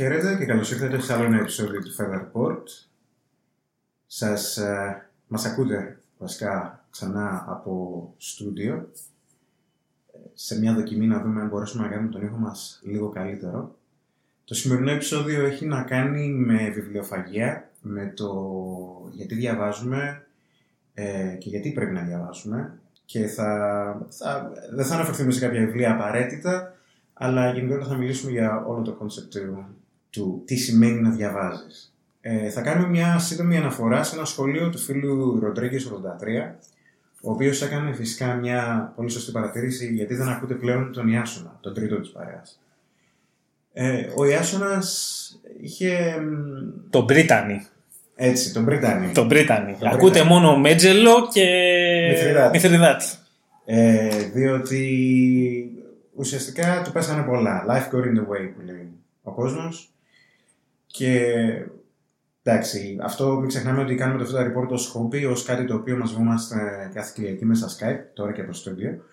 Χαίρετε 0.00 0.36
και 0.36 0.44
καλώς 0.44 0.70
ήρθατε 0.70 1.00
σε 1.00 1.14
άλλο 1.14 1.24
ένα 1.24 1.38
επεισόδιο 1.38 1.80
του 1.80 1.94
Feather 1.98 2.20
Report. 2.24 2.62
Σας, 4.06 4.56
ε, 4.56 5.08
μας 5.28 5.44
ακούτε 5.44 6.00
βασικά 6.18 6.84
ξανά 6.90 7.44
από 7.48 8.14
στούντιο 8.16 8.90
σε 10.34 10.58
μια 10.58 10.74
δοκιμή 10.74 11.06
να 11.06 11.20
δούμε 11.20 11.40
αν 11.40 11.48
μπορέσουμε 11.48 11.82
να 11.82 11.88
κάνουμε 11.88 12.10
τον 12.10 12.22
ήχο 12.22 12.36
μας 12.36 12.80
λίγο 12.82 13.08
καλύτερο. 13.08 13.76
Το 14.44 14.54
σημερινό 14.54 14.90
επεισόδιο 14.90 15.44
έχει 15.44 15.66
να 15.66 15.82
κάνει 15.82 16.28
με 16.28 16.70
βιβλιοφαγία, 16.70 17.70
με 17.80 18.12
το 18.16 19.10
γιατί 19.12 19.34
διαβάζουμε 19.34 20.26
ε, 20.94 21.36
και 21.38 21.48
γιατί 21.48 21.72
πρέπει 21.72 21.92
να 21.92 22.02
διαβάσουμε 22.02 22.78
και 23.04 23.26
θα, 23.26 24.06
θα, 24.08 24.52
δεν 24.74 24.84
θα 24.84 24.94
αναφερθούμε 24.94 25.30
σε 25.30 25.40
κάποια 25.40 25.60
βιβλία 25.60 25.92
απαραίτητα, 25.92 26.74
αλλά 27.12 27.52
γενικότερα 27.52 27.88
θα 27.88 27.96
μιλήσουμε 27.96 28.30
για 28.30 28.64
όλο 28.66 28.82
το 28.82 28.92
concept 28.92 29.36
του, 29.36 29.66
του 30.10 30.42
τι 30.44 30.56
σημαίνει 30.56 31.00
να 31.00 31.10
διαβάζεις. 31.10 31.94
Ε, 32.20 32.50
θα 32.50 32.60
κάνουμε 32.60 32.88
μια 32.88 33.18
σύντομη 33.18 33.56
αναφορά 33.56 34.02
σε 34.02 34.16
ένα 34.16 34.24
σχόλιο 34.24 34.70
του 34.70 34.78
φίλου 34.78 35.38
Ροντρίγκες 35.40 35.86
83, 35.86 36.54
ο 37.22 37.30
οποίος 37.30 37.62
έκανε 37.62 37.92
φυσικά 37.92 38.34
μια 38.34 38.92
πολύ 38.96 39.10
σωστή 39.10 39.32
παρατήρηση 39.32 39.94
γιατί 39.94 40.14
δεν 40.14 40.28
ακούτε 40.28 40.54
πλέον 40.54 40.92
τον 40.92 41.08
Ιάσονα, 41.08 41.58
τον 41.60 41.74
τρίτο 41.74 42.00
της 42.00 42.10
παρέας. 42.10 42.60
Ε, 43.72 44.06
ο 44.16 44.24
Ιάσονας 44.24 45.40
είχε. 45.60 46.14
Τον 46.90 47.04
Μπρίτανη. 47.04 47.66
Έτσι, 48.16 48.52
τον 48.52 48.62
Μπρίτανη. 48.62 49.12
Τον 49.12 49.26
Μπρίτανη. 49.26 49.76
Ακούτε 49.82 50.22
μόνο 50.22 50.58
Μέτζελο 50.58 51.28
και 51.32 51.46
Μηθριδάτη. 52.52 53.04
Ε, 53.64 54.08
διότι 54.34 54.82
ουσιαστικά 56.14 56.82
του 56.84 56.92
πέσανε 56.92 57.22
πολλά. 57.22 57.64
Life 57.68 57.94
going 57.94 58.18
the 58.18 58.32
way 58.32 58.50
που 58.54 58.60
λέει 58.64 58.88
ο 59.22 59.30
κόσμος. 59.32 59.90
Και 60.90 61.34
εντάξει, 62.42 62.98
αυτό 63.02 63.36
μην 63.36 63.48
ξεχνάμε 63.48 63.82
ότι 63.82 63.94
κάνουμε 63.94 64.24
το 64.24 64.30
Food 64.30 64.40
Report 64.40 64.68
ως 64.68 64.86
χόμπι, 64.86 65.24
ως 65.24 65.42
κάτι 65.42 65.64
το 65.64 65.74
οποίο 65.74 65.96
μας 65.96 66.12
βούμαστε 66.12 66.56
κάθε 66.94 67.12
Κυριακή 67.14 67.44
μέσα 67.44 67.66
Skype, 67.68 68.04
τώρα 68.14 68.32
και 68.32 68.40
από 68.40 68.50
το 68.50 68.56
στούντιο. 68.56 69.04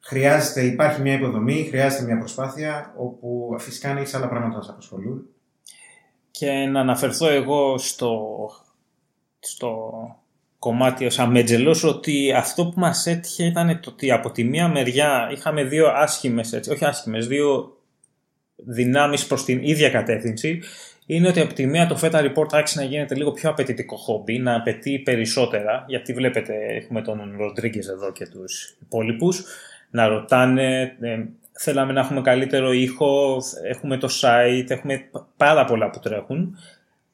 Χρειάζεται, 0.00 0.62
υπάρχει 0.62 1.00
μια 1.00 1.14
υποδομή, 1.14 1.66
χρειάζεται 1.68 2.04
μια 2.04 2.18
προσπάθεια, 2.18 2.94
όπου 2.96 3.56
φυσικά 3.58 3.90
αν 3.90 3.96
έχεις 3.96 4.14
άλλα 4.14 4.28
πράγματα 4.28 4.56
να 4.56 4.62
σε 4.62 4.70
απασχολούν. 4.70 5.26
Και 6.30 6.50
να 6.50 6.80
αναφερθώ 6.80 7.28
εγώ 7.28 7.78
στο, 7.78 8.50
στο 9.38 9.90
κομμάτι 10.58 11.06
ως 11.06 11.18
αμέτζελος 11.18 11.84
ότι 11.84 12.32
αυτό 12.32 12.66
που 12.66 12.80
μας 12.80 13.06
έτυχε 13.06 13.44
ήταν 13.44 13.80
το 13.80 13.90
ότι 13.90 14.12
από 14.12 14.30
τη 14.30 14.44
μία 14.44 14.68
μεριά 14.68 15.28
είχαμε 15.32 15.64
δύο 15.64 15.88
άσχημες, 15.88 16.52
έτσι, 16.52 16.70
όχι 16.70 16.84
άσχημες, 16.84 17.26
δύο 17.26 17.76
δυνάμεις 18.56 19.26
προς 19.26 19.44
την 19.44 19.62
ίδια 19.62 19.90
κατεύθυνση 19.90 20.62
είναι 21.14 21.28
ότι 21.28 21.40
από 21.40 21.54
τη 21.54 21.66
μία 21.66 21.86
το 21.86 21.98
Feta 22.02 22.30
Report 22.30 22.48
άρχισε 22.50 22.80
να 22.80 22.86
γίνεται 22.86 23.14
λίγο 23.14 23.32
πιο 23.32 23.50
απαιτητικό 23.50 23.96
χόμπι, 23.96 24.38
να 24.38 24.56
απαιτεί 24.56 24.98
περισσότερα, 24.98 25.84
γιατί 25.86 26.12
βλέπετε 26.12 26.54
έχουμε 26.68 27.02
τον 27.02 27.34
Ροντρίγκε 27.36 27.90
εδώ 27.90 28.12
και 28.12 28.26
τους 28.26 28.76
υπόλοιπους, 28.80 29.44
να 29.90 30.06
ρωτάνε, 30.06 30.96
ε, 31.00 31.24
θέλαμε 31.52 31.92
να 31.92 32.00
έχουμε 32.00 32.20
καλύτερο 32.20 32.72
ήχο, 32.72 33.42
έχουμε 33.68 33.96
το 33.96 34.08
site, 34.20 34.64
έχουμε 34.68 35.04
πάρα 35.36 35.64
πολλά 35.64 35.90
που 35.90 35.98
τρέχουν. 35.98 36.58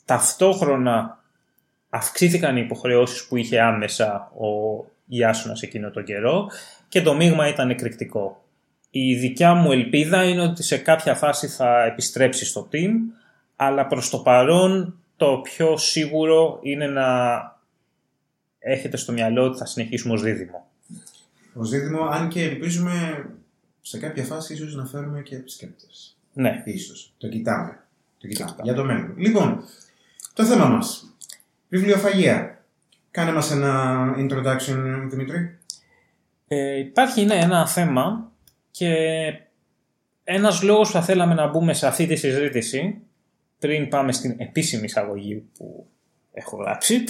Ταυτόχρονα 0.04 1.22
αυξήθηκαν 1.90 2.56
οι 2.56 2.62
υποχρεώσεις 2.64 3.26
που 3.26 3.36
είχε 3.36 3.60
άμεσα 3.60 4.32
ο 4.34 4.84
Ιάσονας 5.06 5.62
εκείνο 5.62 5.90
τον 5.90 6.04
καιρό 6.04 6.50
και 6.88 7.02
το 7.02 7.14
μείγμα 7.14 7.48
ήταν 7.48 7.70
εκρηκτικό. 7.70 8.42
Η 8.90 9.14
δικιά 9.14 9.54
μου 9.54 9.72
ελπίδα 9.72 10.24
είναι 10.24 10.42
ότι 10.42 10.62
σε 10.62 10.76
κάποια 10.76 11.14
φάση 11.14 11.46
θα 11.46 11.84
επιστρέψει 11.84 12.44
στο 12.44 12.68
team, 12.72 12.90
αλλά 13.60 13.86
προς 13.86 14.10
το 14.10 14.18
παρόν 14.18 14.98
το 15.16 15.40
πιο 15.42 15.76
σίγουρο 15.76 16.58
είναι 16.62 16.86
να 16.86 17.06
έχετε 18.58 18.96
στο 18.96 19.12
μυαλό 19.12 19.44
ότι 19.44 19.58
θα 19.58 19.66
συνεχίσουμε 19.66 20.14
ως 20.14 20.22
δίδυμο. 20.22 20.66
Ως 21.54 21.70
δίδυμο, 21.70 22.04
αν 22.04 22.28
και 22.28 22.42
ελπίζουμε 22.42 23.26
σε 23.80 23.98
κάποια 23.98 24.24
φάση 24.24 24.52
ίσως 24.52 24.74
να 24.74 24.86
φέρουμε 24.86 25.22
και 25.22 25.36
επισκέπτες. 25.36 26.16
Ναι. 26.32 26.62
Ίσως. 26.64 27.12
Το 27.18 27.28
κοιτάμε. 27.28 27.84
Το 28.18 28.28
κοιτάμε. 28.28 28.54
Για 28.62 28.74
το 28.74 28.84
μέλλον. 28.84 29.14
Λοιπόν, 29.16 29.64
το 30.32 30.44
θέμα 30.44 30.66
μας. 30.66 31.14
Βιβλιοφαγία. 31.68 32.64
Κάνε 33.10 33.32
μας 33.32 33.50
ένα 33.50 34.14
introduction, 34.18 35.06
Δημήτρη. 35.08 35.58
Ε, 36.48 36.78
υπάρχει 36.78 37.24
ναι, 37.24 37.34
ένα 37.34 37.68
θέμα 37.68 38.30
και 38.70 38.92
ένας 40.24 40.62
λόγος 40.62 40.86
που 40.86 40.94
θα 40.94 41.02
θέλαμε 41.02 41.34
να 41.34 41.46
μπούμε 41.46 41.72
σε 41.72 41.86
αυτή 41.86 42.06
τη 42.06 42.16
συζήτηση 42.16 43.02
πριν 43.58 43.88
πάμε 43.88 44.12
στην 44.12 44.34
επίσημη 44.38 44.84
εισαγωγή 44.84 45.44
που 45.58 45.86
έχω 46.32 46.56
γράψει, 46.56 47.04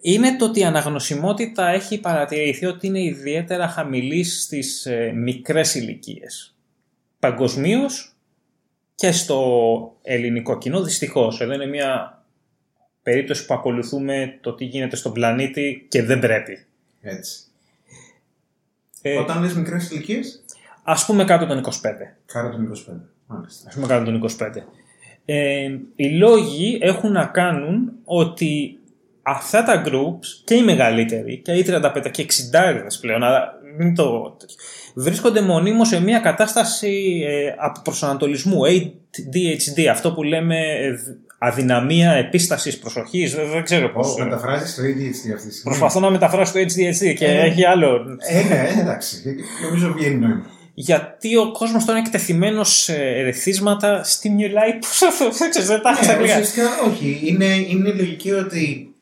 είναι 0.00 0.36
το 0.36 0.44
ότι 0.44 0.60
η 0.60 0.64
αναγνωσιμότητα 0.64 1.68
έχει 1.68 2.00
παρατηρηθεί 2.00 2.66
ότι 2.66 2.86
είναι 2.86 3.02
ιδιαίτερα 3.02 3.68
χαμηλή 3.68 4.24
στις 4.24 4.86
ε, 4.86 5.12
μικρές 5.12 5.74
ηλικίες. 5.74 6.56
Παγκοσμίως 7.18 8.16
και 8.94 9.12
στο 9.12 9.98
ελληνικό 10.02 10.58
κοινό, 10.58 10.82
δυστυχώς. 10.82 11.40
Εδώ 11.40 11.52
είναι 11.52 11.66
μια 11.66 12.22
περίπτωση 13.02 13.46
που 13.46 13.54
ακολουθούμε 13.54 14.38
το 14.40 14.54
τι 14.54 14.64
γίνεται 14.64 14.96
στον 14.96 15.12
πλανήτη 15.12 15.86
και 15.88 16.02
δεν 16.02 16.18
πρέπει. 16.18 16.66
Έτσι. 17.00 17.40
Ε, 19.02 19.16
Όταν 19.18 19.42
λες 19.42 19.54
μικρές 19.54 19.90
ηλικίες; 19.90 20.44
Ας 20.88 21.06
πούμε 21.06 21.24
κάτω 21.24 21.46
των 21.46 21.58
25. 21.58 21.70
Κάτω 22.26 22.50
των 22.50 22.64
25. 22.64 22.92
Μάλιστα. 23.26 23.68
Ας 23.68 23.74
πούμε 23.74 23.86
κάτω 23.86 24.04
των 24.04 24.14
25. 24.14 24.62
Ε, 25.28 25.68
οι 25.96 26.08
λόγοι 26.08 26.78
έχουν 26.80 27.12
να 27.12 27.24
κάνουν 27.24 27.92
ότι 28.04 28.78
αυτά 29.22 29.62
τα 29.62 29.82
groups 29.86 30.26
και 30.44 30.54
οι 30.54 30.62
μεγαλύτεροι 30.62 31.40
και 31.44 31.52
οι 31.52 31.66
35 31.68 32.10
και 32.10 32.26
60 32.52 33.00
πλέον 33.00 33.22
αλλά 33.22 33.52
μην 33.78 33.94
το... 33.94 34.36
βρίσκονται 34.94 35.40
μονίμως 35.40 35.88
σε 35.88 36.00
μια 36.00 36.18
κατάσταση 36.18 37.22
ε, 37.26 37.54
προσανατολισμού 37.82 38.60
ADHD 38.64 39.84
αυτό 39.90 40.12
που 40.12 40.22
λέμε 40.22 40.56
ε, 40.56 40.94
αδυναμία 41.38 42.12
επίστασης 42.12 42.78
προσοχής. 42.78 43.34
Δεν, 43.34 43.62
ξέρω 43.62 43.88
πώς. 43.88 44.14
Oh, 44.14 44.24
μεταφράζεις 44.24 44.74
το 44.74 44.82
ADHD 44.82 45.34
αυτή 45.34 45.48
τη 45.48 45.54
στιγμή. 45.54 45.62
Προσπαθώ 45.62 46.00
να 46.00 46.10
μεταφράσω 46.10 46.52
το 46.52 46.58
ADHD 46.58 47.14
και 47.14 47.26
ε, 47.26 47.40
έχει 47.40 47.64
άλλο. 47.64 48.18
Ε, 48.18 48.42
ναι, 48.42 48.80
εντάξει. 48.80 49.22
Νομίζω 49.62 49.92
βγαίνει 49.92 50.14
νόημα 50.14 50.55
γιατί 50.78 51.36
ο 51.36 51.52
κόσμος 51.52 51.84
τώρα 51.84 51.98
είναι 51.98 52.06
εκτεθειμένος 52.06 52.82
σε 52.82 52.94
ερεθίσματα, 52.94 54.04
stimuli. 54.04 54.72
δεν 55.66 55.82
τα 55.82 55.98
έχει 56.22 56.60
όχι. 56.86 57.20
Είναι, 57.24 57.54
είναι 57.54 57.92
λογική 57.92 58.32
ότι 58.32 58.94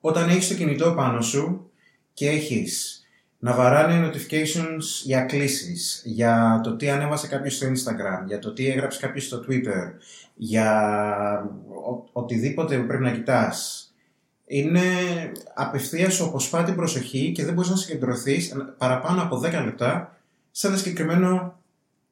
όταν 0.00 0.28
έχεις 0.28 0.48
το 0.48 0.54
κινητό 0.54 0.92
πάνω 0.92 1.20
σου 1.20 1.70
και 2.14 2.28
έχεις 2.28 3.04
να 3.38 3.52
βαράνε 3.52 4.08
notifications 4.08 4.82
για 5.04 5.20
κλήσεις, 5.20 6.02
για 6.04 6.60
το 6.62 6.76
τι 6.76 6.90
ανέβασε 6.90 7.26
κάποιος 7.26 7.54
στο 7.54 7.66
Instagram, 7.66 8.26
για 8.26 8.38
το 8.38 8.52
τι 8.52 8.68
έγραψε 8.68 9.00
κάποιος 9.00 9.24
στο 9.24 9.44
Twitter, 9.48 9.92
για 10.34 10.90
ο, 11.68 12.08
οτιδήποτε 12.12 12.78
πρέπει 12.78 13.02
να 13.02 13.10
κοιτάς. 13.12 13.84
Είναι 14.46 14.82
απευθείας 15.54 16.14
σου 16.14 16.24
αποσπά 16.24 16.62
την 16.62 16.74
προσοχή 16.74 17.32
και 17.34 17.44
δεν 17.44 17.54
μπορείς 17.54 17.70
να 17.70 17.76
συγκεντρωθείς 17.76 18.54
παραπάνω 18.78 19.22
από 19.22 19.40
10 19.44 19.64
λεπτά 19.64 20.14
σε, 20.50 20.66
ένα 20.66 20.76
συγκεκριμένο, 20.76 21.60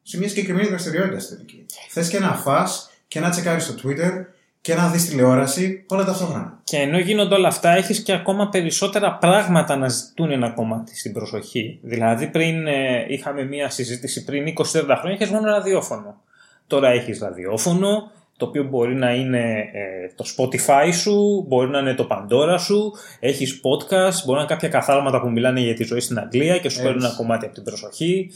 σε 0.03 0.17
μια 0.17 0.29
συγκεκριμένη 0.29 0.67
δραστηριότητα 0.67 1.19
στην 1.19 1.35
τελική. 1.35 1.65
Θες 1.89 2.09
και 2.09 2.19
να 2.19 2.33
φά 2.33 2.67
και 3.07 3.19
να 3.19 3.29
τσεκάρεις 3.29 3.63
στο 3.63 3.73
Twitter 3.83 4.25
και 4.61 4.75
να 4.75 4.89
δεις 4.89 5.09
τηλεόραση 5.09 5.85
όλα 5.87 6.05
ταυτόχρονα. 6.05 6.59
Και 6.63 6.77
ενώ 6.77 6.99
γίνονται 6.99 7.35
όλα 7.35 7.47
αυτά, 7.47 7.69
έχεις 7.69 7.99
και 7.99 8.13
ακόμα 8.13 8.49
περισσότερα 8.49 9.13
πράγματα 9.13 9.75
να 9.75 9.87
ζητούν 9.87 10.31
ένα 10.31 10.49
κομμάτι 10.49 10.97
στην 10.97 11.13
προσοχή. 11.13 11.79
Δηλαδή, 11.81 12.27
πριν 12.27 12.67
ε, 12.67 13.05
είχαμε 13.07 13.43
μία 13.43 13.69
συζήτηση 13.69 14.23
πριν 14.23 14.45
20-30 14.57 14.63
χρόνια, 14.99 15.17
είχε 15.21 15.33
μόνο 15.33 15.45
ραδιόφωνο. 15.45 16.21
Τώρα 16.67 16.89
έχεις 16.89 17.19
ραδιόφωνο, 17.19 18.11
το 18.39 18.45
οποίο 18.45 18.63
μπορεί 18.63 18.95
να 18.95 19.13
είναι 19.15 19.69
ε, 19.73 20.13
το 20.15 20.25
Spotify 20.37 20.93
σου, 20.93 21.45
μπορεί 21.47 21.69
να 21.69 21.79
είναι 21.79 21.93
το 21.93 22.07
Pandora 22.11 22.55
σου, 22.59 22.91
έχεις 23.19 23.61
podcast, 23.63 24.23
μπορεί 24.25 24.37
να 24.37 24.39
είναι 24.39 24.45
κάποια 24.47 24.69
καθάλματα 24.69 25.21
που 25.21 25.31
μιλάνε 25.31 25.59
για 25.59 25.73
τη 25.73 25.83
ζωή 25.83 25.99
στην 25.99 26.19
Αγγλία 26.19 26.57
και 26.57 26.69
σου 26.69 26.81
παίρνουν 26.81 27.03
ένα 27.03 27.13
κομμάτι 27.17 27.45
από 27.45 27.53
την 27.53 27.63
προσοχή. 27.63 28.31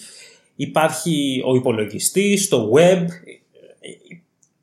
Υπάρχει 0.55 1.43
ο 1.45 1.55
υπολογιστής, 1.55 2.47
το 2.47 2.71
web. 2.75 3.05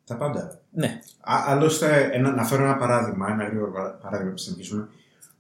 Τα 0.07 0.17
πάντα. 0.17 0.61
Ναι. 0.71 1.01
άλλωστε, 1.21 2.11
ένα, 2.13 2.31
να 2.31 2.45
φέρω 2.45 2.65
ένα 2.65 2.77
παράδειγμα, 2.77 3.31
ένα 3.31 3.45
γρήγορο 3.45 3.99
παράδειγμα 4.03 4.31
που 4.31 4.39
συνεχίσουμε. 4.39 4.89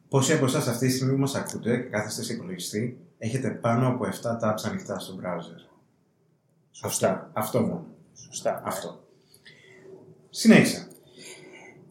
Πόσοι 0.08 0.32
από 0.32 0.44
εσάς 0.44 0.68
αυτή 0.68 0.86
τη 0.86 0.92
στιγμή 0.92 1.12
που 1.12 1.20
μας 1.20 1.34
ακούτε 1.34 1.76
και 1.76 1.88
κάθεστε 1.88 2.22
σε 2.22 2.32
υπολογιστή, 2.32 2.98
έχετε 3.18 3.48
πάνω 3.50 3.88
από 3.88 4.04
7 4.04 4.08
tabs 4.42 4.62
ανοιχτά 4.64 4.98
στο 4.98 5.18
browser; 5.22 5.70
Σωστά. 6.70 7.30
Αυτό 7.32 7.60
μόνο. 7.60 7.84
Σωστά. 8.26 8.62
Αυτό. 8.64 9.00
Συνέχισα. 10.30 10.86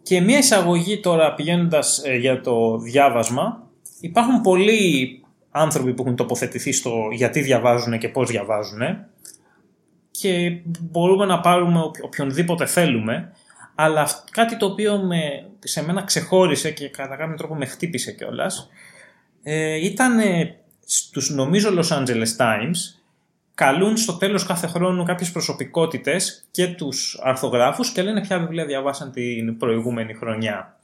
Και 0.04 0.22
μια 0.22 0.38
εισαγωγή 0.38 1.00
τώρα 1.00 1.34
πηγαίνοντας 1.34 2.02
ε, 2.06 2.16
για 2.16 2.42
το 2.42 2.78
διάβασμα. 2.78 3.68
Υπάρχουν 4.00 4.42
πολλοί 4.42 5.22
άνθρωποι 5.52 5.94
που 5.94 6.02
έχουν 6.02 6.16
τοποθετηθεί 6.16 6.72
στο 6.72 7.10
γιατί 7.12 7.42
διαβάζουν 7.42 7.98
και 7.98 8.10
πώς 8.10 8.30
διαβάζουν. 8.30 8.82
και 10.12 10.60
μπορούμε 10.80 11.26
να 11.26 11.40
πάρουμε 11.40 11.80
οποιονδήποτε 12.04 12.66
θέλουμε. 12.66 13.32
Αλλά 13.76 14.08
κάτι 14.32 14.58
το 14.58 14.66
οποίο 14.66 14.98
με, 14.98 15.50
σε 15.60 15.84
μένα 15.84 16.04
ξεχώρισε 16.04 16.72
και 16.72 16.90
κατά 16.90 17.16
κάποιο 17.16 17.36
τρόπο 17.36 17.56
με 17.56 17.66
χτύπησε 17.66 18.12
κιόλας. 18.12 18.70
Ε, 19.44 19.86
ήταν 19.86 20.20
ε, 20.20 20.56
στους 20.86 21.30
νομίζω 21.30 21.70
Los 21.78 21.98
Angeles 21.98 22.38
Times 22.38 22.99
καλούν 23.60 23.98
στο 23.98 24.14
τέλος 24.14 24.46
κάθε 24.46 24.68
χρόνου 24.68 25.04
κάποιες 25.04 25.32
προσωπικότητες 25.32 26.48
και 26.52 26.68
τους 26.68 27.20
αρθογράφους 27.24 27.92
και 27.92 28.02
λένε 28.02 28.22
ποια 28.22 28.40
βιβλία 28.40 28.66
διαβάσαν 28.66 29.12
την 29.12 29.58
προηγούμενη 29.58 30.14
χρονιά. 30.14 30.78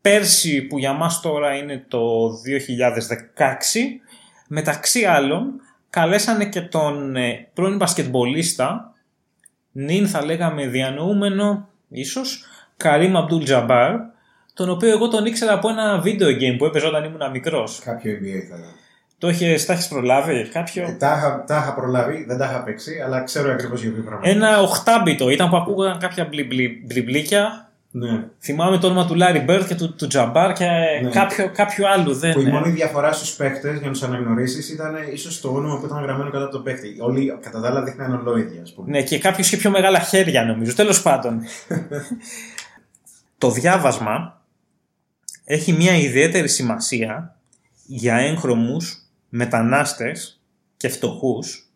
Πέρσι 0.00 0.62
που 0.62 0.78
για 0.78 0.92
μας 0.92 1.20
τώρα 1.20 1.54
είναι 1.54 1.84
το 1.88 2.28
2016, 2.28 2.32
μεταξύ 4.48 5.04
άλλων 5.04 5.60
καλέσανε 5.90 6.44
και 6.44 6.60
τον 6.60 7.16
ε, 7.16 7.48
πρώην 7.54 7.76
μπασκετμπολίστα, 7.76 8.94
νυν 9.72 10.08
θα 10.08 10.24
λέγαμε 10.24 10.66
διανοούμενο 10.66 11.68
ίσως, 11.88 12.44
Καρίμ 12.76 13.16
Αμπτούλ 13.16 13.42
Τζαμπάρ, 13.42 13.96
τον 14.54 14.70
οποίο 14.70 14.88
εγώ 14.88 15.08
τον 15.08 15.26
ήξερα 15.26 15.52
από 15.52 15.68
ένα 15.68 16.02
video 16.04 16.40
game 16.40 16.56
που 16.58 16.64
έπαιζε 16.64 16.86
όταν 16.86 17.04
ήμουν 17.04 17.30
μικρός. 17.30 17.80
Κάποιο 17.84 18.12
NBA 18.12 18.46
θα 18.50 18.56
το 19.20 19.28
έχεις, 19.28 19.66
τα 19.66 19.72
έχεις 19.72 19.88
προλάβει 19.88 20.48
κάποιο; 20.52 20.82
Ε, 20.82 20.92
τα, 20.92 21.44
τα 21.46 21.56
είχα 21.56 21.74
προλάβει, 21.74 22.24
δεν 22.28 22.38
τα 22.38 22.44
είχα 22.44 22.62
παίξει, 22.62 23.00
αλλά 23.04 23.22
ξέρω 23.22 23.52
ακριβώς 23.52 23.82
για 23.82 23.92
ποιο 23.92 24.02
πράγμα. 24.02 24.28
Ένα 24.28 24.60
οχτάμπιτο 24.60 25.30
ήταν 25.30 25.50
που 25.50 25.56
ακούγαν 25.56 25.98
κάποια 25.98 26.28
μπλιμπλίκια. 26.86 27.70
Ναι. 27.90 28.24
Θυμάμαι 28.40 28.78
το 28.78 28.86
όνομα 28.86 29.06
του 29.06 29.14
Λάρι 29.14 29.38
Μπερντ 29.38 29.66
και 29.66 29.74
του, 29.74 29.94
του 29.94 30.06
Τζαμπάρ 30.06 30.52
και 30.52 30.64
ναι. 31.02 31.10
κάποιο, 31.10 31.50
κάποιο 31.54 31.88
άλλου. 31.88 32.14
Δεν, 32.14 32.32
που 32.32 32.40
η 32.40 32.44
μόνη 32.44 32.70
διαφορά 32.70 33.12
στους 33.12 33.32
παίκτες 33.32 33.78
για 33.78 33.86
να 33.86 33.92
τους 33.92 34.02
αναγνωρίσεις 34.02 34.70
ήταν 34.70 34.96
ίσως 35.12 35.40
το 35.40 35.48
όνομα 35.48 35.78
που 35.78 35.86
ήταν 35.86 36.02
γραμμένο 36.02 36.30
κάτω 36.30 36.44
από 36.44 36.52
τον 36.52 36.62
παίκτη. 36.62 36.96
Όλοι 37.00 37.38
κατά 37.40 37.60
τα 37.60 37.68
άλλα 37.68 37.82
δείχναν 37.82 38.14
ολόιδια, 38.14 38.62
ας 38.62 38.72
πούμε. 38.72 38.90
Ναι, 38.90 39.02
και 39.02 39.18
κάποιος 39.18 39.46
είχε 39.46 39.56
πιο 39.56 39.70
μεγάλα 39.70 39.98
χέρια 39.98 40.44
νομίζω. 40.44 40.74
Τέλος 40.74 41.02
πάντων. 41.02 41.40
το 43.38 43.50
διάβασμα 43.50 44.40
έχει 45.44 45.72
μια 45.72 45.96
ιδιαίτερη 45.96 46.48
σημασία 46.48 47.36
για 47.86 48.14
έγχρωμους 48.16 49.09
μετανάστες 49.30 50.40
και 50.76 50.88
φτωχούς, 50.88 51.70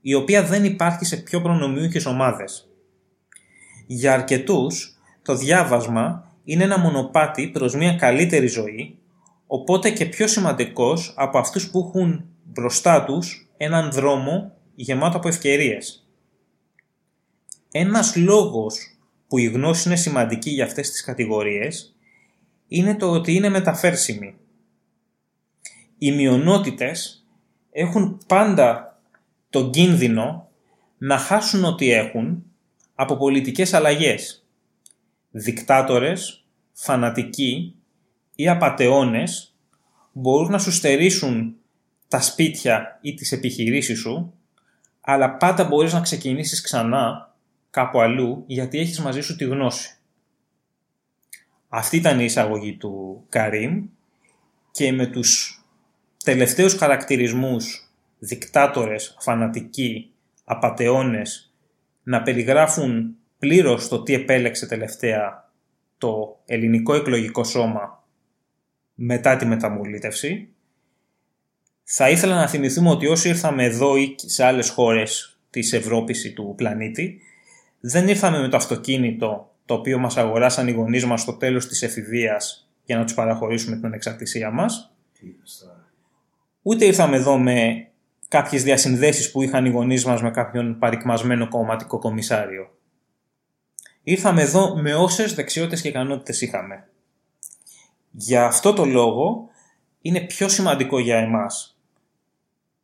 η 0.00 0.14
οποία 0.14 0.44
δεν 0.44 0.64
υπάρχει 0.64 1.04
σε 1.04 1.16
πιο 1.16 1.40
προνομιούχες 1.40 2.06
ομάδες. 2.06 2.68
Για 3.86 4.12
αρκετούς, 4.12 4.98
το 5.22 5.34
διάβασμα 5.34 6.32
είναι 6.44 6.64
ένα 6.64 6.78
μονοπάτι 6.78 7.48
προς 7.48 7.74
μια 7.74 7.96
καλύτερη 7.96 8.46
ζωή, 8.46 8.98
οπότε 9.46 9.90
και 9.90 10.06
πιο 10.06 10.26
σημαντικός 10.26 11.14
από 11.16 11.38
αυτούς 11.38 11.70
που 11.70 11.78
έχουν 11.88 12.24
μπροστά 12.44 13.04
τους 13.04 13.48
έναν 13.56 13.90
δρόμο 13.90 14.52
γεμάτο 14.74 15.16
από 15.16 15.28
ευκαιρίες. 15.28 16.08
Ένας 17.72 18.16
λόγος 18.16 18.76
που 19.28 19.38
η 19.38 19.44
γνώση 19.44 19.88
είναι 19.88 19.96
σημαντική 19.96 20.50
για 20.50 20.64
αυτές 20.64 20.90
τις 20.90 21.04
κατηγορίες 21.04 21.96
είναι 22.68 22.94
το 22.96 23.10
ότι 23.10 23.34
είναι 23.34 23.48
μεταφέρσιμη 23.48 24.34
οι 25.98 26.12
μειονότητες 26.12 27.26
έχουν 27.72 28.20
πάντα 28.26 28.98
τον 29.50 29.70
κίνδυνο 29.70 30.48
να 30.98 31.18
χάσουν 31.18 31.64
ό,τι 31.64 31.90
έχουν 31.90 32.44
από 32.94 33.16
πολιτικές 33.16 33.72
αλλαγές. 33.74 34.46
Δικτάτορες, 35.30 36.44
φανατικοί 36.72 37.74
ή 38.34 38.48
απατεώνες 38.48 39.54
μπορούν 40.12 40.50
να 40.50 40.58
σου 40.58 40.72
στερήσουν 40.72 41.56
τα 42.08 42.20
σπίτια 42.20 42.98
ή 43.02 43.14
τις 43.14 43.32
επιχειρήσεις 43.32 43.98
σου, 43.98 44.32
αλλά 45.00 45.36
πάντα 45.36 45.64
μπορείς 45.64 45.92
να 45.92 46.00
ξεκινήσεις 46.00 46.60
ξανά 46.60 47.34
κάπου 47.70 48.00
αλλού 48.00 48.44
γιατί 48.46 48.78
έχεις 48.78 49.00
μαζί 49.00 49.20
σου 49.20 49.36
τη 49.36 49.44
γνώση. 49.44 49.96
Αυτή 51.68 51.96
ήταν 51.96 52.20
η 52.20 52.24
εισαγωγή 52.24 52.76
του 52.76 53.24
Καρίμ 53.28 53.86
και 54.70 54.92
με 54.92 55.06
τους 55.06 55.53
τελευταίους 56.24 56.74
χαρακτηρισμούς 56.74 57.88
δικτάτορες, 58.18 59.16
φανατικοί, 59.20 60.10
απατεώνες 60.44 61.54
να 62.02 62.22
περιγράφουν 62.22 63.16
πλήρως 63.38 63.88
το 63.88 64.02
τι 64.02 64.14
επέλεξε 64.14 64.66
τελευταία 64.66 65.50
το 65.98 66.40
ελληνικό 66.46 66.94
εκλογικό 66.94 67.44
σώμα 67.44 68.04
μετά 68.94 69.36
τη 69.36 69.46
μεταμολύτευση. 69.46 70.48
Θα 71.84 72.10
ήθελα 72.10 72.34
να 72.34 72.48
θυμηθούμε 72.48 72.90
ότι 72.90 73.06
όσοι 73.06 73.28
ήρθαμε 73.28 73.64
εδώ 73.64 73.96
ή 73.96 74.14
σε 74.16 74.44
άλλες 74.44 74.68
χώρες 74.68 75.38
της 75.50 75.72
Ευρώπης 75.72 76.24
ή 76.24 76.32
του 76.32 76.54
πλανήτη 76.56 77.20
δεν 77.80 78.08
ήρθαμε 78.08 78.40
με 78.40 78.48
το 78.48 78.56
αυτοκίνητο 78.56 79.54
το 79.64 79.74
οποίο 79.74 79.98
μας 79.98 80.16
αγοράσαν 80.16 80.68
οι 80.68 80.72
γονείς 80.72 81.04
μας 81.04 81.20
στο 81.20 81.32
τέλος 81.32 81.66
της 81.68 81.82
εφηβείας 81.82 82.68
για 82.84 82.96
να 82.96 83.04
τους 83.04 83.14
παραχωρήσουμε 83.14 83.76
την 83.76 83.92
εξαρτησία 83.92 84.50
μας 84.50 84.94
ούτε 86.66 86.84
ήρθαμε 86.84 87.16
εδώ 87.16 87.38
με 87.38 87.88
κάποιες 88.28 88.62
διασυνδέσεις 88.62 89.30
που 89.30 89.42
είχαν 89.42 89.64
οι 89.64 89.70
γονείς 89.70 90.04
μας 90.04 90.22
με 90.22 90.30
κάποιον 90.30 90.78
παρικμασμένο 90.78 91.48
κομματικό 91.48 91.98
κομισάριο. 91.98 92.70
Ήρθαμε 94.02 94.42
εδώ 94.42 94.76
με 94.76 94.94
όσες 94.94 95.34
δεξιότητες 95.34 95.80
και 95.80 95.88
ικανότητες 95.88 96.40
είχαμε. 96.40 96.88
Για 98.10 98.44
αυτό 98.44 98.72
το 98.72 98.84
λόγο 98.84 99.48
είναι 100.00 100.20
πιο 100.20 100.48
σημαντικό 100.48 100.98
για 100.98 101.16
εμάς 101.16 101.78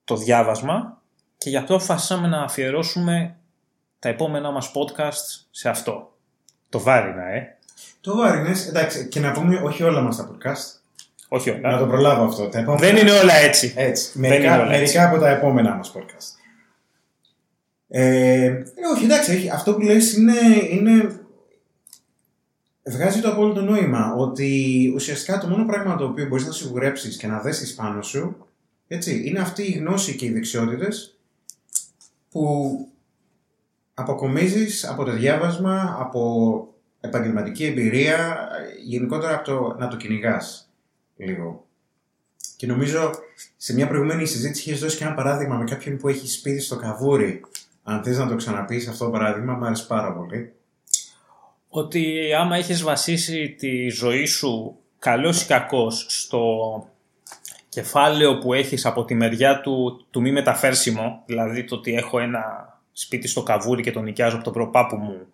το 0.05 0.17
διάβασμα 0.17 1.03
και 1.39 1.51
γι' 1.51 1.57
αυτό 1.57 1.75
αποφασίσαμε 1.75 2.27
να 2.27 2.43
αφιερώσουμε 2.43 3.37
τα 3.99 4.09
επόμενά 4.09 4.51
μας 4.51 4.73
podcast 4.75 5.47
σε 5.51 5.69
αυτό. 5.69 6.17
Το 6.69 6.81
βάρινα, 6.81 7.25
ε. 7.25 7.59
Το 8.01 8.17
βάρινες, 8.17 8.69
εντάξει, 8.69 9.09
και 9.09 9.21
να 9.21 9.33
πούμε 9.33 9.57
όχι 9.57 9.83
όλα 9.83 10.01
μας 10.01 10.17
τα 10.17 10.31
podcast. 10.31 10.80
Όχι 11.33 11.51
όλα. 11.51 11.71
Να 11.71 11.79
το 11.79 11.87
προλάβω 11.87 12.25
αυτό. 12.25 12.49
Τα 12.49 12.59
επόμενα... 12.59 12.87
Δεν 12.87 12.97
είναι 12.97 13.11
όλα 13.11 13.35
έτσι. 13.35 13.73
έτσι. 13.77 14.19
Μερικά, 14.19 14.55
όλα 14.55 14.65
μερικά 14.65 14.83
έτσι. 14.83 14.99
από 14.99 15.19
τα 15.19 15.29
επόμενά 15.29 15.75
μας 15.75 15.93
podcast. 15.97 16.39
Ε, 17.89 18.45
ε, 18.45 18.63
όχι, 18.95 19.05
εντάξει, 19.05 19.51
αυτό 19.53 19.75
που 19.75 19.81
λες 19.81 20.17
είναι, 20.17 20.33
είναι... 20.71 21.21
Βγάζει 22.83 23.21
το 23.21 23.29
απόλυτο 23.29 23.61
νόημα 23.61 24.15
ότι 24.15 24.93
ουσιαστικά 24.95 25.39
το 25.39 25.47
μόνο 25.47 25.65
πράγμα 25.65 25.97
το 25.97 26.05
οποίο 26.05 26.27
μπορείς 26.27 26.47
να 26.47 26.53
σιγουρέψεις 26.53 27.17
και 27.17 27.27
να 27.27 27.41
δέσεις 27.41 27.75
πάνω 27.75 28.03
σου 28.03 28.47
έτσι, 28.93 29.23
είναι 29.25 29.39
αυτή 29.39 29.63
η 29.63 29.73
γνώση 29.73 30.17
και 30.17 30.27
οι 30.27 30.33
δεξιότητες 30.33 31.19
που 32.31 32.75
αποκομίζεις 33.95 34.89
από 34.89 35.05
το 35.05 35.13
διάβασμα, 35.13 35.97
από 36.01 36.69
επαγγελματική 37.01 37.65
εμπειρία, 37.65 38.49
γενικότερα 38.85 39.35
από 39.35 39.45
το 39.45 39.77
να 39.79 39.89
το 39.89 39.97
κυνηγάς 39.97 40.70
λίγο. 41.21 41.65
Και 42.57 42.67
νομίζω 42.67 43.11
σε 43.57 43.75
μια 43.75 43.89
προηγούμενη 43.89 44.27
συζήτηση 44.27 44.69
είχες 44.69 44.81
δώσει 44.81 44.97
και 44.97 45.05
ένα 45.05 45.15
παράδειγμα 45.15 45.57
με 45.57 45.65
κάποιον 45.65 45.97
που 45.97 46.09
έχει 46.09 46.29
σπίτι 46.29 46.61
στο 46.61 46.77
καβούρι. 46.77 47.41
Αν 47.83 48.03
θες 48.03 48.19
να 48.19 48.29
το 48.29 48.37
ξαναπείς 48.37 48.89
αυτό 48.89 49.05
το 49.05 49.11
παράδειγμα, 49.11 49.55
μου 49.55 49.65
άρεσε 49.65 49.85
πάρα 49.87 50.13
πολύ. 50.13 50.53
Ότι 51.69 52.33
άμα 52.39 52.57
έχεις 52.57 52.83
βασίσει 52.83 53.55
τη 53.59 53.89
ζωή 53.89 54.25
σου 54.25 54.77
καλός 54.99 55.43
ή 55.43 55.47
κακός 55.47 56.07
στο 56.09 56.45
κεφάλαιο 57.69 58.39
που 58.39 58.53
έχεις 58.53 58.87
από 58.87 59.05
τη 59.05 59.15
μεριά 59.15 59.61
του, 59.61 60.07
του 60.11 60.21
μη 60.21 60.33
μεταφέρσιμο, 60.33 61.23
δηλαδή 61.27 61.65
το 61.65 61.75
ότι 61.75 61.95
έχω 61.95 62.21
ένα 62.21 62.43
σπίτι 62.93 63.29
στο 63.29 63.43
καβούρι 63.43 63.83
και 63.83 63.93
το 63.93 64.01
νοικιάζω 64.01 64.35
από 64.35 64.45
τον 64.45 64.53
προπάπου 64.53 64.97
μου, 64.97 65.27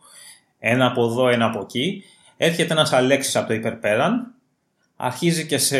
ένα 0.58 0.86
από 0.86 1.04
εδώ, 1.04 1.28
ένα 1.28 1.46
από 1.46 1.60
εκεί, 1.60 2.04
έρχεται 2.36 2.72
ένας 2.72 2.92
Αλέξης 2.92 3.36
από 3.36 3.46
το 3.46 3.54
υπερπέραν 3.54 4.35
αρχίζει 4.96 5.46
και 5.46 5.58
σε, 5.58 5.78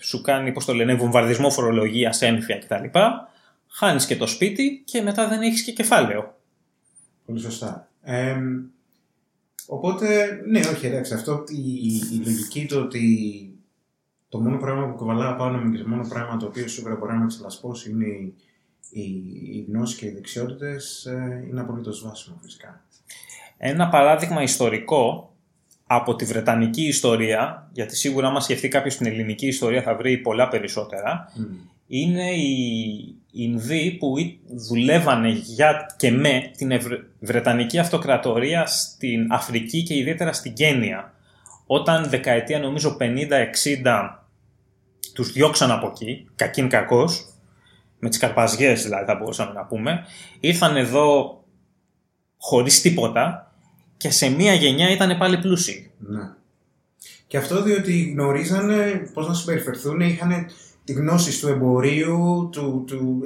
σου 0.00 0.20
κάνει, 0.20 0.52
πώς 0.52 0.64
το 0.64 0.74
λένε, 0.74 0.94
βομβαρδισμό 0.94 1.50
φορολογία, 1.50 2.14
ένφια 2.20 2.58
κτλ. 2.58 2.98
Χάνεις 3.68 4.06
και 4.06 4.16
το 4.16 4.26
σπίτι 4.26 4.82
και 4.84 5.02
μετά 5.02 5.28
δεν 5.28 5.40
έχεις 5.40 5.62
και 5.62 5.72
κεφάλαιο. 5.72 6.38
Πολύ 7.26 7.40
σωστά. 7.40 7.88
Ε, 8.02 8.36
οπότε, 9.66 10.40
ναι, 10.48 10.60
όχι, 10.60 10.86
εντάξει, 10.86 11.14
αυτό 11.14 11.44
η, 11.48 11.96
η 12.12 12.22
λογική 12.24 12.66
του 12.66 12.78
ότι 12.78 13.46
το 14.28 14.40
μόνο 14.40 14.56
πράγμα 14.56 14.86
που 14.86 14.96
κοβαλάω 14.96 15.36
πάνω 15.36 15.58
μου 15.58 15.72
και 15.72 15.82
το 15.82 15.88
μόνο 15.88 16.08
πράγμα 16.08 16.36
το 16.36 16.46
οποίο 16.46 16.68
σίγουρα 16.68 16.96
μπορεί 16.96 17.12
να 17.12 17.18
με 17.18 17.26
ξελασπώσει 17.26 17.90
είναι 17.90 18.06
η, 18.06 18.34
η, 18.90 19.02
η 19.52 19.66
γνώση 19.68 19.96
και 19.96 20.06
οι 20.06 20.10
δεξιότητες 20.10 21.04
ε, 21.04 21.46
είναι 21.48 21.60
απολύτως 21.60 22.02
βάσιμο 22.02 22.38
φυσικά. 22.42 22.84
Ένα 23.56 23.88
παράδειγμα 23.88 24.42
ιστορικό 24.42 25.31
από 25.94 26.16
τη 26.16 26.24
Βρετανική 26.24 26.82
ιστορία, 26.82 27.68
γιατί 27.72 27.96
σίγουρα 27.96 28.26
άμα 28.28 28.40
σκεφτεί 28.40 28.68
κάποιος 28.68 28.96
την 28.96 29.06
ελληνική 29.06 29.46
ιστορία 29.46 29.82
θα 29.82 29.94
βρει 29.94 30.18
πολλά 30.18 30.48
περισσότερα, 30.48 31.32
είναι 31.86 32.30
οι 32.30 33.16
Ινδοί 33.32 33.90
που 33.90 34.14
δουλεύανε 34.68 35.28
για 35.28 35.94
και 35.96 36.10
με 36.10 36.50
την 36.56 36.72
Βρετανική 37.20 37.78
Αυτοκρατορία 37.78 38.66
στην 38.66 39.26
Αφρική 39.32 39.82
και 39.82 39.96
ιδιαίτερα 39.96 40.32
στην 40.32 40.52
Κένια. 40.52 41.14
Όταν 41.66 42.08
δεκαετία 42.08 42.58
νομίζω 42.58 42.96
50-60 43.00 43.06
τους 45.14 45.32
διώξαν 45.32 45.70
από 45.70 45.86
εκεί, 45.86 46.28
κακήν 46.34 46.68
κακός, 46.68 47.26
με 47.98 48.08
τις 48.08 48.18
καρπαζιές 48.18 48.82
δηλαδή 48.82 49.04
θα 49.04 49.14
μπορούσαμε 49.14 49.52
να 49.52 49.64
πούμε, 49.64 50.04
ήρθαν 50.40 50.76
εδώ 50.76 51.40
χωρίς 52.38 52.80
τίποτα 52.80 53.51
και 54.02 54.10
σε 54.10 54.28
μία 54.28 54.54
γενιά 54.54 54.90
ήταν 54.90 55.18
πάλι 55.18 55.38
πλούσιοι. 55.38 55.90
Ναι. 55.98 56.30
Και 57.26 57.36
αυτό 57.36 57.62
διότι 57.62 58.02
γνωρίζανε 58.02 59.10
πώς 59.14 59.28
να 59.28 59.34
συμπεριφερθούν, 59.34 60.00
είχαν 60.00 60.46
τη 60.84 60.92
γνώση 60.92 61.40
του 61.40 61.48
εμπορίου, 61.48 62.48
του, 62.52 62.84
του, 62.86 63.20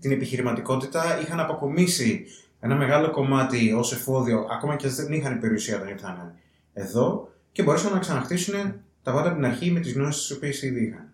την 0.00 0.12
επιχειρηματικότητα, 0.12 1.20
είχαν 1.22 1.40
αποκομίσει 1.40 2.26
ένα 2.60 2.74
μεγάλο 2.74 3.10
κομμάτι 3.10 3.72
ως 3.72 3.92
εφόδιο, 3.92 4.46
ακόμα 4.50 4.76
και 4.76 4.88
δεν 4.88 5.12
είχαν 5.12 5.40
περιουσία 5.40 5.76
όταν 5.76 5.88
ήρθαν 5.88 6.34
εδώ 6.72 7.28
και 7.52 7.62
μπορούσαν 7.62 7.92
να 7.92 7.98
ξαναχτίσουν 7.98 8.54
τα 9.02 9.12
πάντα 9.12 9.26
από 9.26 9.36
την 9.36 9.44
αρχή 9.44 9.70
με 9.70 9.80
τις 9.80 9.92
γνώσεις 9.92 10.26
τις 10.26 10.36
οποίες 10.36 10.62
ήδη 10.62 10.84
είχαν. 10.84 11.08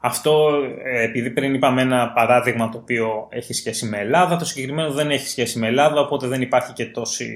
Αυτό, 0.00 0.50
ε, 0.84 1.02
επειδή 1.02 1.30
πριν 1.30 1.54
είπαμε 1.54 1.82
ένα 1.82 2.12
παράδειγμα 2.12 2.68
το 2.68 2.78
οποίο 2.78 3.28
έχει 3.30 3.52
σχέση 3.52 3.86
με 3.86 3.98
Ελλάδα, 3.98 4.36
το 4.36 4.44
συγκεκριμένο 4.44 4.92
δεν 4.92 5.10
έχει 5.10 5.28
σχέση 5.28 5.58
με 5.58 5.66
Ελλάδα, 5.66 6.00
οπότε 6.00 6.26
δεν 6.26 6.42
υπάρχει 6.42 6.72
και 6.72 6.86
τόση. 6.86 7.28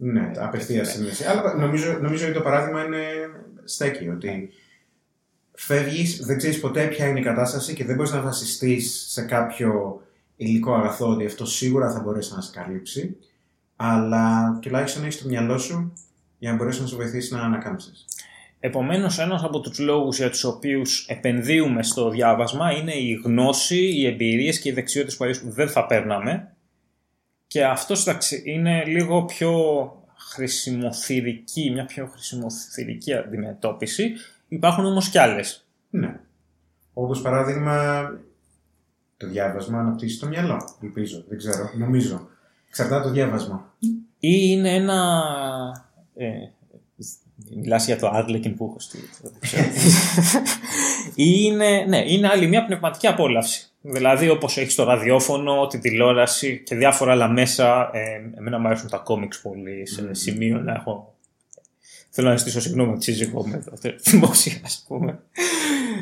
Ναι, 0.00 0.30
απευθείας 0.36 0.88
σύνδεση. 0.90 1.24
Αλλά 1.24 1.54
νομίζω, 1.54 1.98
νομίζω 2.00 2.24
ότι 2.24 2.34
το 2.34 2.40
παράδειγμα 2.40 2.84
είναι 2.84 3.02
στέκει. 3.64 4.08
Ότι 4.08 4.50
φεύγεις, 5.52 6.24
δεν 6.24 6.36
ξέρεις 6.36 6.60
ποτέ 6.60 6.86
ποια 6.86 7.06
είναι 7.06 7.18
η 7.18 7.22
κατάσταση 7.22 7.74
και 7.74 7.84
δεν 7.84 7.96
μπορείς 7.96 8.12
να 8.12 8.20
βασιστείς 8.20 9.06
σε 9.08 9.22
κάποιο 9.22 10.02
υλικό 10.36 10.74
αγαθό 10.74 11.08
ότι 11.08 11.26
αυτό 11.26 11.46
σίγουρα 11.46 11.90
θα 11.90 12.00
μπορέσει 12.00 12.34
να 12.34 12.40
σε 12.40 12.50
καλύψει. 12.54 13.16
Αλλά 13.76 14.58
τουλάχιστον 14.62 15.02
έχεις 15.02 15.22
το 15.22 15.28
μυαλό 15.28 15.58
σου 15.58 15.92
για 16.38 16.50
να 16.50 16.56
μπορέσει 16.56 16.80
να 16.80 16.86
σου 16.86 16.96
βοηθήσει 16.96 17.34
να 17.34 17.40
ανακάμψεις. 17.40 18.04
Επομένως, 18.60 19.18
ένας 19.18 19.42
από 19.42 19.60
τους 19.60 19.78
λόγους 19.78 20.16
για 20.16 20.30
τους 20.30 20.44
οποίους 20.44 21.06
επενδύουμε 21.08 21.82
στο 21.82 22.10
διάβασμα 22.10 22.72
είναι 22.72 22.94
η 22.94 23.20
γνώση, 23.24 23.94
οι 23.94 24.06
εμπειρίες 24.06 24.60
και 24.60 24.68
οι 24.68 24.72
δεξιότητες 24.72 25.16
που 25.40 25.50
δεν 25.50 25.68
θα 25.68 25.86
παίρναμε 25.86 26.52
και 27.48 27.64
αυτός 27.64 28.06
είναι 28.44 28.84
λίγο 28.84 29.24
πιο 29.24 29.52
χρησιμοθυρική, 30.16 31.70
μια 31.70 31.84
πιο 31.84 32.06
χρησιμοθυρική 32.06 33.14
αντιμετώπιση. 33.14 34.12
Υπάρχουν 34.48 34.84
όμως 34.84 35.08
κι 35.08 35.18
άλλες. 35.18 35.66
Ναι. 35.90 36.20
Όπως 36.92 37.22
παράδειγμα 37.22 38.08
το 39.16 39.26
διάβασμα 39.26 39.78
αναπτύσσει 39.80 40.20
το 40.20 40.26
μυαλό, 40.26 40.76
ελπίζω, 40.82 41.24
δεν 41.28 41.38
ξέρω, 41.38 41.70
νομίζω. 41.76 42.28
Εξαρτάται 42.68 43.02
το 43.02 43.10
διάβασμα. 43.10 43.74
Ή 44.18 44.36
είναι 44.50 44.74
ένα... 44.74 45.22
Ε, 46.14 46.28
Μιλάς 47.56 47.86
για 47.86 47.98
το 47.98 48.10
Arlequin 48.14 48.54
που 48.56 48.64
έχω 48.64 48.76
στείλει. 48.78 49.08
Ή 51.14 51.40
είναι, 51.44 51.84
ναι, 51.88 52.02
είναι 52.06 52.28
άλλη 52.28 52.46
μια 52.46 52.64
πνευματική 52.64 53.06
απόλαυση. 53.06 53.70
Δηλαδή 53.80 54.28
όπως 54.28 54.56
έχεις 54.56 54.74
το 54.74 54.84
ραδιόφωνο, 54.84 55.66
τη 55.66 55.78
τηλεόραση 55.78 56.62
και 56.62 56.74
διάφορα 56.74 57.12
άλλα 57.12 57.28
μέσα. 57.28 57.90
Ε, 57.92 58.38
εμένα 58.38 58.58
μου 58.58 58.66
αρέσουν 58.66 58.88
τα 58.88 58.96
κόμιξ 58.96 59.40
πολύ 59.40 59.86
σε 59.86 60.02
mm. 60.08 60.10
σημείο 60.12 60.58
να 60.58 60.72
έχω... 60.72 61.12
Θέλω 62.10 62.28
να 62.28 62.36
ζητήσω 62.36 62.60
συγγνώμη 62.60 62.90
από 62.90 62.98
τη 62.98 63.04
σύζυγό 63.04 63.46
με 63.46 63.62
το 63.64 63.72
δημόσια 64.02 64.60
ας 64.64 64.84
πούμε. 64.88 65.18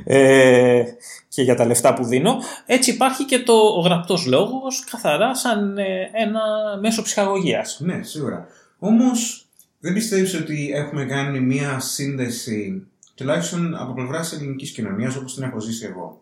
Ε, 0.04 0.82
και 1.28 1.42
για 1.42 1.54
τα 1.54 1.66
λεφτά 1.66 1.94
που 1.94 2.04
δίνω. 2.04 2.36
Έτσι 2.66 2.90
υπάρχει 2.90 3.24
και 3.24 3.38
το 3.38 3.52
ο 3.52 3.80
γραπτός 3.80 4.26
λόγος 4.26 4.84
καθαρά 4.90 5.34
σαν 5.34 5.78
ε, 5.78 6.10
ένα 6.12 6.40
μέσο 6.80 7.02
ψυχαγωγίας. 7.02 7.80
Ναι, 7.80 8.02
σίγουρα. 8.02 8.46
Όμως 8.78 9.45
δεν 9.80 9.92
πιστεύεις 9.92 10.35
ότι 10.35 10.71
έχουμε 10.75 11.04
κάνει 11.04 11.40
μία 11.40 11.80
σύνδεση, 11.80 12.87
τουλάχιστον 13.14 13.75
από 13.76 13.95
πλευράς 13.95 14.28
τη 14.28 14.37
ελληνικής 14.37 14.71
κοινωνίας, 14.71 15.16
όπως 15.16 15.35
την 15.35 15.42
έχω 15.42 15.61
ζήσει 15.61 15.87
εγώ. 15.87 16.21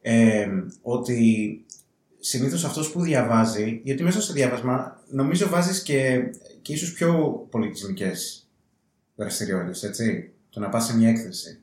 Ε, 0.00 0.48
ότι 0.82 1.64
συνήθως 2.20 2.64
αυτός 2.64 2.92
που 2.92 3.00
διαβάζει, 3.00 3.80
γιατί 3.84 4.02
μέσα 4.02 4.22
στο 4.22 4.32
διάβασμα 4.32 5.02
νομίζω 5.10 5.48
βάζεις 5.48 5.82
και, 5.82 6.20
και 6.62 6.72
ίσως 6.72 6.92
πιο 6.92 7.46
πολιτισμικές 7.50 8.46
δραστηριότητες, 9.16 9.82
έτσι. 9.82 10.30
Το 10.50 10.60
να 10.60 10.68
πας 10.68 10.84
σε 10.84 10.96
μια 10.96 11.08
έκθεση 11.08 11.61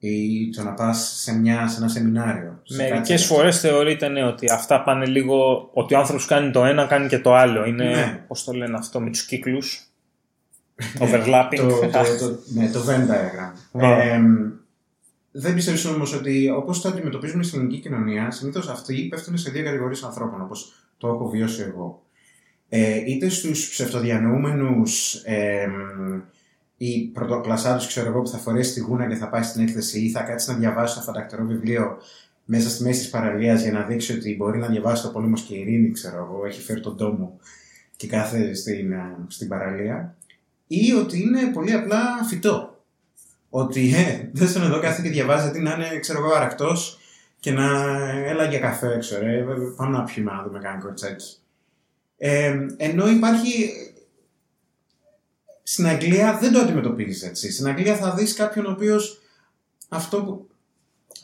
ή 0.00 0.50
το 0.50 0.62
να 0.62 0.72
πας 0.72 1.20
σε, 1.22 1.38
μια, 1.38 1.68
σε 1.68 1.78
ένα 1.78 1.88
σεμινάριο. 1.88 2.62
Μερικές 2.76 3.24
φορές 3.26 3.60
θεωρείται 3.60 4.08
ναι, 4.08 4.24
ότι 4.24 4.50
αυτά 4.50 4.82
πάνε 4.82 5.06
λίγο. 5.06 5.70
ότι 5.72 5.94
ο 5.94 5.98
άνθρωπος 5.98 6.26
κάνει 6.26 6.50
το 6.50 6.64
ένα, 6.64 6.86
κάνει 6.86 7.08
και 7.08 7.18
το 7.18 7.34
άλλο. 7.34 7.64
Είναι. 7.64 7.84
Ναι. 7.84 8.24
Πώς 8.26 8.44
το 8.44 8.52
λένε 8.52 8.76
αυτό 8.76 9.00
με 9.00 9.10
τους 9.10 9.24
κύκλους. 9.24 9.84
Overlapping. 11.02 11.56
το, 11.56 11.66
το, 11.66 11.88
το, 12.18 12.38
ναι, 12.54 12.70
το 12.70 12.80
Venn 12.88 13.10
diagram. 13.10 13.80
Ε, 13.82 14.20
δεν 15.30 15.54
πιστεύεις 15.54 15.84
όμως 15.84 16.14
ότι 16.14 16.50
όπως 16.50 16.80
το 16.80 16.88
αντιμετωπίζουμε 16.88 17.42
στην 17.42 17.58
ελληνική 17.58 17.80
κοινωνία, 17.80 18.30
συνήθως 18.30 18.68
αυτοί 18.68 19.08
πέφτουν 19.10 19.38
σε 19.38 19.50
δύο 19.50 19.64
κατηγορίες 19.64 20.02
ανθρώπων, 20.02 20.40
όπως 20.40 20.72
το 20.98 21.08
έχω 21.08 21.28
βιώσει 21.28 21.62
εγώ. 21.62 22.02
Ε, 22.68 22.96
είτε 23.06 23.28
στους 23.28 23.68
ψευτοδιανοούμενους 23.68 25.14
ε, 25.14 25.68
ή 26.82 27.10
πρωτοκλασσάτου, 27.12 27.86
ξέρω 27.86 28.08
εγώ, 28.08 28.22
που 28.22 28.28
θα 28.28 28.38
φορέσει 28.38 28.74
τη 28.74 28.80
γούνα 28.80 29.08
και 29.08 29.14
θα 29.14 29.28
πάει 29.28 29.42
στην 29.42 29.62
έκθεση 29.62 30.00
ή 30.00 30.10
θα 30.10 30.22
κάτσει 30.22 30.50
να 30.50 30.56
διαβάσει 30.56 30.94
το 30.94 31.00
φαντακτερό 31.00 31.44
βιβλίο 31.44 31.98
μέσα 32.44 32.70
στη 32.70 32.82
μέση 32.82 32.98
της 33.00 33.10
παραλίας 33.10 33.62
για 33.62 33.72
να 33.72 33.82
δείξει 33.82 34.12
ότι 34.12 34.36
μπορεί 34.36 34.58
να 34.58 34.66
διαβάσει 34.66 35.02
το 35.02 35.08
πόλεμο 35.08 35.34
και 35.34 35.54
η 35.54 35.60
ειρήνη, 35.60 35.90
ξέρω 35.90 36.16
εγώ, 36.16 36.46
έχει 36.46 36.60
φέρει 36.60 36.80
τον 36.80 36.96
τόμο 36.96 37.38
και 37.96 38.06
κάθεται 38.06 38.54
στην, 38.54 38.92
ε, 38.92 39.16
στην 39.26 39.48
παραλία. 39.48 40.16
Ή 40.66 40.92
ότι 40.92 41.20
είναι 41.20 41.50
πολύ 41.52 41.72
απλά 41.72 42.00
φυτό. 42.28 42.82
Ότι 43.50 43.94
ε, 43.94 44.28
δεν 44.32 44.48
στον 44.48 44.62
εδώ 44.62 44.80
κάθεται 44.80 45.08
και 45.08 45.14
διαβάζει 45.14 45.42
γιατί 45.42 45.60
να 45.60 45.74
είναι, 45.74 45.98
ξέρω 45.98 46.24
εγώ, 46.24 46.34
αρακτός 46.34 46.98
και 47.40 47.52
να 47.52 47.98
έλα 48.24 48.44
για 48.44 48.58
καφέ, 48.58 48.96
ξέρω, 48.98 49.26
ε, 49.26 49.44
πάμε 49.76 49.96
να 49.96 50.04
πιούμε 50.04 50.32
να 50.32 50.42
δούμε 50.42 50.58
κανένα 50.58 50.82
κορτσάκι. 50.82 51.36
Ε, 52.16 52.66
ενώ 52.76 53.08
υπάρχει 53.08 53.70
στην 55.72 55.86
Αγγλία 55.86 56.38
δεν 56.40 56.52
το 56.52 56.58
αντιμετωπίζεις 56.58 57.22
έτσι. 57.22 57.52
Στην 57.52 57.66
Αγγλία 57.66 57.96
θα 57.96 58.14
δεις 58.14 58.34
κάποιον 58.34 58.66
ο 58.66 58.70
οποίος 58.70 59.20
αυτό 59.88 60.22
που, 60.22 60.48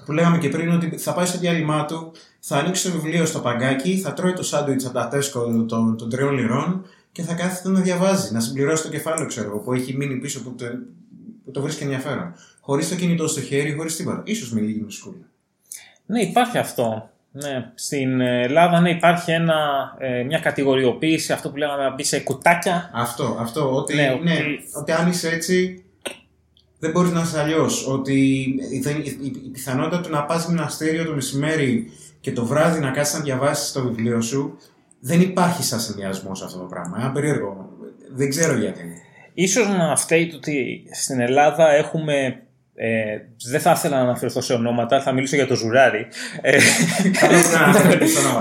που 0.05 0.13
λέγαμε 0.13 0.39
και 0.39 0.49
πριν, 0.49 0.71
ότι 0.71 0.97
θα 0.99 1.15
πάει 1.15 1.27
στο 1.27 1.39
διάλειμμα 1.39 1.85
του, 1.85 2.13
θα 2.41 2.57
ανοίξει 2.57 2.91
το 2.91 2.99
βιβλίο 2.99 3.27
στο 3.27 3.41
παγκάκι, 3.41 3.99
θα 3.99 4.13
τρώει 4.13 4.33
το 4.33 4.43
σάντουιτς 4.43 4.85
από 4.85 4.95
τα 4.95 5.09
τέσκο 5.09 5.65
των, 5.69 5.97
των 5.97 6.11
τριών 6.11 6.35
λιρών 6.35 6.87
και 7.13 7.23
θα 7.23 7.35
κάθεται 7.35 7.69
να 7.69 7.81
διαβάζει, 7.81 8.33
να 8.33 8.41
συμπληρώσει 8.41 8.83
το 8.83 8.89
κεφάλαιο, 8.89 9.27
ξέρω 9.27 9.49
εγώ, 9.49 9.59
που 9.59 9.73
έχει 9.73 9.97
μείνει 9.97 10.17
πίσω 10.17 10.43
που 10.43 10.55
το, 10.55 10.65
που 11.45 11.51
το 11.51 11.61
βρίσκει 11.63 11.83
ενδιαφέρον. 11.83 12.35
Χωρίς 12.61 12.89
το 12.89 12.95
κινητό 12.95 13.27
στο 13.27 13.41
χέρι, 13.41 13.75
χωρίς 13.77 13.97
τίποτα. 13.97 14.23
σω 14.35 14.55
με 14.55 14.61
λίγη 14.61 14.81
μουσικούλα. 14.81 15.29
Ναι, 16.07 16.21
υπάρχει 16.21 16.59
αυτό. 16.59 17.11
Ναι. 17.43 17.71
Στην 17.75 18.21
Ελλάδα 18.21 18.81
ναι, 18.81 18.91
υπάρχει 18.91 19.31
ένα, 19.31 19.55
ε, 19.99 20.23
μια 20.23 20.39
κατηγοριοποίηση, 20.39 21.33
αυτό 21.33 21.51
που 21.51 21.57
λέγαμε 21.57 21.83
να 21.83 21.95
μπει 21.95 22.05
σε 22.05 22.21
κουτάκια. 22.21 22.91
Αυτό, 22.95 23.37
αυτό. 23.41 23.75
Ότι, 23.75 23.95
ναι, 23.95 24.13
ότι... 24.15 24.25
Ναι, 24.25 24.39
ότι 24.73 24.93
αν 24.93 25.09
είσαι 25.09 25.29
έτσι, 25.29 25.85
δεν 26.79 26.91
μπορείς 26.91 27.11
να 27.11 27.21
είσαι 27.21 27.41
αλλιώς. 27.41 27.87
Ότι 27.87 28.15
η, 28.73 28.83
η, 29.23 29.49
πιθανότητα 29.53 30.01
του 30.01 30.11
να 30.11 30.25
πας 30.25 30.47
γυμναστήριο 30.47 31.05
το 31.05 31.15
μεσημέρι 31.15 31.91
και 32.21 32.33
το 32.33 32.45
βράδυ 32.45 32.81
να 32.81 32.91
κάτσει 32.91 33.17
να 33.17 33.23
διαβάσεις 33.23 33.73
το 33.73 33.83
βιβλίο 33.83 34.21
σου, 34.21 34.59
δεν 35.01 35.21
υπάρχει 35.21 35.63
σαν 35.63 35.81
συνδυασμό 35.81 36.31
αυτό 36.31 36.59
το 36.59 36.65
πράγμα. 36.65 36.97
Ένα 37.01 37.13
περίεργο. 37.13 37.69
Δεν 38.13 38.29
ξέρω 38.29 38.59
γιατί. 38.59 38.83
Ίσως 39.35 39.69
να 39.69 39.97
φταίει 39.97 40.27
το 40.27 40.37
ότι 40.37 40.85
στην 40.93 41.21
Ελλάδα 41.21 41.71
έχουμε 41.71 42.46
ε, 42.79 43.19
δεν 43.51 43.61
θα 43.61 43.71
ήθελα 43.71 43.97
να 43.97 44.03
αναφερθώ 44.03 44.41
σε 44.41 44.53
ονόματα, 44.53 45.03
θα 45.03 45.13
μιλήσω 45.13 45.37
για 45.37 45.47
το 45.47 45.55
Ζουράρι. 45.55 46.07
Ε, 46.41 46.59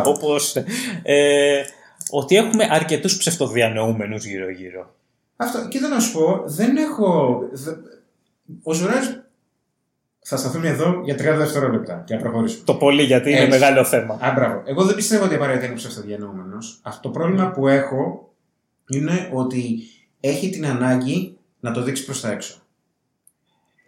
όπως, 0.04 0.56
ε, 1.04 1.62
ότι 2.10 2.36
έχουμε 2.36 2.68
αρκετούς 2.72 3.18
ψευτοδιανοούμενους 3.18 4.26
γύρω-γύρω. 4.26 4.96
Αυτό, 5.36 5.68
κοίτα 5.68 5.88
να 5.88 6.00
σου 6.00 6.12
πω, 6.12 6.44
δεν 6.46 6.78
έχω... 6.78 7.40
Ο 8.64 8.74
Ζουράρης 8.74 9.20
θα 10.20 10.38
σταθούμε 10.38 10.68
εδώ 10.68 11.02
για 11.04 11.16
30 11.16 11.18
δευτερόλεπτα 11.18 12.04
και 12.06 12.16
να 12.16 12.22
προχωρήσουμε. 12.22 12.64
Το 12.66 12.74
πολύ, 12.74 13.04
γιατί 13.04 13.32
είναι 13.32 13.48
μεγάλο 13.48 13.84
θέμα. 13.84 14.14
Α, 14.22 14.32
μπράβο. 14.36 14.62
Εγώ 14.66 14.84
δεν 14.84 14.96
πιστεύω 14.96 15.24
ότι 15.24 15.36
απαραίτητα 15.36 15.66
είναι 15.66 15.76
ψευτοδιανοούμενος. 15.76 16.80
Αυτό 16.84 17.02
το 17.02 17.10
πρόβλημα 17.10 17.52
που 17.52 17.68
έχω 17.68 18.34
είναι 18.88 19.30
ότι 19.34 19.80
έχει 20.20 20.50
την 20.50 20.66
ανάγκη 20.66 21.38
να 21.60 21.72
το 21.72 21.82
δείξει 21.82 22.06
προς 22.06 22.22
τα 22.22 22.32
έξω. 22.32 22.65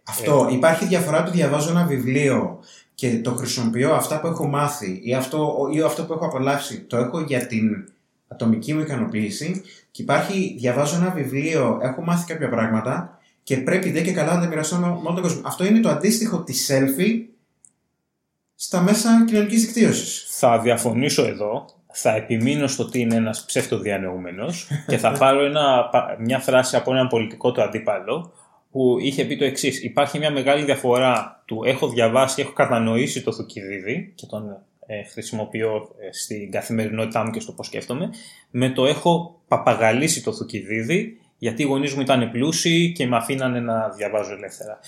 Αυτό. 0.08 0.48
Ε. 0.50 0.54
Υπάρχει 0.54 0.86
διαφορά 0.86 1.24
του 1.24 1.32
διαβάζω 1.32 1.70
ένα 1.70 1.86
βιβλίο 1.86 2.60
και 2.96 3.20
το 3.20 3.32
χρησιμοποιώ 3.32 3.94
αυτά 3.94 4.20
που 4.20 4.28
έχω 4.28 4.48
μάθει 4.48 5.00
ή 5.04 5.14
αυτό, 5.14 5.70
ή 5.72 5.82
αυτό 5.82 6.06
που 6.06 6.14
έχω 6.14 6.26
απολαύσει. 6.26 6.80
Το 6.82 6.98
έχω 6.98 7.22
για 7.22 7.48
την 7.48 7.90
ατομική 8.28 8.74
μου 8.74 8.80
ικανοποίηση. 8.80 9.62
Και 9.92 10.02
υπάρχει, 10.02 10.56
διαβάζω 10.60 10.96
ένα 10.96 11.10
βιβλίο, 11.10 11.80
έχω 11.82 12.02
μάθει 12.02 12.26
κάποια 12.26 12.50
πράγματα 12.50 13.20
και 13.44 13.58
πρέπει 13.58 13.92
δεν 13.92 14.04
και 14.04 14.12
καλά 14.12 14.36
να 14.36 14.42
τα 14.42 14.48
μοιραστώ 14.48 14.76
με 14.76 14.86
όλο 14.86 15.14
τον 15.14 15.22
κόσμο. 15.22 15.42
Αυτό 15.44 15.66
είναι 15.66 15.80
το 15.80 15.90
αντίστοιχο 15.90 16.44
της 16.44 16.72
selfie 16.72 17.22
στα 18.56 18.82
μέσα 18.82 19.26
κοινωνικής 19.28 19.62
δικτύωσης. 19.62 20.26
Θα 20.30 20.60
διαφωνήσω 20.60 21.26
εδώ. 21.26 21.66
Θα 21.92 22.16
επιμείνω 22.16 22.68
στο 22.68 22.84
ότι 22.84 23.00
είναι 23.00 23.16
ένας 23.16 23.46
ψεύτο-διανοούμενος 23.46 24.68
και 24.88 24.98
θα 24.98 25.12
πάρω 25.20 25.46
ένα, 25.46 25.90
μια 26.20 26.40
φράση 26.40 26.76
από 26.76 26.92
έναν 26.92 27.08
πολιτικό 27.08 27.52
του 27.52 27.62
αντίπαλο 27.62 28.32
που 28.72 28.98
είχε 29.00 29.26
πει 29.26 29.38
το 29.38 29.46
εξής. 29.46 29.84
Υπάρχει 29.84 30.18
μια 30.18 30.32
μεγάλη 30.32 30.64
διαφορά 30.64 31.44
του 31.46 31.62
έχω 31.66 31.90
διαβάσει, 31.90 32.42
έχω 32.42 32.54
κατανοήσει 32.54 33.24
το 33.24 33.34
Θουκυδίδη 33.34 34.12
και 34.16 34.26
τον 34.26 34.62
ε, 34.86 35.04
χρησιμοποιώ 35.04 35.96
ε, 36.00 36.14
στην 36.14 36.52
καθημερινότητά 36.52 37.24
μου 37.24 37.32
και 37.32 37.40
στο 37.40 37.52
πώς 37.52 37.66
σκέφτομαι, 37.66 38.10
με 38.52 38.70
το 38.70 38.86
έχω 38.86 39.42
παπαγαλίσει 39.48 40.24
το 40.24 40.34
Θουκυδίδη, 40.34 41.20
γιατί 41.38 41.62
οι 41.62 41.66
γονείς 41.66 41.94
μου 41.94 42.02
ήταν 42.02 42.32
πλούσιοι 42.32 42.92
και 42.92 43.08
με 43.08 43.16
αφήνανε 43.16 43.60
να 43.60 43.90
διαβάζω 43.90 44.34
ελεύθερα. 44.34 44.80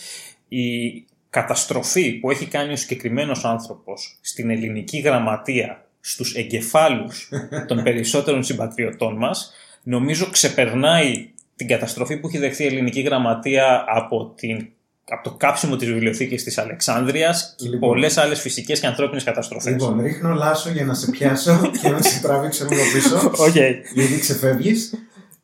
Η 0.47 1.05
καταστροφή 1.29 2.11
που 2.13 2.31
έχει 2.31 2.45
κάνει 2.45 2.73
ο 2.73 2.75
συγκεκριμένος 2.75 3.45
άνθρωπος 3.45 4.17
στην 4.21 4.49
ελληνική 4.49 4.97
γραμματεία, 4.97 5.87
στους 5.99 6.35
εγκεφάλους 6.35 7.31
των 7.67 7.83
περισσότερων 7.83 8.43
συμπατριωτών 8.43 9.17
μας, 9.17 9.51
νομίζω 9.83 10.29
ξεπερνάει 10.29 11.29
την 11.59 11.67
καταστροφή 11.67 12.17
που 12.17 12.27
έχει 12.27 12.37
δεχθεί 12.37 12.63
η 12.63 12.67
ελληνική 12.67 13.01
γραμματεία 13.01 13.83
από 13.87 14.33
την 14.35 14.67
από 15.09 15.29
το 15.29 15.35
κάψιμο 15.37 15.75
της 15.75 15.87
βιβλιοθήκης 15.87 16.43
της 16.43 16.57
Αλεξάνδρειας 16.57 17.35
και 17.55 17.69
Λοιπόν. 17.69 17.89
πολλές 17.89 18.17
άλλες 18.17 18.41
φυσικές 18.41 18.79
και 18.79 18.87
ανθρώπινες 18.87 19.23
καταστροφές. 19.23 19.71
Λοιπόν, 19.71 20.01
ρίχνω 20.01 20.33
λάσο 20.33 20.69
για 20.69 20.85
να 20.85 20.93
σε 20.93 21.11
πιάσω 21.11 21.61
και 21.81 21.89
να 21.89 22.01
σε 22.01 22.21
τραβήξω 22.21 22.65
λίγο 22.69 22.81
πίσω. 22.93 23.31
Οκ. 23.37 23.55
γιατί 23.93 24.19
ξεφεύγεις. 24.19 24.93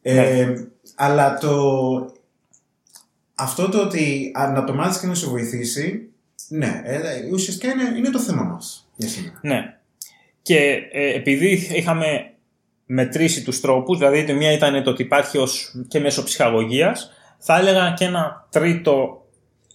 Ε, 0.01 0.53
αλλά 0.95 1.37
το. 1.37 1.53
Αυτό 3.35 3.69
το 3.69 3.81
ότι 3.81 4.31
α, 4.39 4.51
να 4.51 4.63
το 4.63 4.73
μάθεις 4.73 4.99
και 4.99 5.07
να 5.07 5.13
σε 5.13 5.27
βοηθήσει, 5.27 6.09
ναι, 6.47 6.81
ε, 6.85 6.99
ουσιαστικά 7.31 7.71
είναι, 7.71 7.97
είναι 7.97 8.09
το 8.09 8.19
θέμα 8.19 8.43
μας 8.43 8.89
για 8.95 9.09
σήμερα. 9.09 9.39
Ναι. 9.41 9.77
Και 10.41 10.57
ε, 10.91 11.15
επειδή 11.15 11.69
είχαμε 11.73 12.34
μετρήσει 12.85 13.43
τους 13.43 13.61
τρόπους, 13.61 13.97
δηλαδή 13.97 14.25
το 14.25 14.33
μία 14.33 14.51
ήταν 14.51 14.83
το 14.83 14.89
ότι 14.89 15.01
υπάρχει 15.01 15.37
ως 15.37 15.75
και 15.87 15.99
μέσω 15.99 16.23
ψυχαγωγίας, 16.23 17.11
θα 17.37 17.57
έλεγα 17.57 17.93
και 17.97 18.05
ένα 18.05 18.47
τρίτο 18.51 19.25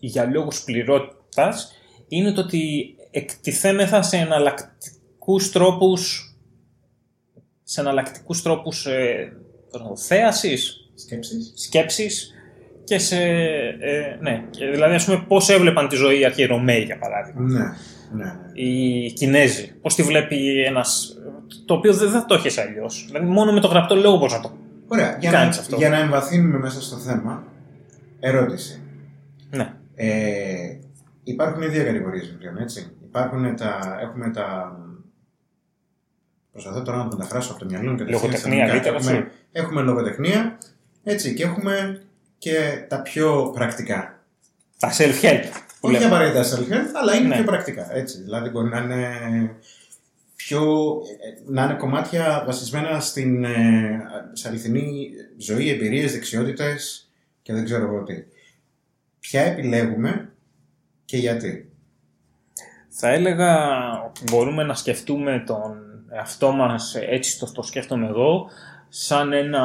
για 0.00 0.24
λόγους 0.24 0.62
πληρότητας, 0.62 1.72
είναι 2.08 2.32
το 2.32 2.40
ότι 2.40 2.94
εκτιθέμεθα 3.10 4.02
σε 4.02 4.16
εναλλακτικούς 4.16 5.50
τρόπους 5.50 6.24
σε 7.70 7.80
εναλλακτικούς 7.80 8.42
τρόπους 8.42 8.86
ε, 8.86 9.32
πώς 9.70 9.80
να 9.80 9.86
το 9.86 9.92
πω, 9.92 10.00
θέασης, 10.00 10.90
Σκέψει. 10.94 11.36
σκέψης 11.54 12.34
και 12.84 12.98
σε... 12.98 13.16
Ε, 13.80 14.18
ναι, 14.20 14.44
και 14.50 14.66
δηλαδή 14.66 14.94
ας 14.94 15.04
πούμε 15.04 15.24
πώς 15.28 15.48
έβλεπαν 15.48 15.88
τη 15.88 15.96
ζωή 15.96 16.18
οι 16.20 16.24
αρχαίοι 16.24 16.46
Ρωμαίοι 16.46 16.82
για 16.82 16.98
παράδειγμα. 16.98 17.40
Ναι, 17.40 17.58
ναι, 17.58 18.24
ναι. 18.24 18.32
Οι 18.52 19.12
Κινέζοι, 19.12 19.72
πώς 19.80 19.94
τη 19.94 20.02
βλέπει 20.02 20.62
ένας... 20.62 21.16
Το 21.70 21.76
οποίο 21.76 21.94
δεν 21.94 22.10
θα 22.10 22.24
το 22.26 22.34
έχεις 22.34 22.58
αλλιώς. 22.58 23.04
Δηλαδή 23.06 23.26
μόνο 23.26 23.52
με 23.52 23.60
το 23.60 23.68
γραπτό 23.68 23.94
λόγο 23.96 24.18
πώς 24.18 24.32
να 24.32 24.40
το... 24.40 24.52
Ωραία, 24.88 25.16
για 25.20 25.30
Κάνεις 25.30 25.56
να, 25.56 25.62
αυτό. 25.62 25.76
για 25.76 25.88
να 25.88 25.96
εμβαθύνουμε 25.98 26.58
μέσα 26.58 26.82
στο 26.82 26.96
θέμα, 26.96 27.44
ερώτηση. 28.20 28.82
Ναι. 29.50 29.72
Ε, 29.94 30.78
υπάρχουν 31.24 31.70
δύο 31.70 31.84
κατηγορίες 31.84 32.28
βιβλίων, 32.30 32.58
έτσι. 32.58 32.90
Υπάρχουν 33.04 33.56
τα, 33.56 33.98
έχουμε 34.02 34.30
τα... 34.30 34.76
Προσπαθώ 36.52 36.82
τώρα 36.82 36.98
να 36.98 37.08
το 37.08 37.16
μεταφράσω 37.16 37.50
από 37.50 37.60
το 37.60 37.66
μυαλό 37.70 37.90
μου 37.90 37.96
και 37.96 38.04
Λογοτεχνία, 38.04 38.74
literature. 38.74 38.84
Έχουμε, 38.94 39.30
έχουμε 39.52 39.80
λογοτεχνία, 39.82 40.58
έτσι, 41.04 41.34
και 41.34 41.42
έχουμε 41.42 42.02
και 42.38 42.84
τα 42.88 43.02
πιο 43.02 43.50
πρακτικά. 43.54 44.18
Τα 44.78 44.90
self-help. 44.92 45.42
που 45.80 45.88
Όχι 45.88 45.92
λέμε. 45.92 46.04
απαραίτητα 46.04 46.42
self-help, 46.42 46.90
αλλά 47.00 47.14
είναι 47.14 47.28
Ναι. 47.28 47.34
πιο 47.34 47.44
πρακτικά. 47.44 47.96
Έτσι. 47.96 48.22
Δηλαδή 48.22 48.48
μπορεί 48.48 48.68
να 48.68 48.78
είναι 48.78 49.06
πιο, 50.50 51.02
να 51.46 51.64
είναι 51.64 51.74
κομμάτια 51.74 52.42
βασισμένα 52.46 53.00
στην 53.00 53.44
ε, 53.44 54.02
σε 54.32 54.48
αληθινή 54.48 55.10
ζωή, 55.36 55.68
εμπειρίες, 55.68 56.12
δεξιότητες 56.12 57.10
και 57.42 57.52
δεν 57.52 57.64
ξέρω 57.64 57.84
εγώ 57.84 58.02
τι. 58.02 58.14
Ποια 59.20 59.40
επιλέγουμε 59.40 60.32
και 61.04 61.16
γιατί; 61.16 61.72
Θα 62.88 63.08
έλεγα 63.08 63.56
ότι 64.02 64.20
μπορούμε 64.30 64.62
να 64.62 64.74
σκεφτούμε 64.74 65.44
τον 65.46 65.78
εαυτό 66.12 66.52
μας, 66.52 66.94
έτσι 66.94 67.38
το, 67.38 67.52
το 67.52 67.62
σκέφτομαι 67.62 68.06
εγώ, 68.06 68.50
σαν 68.88 69.32
ένα 69.32 69.64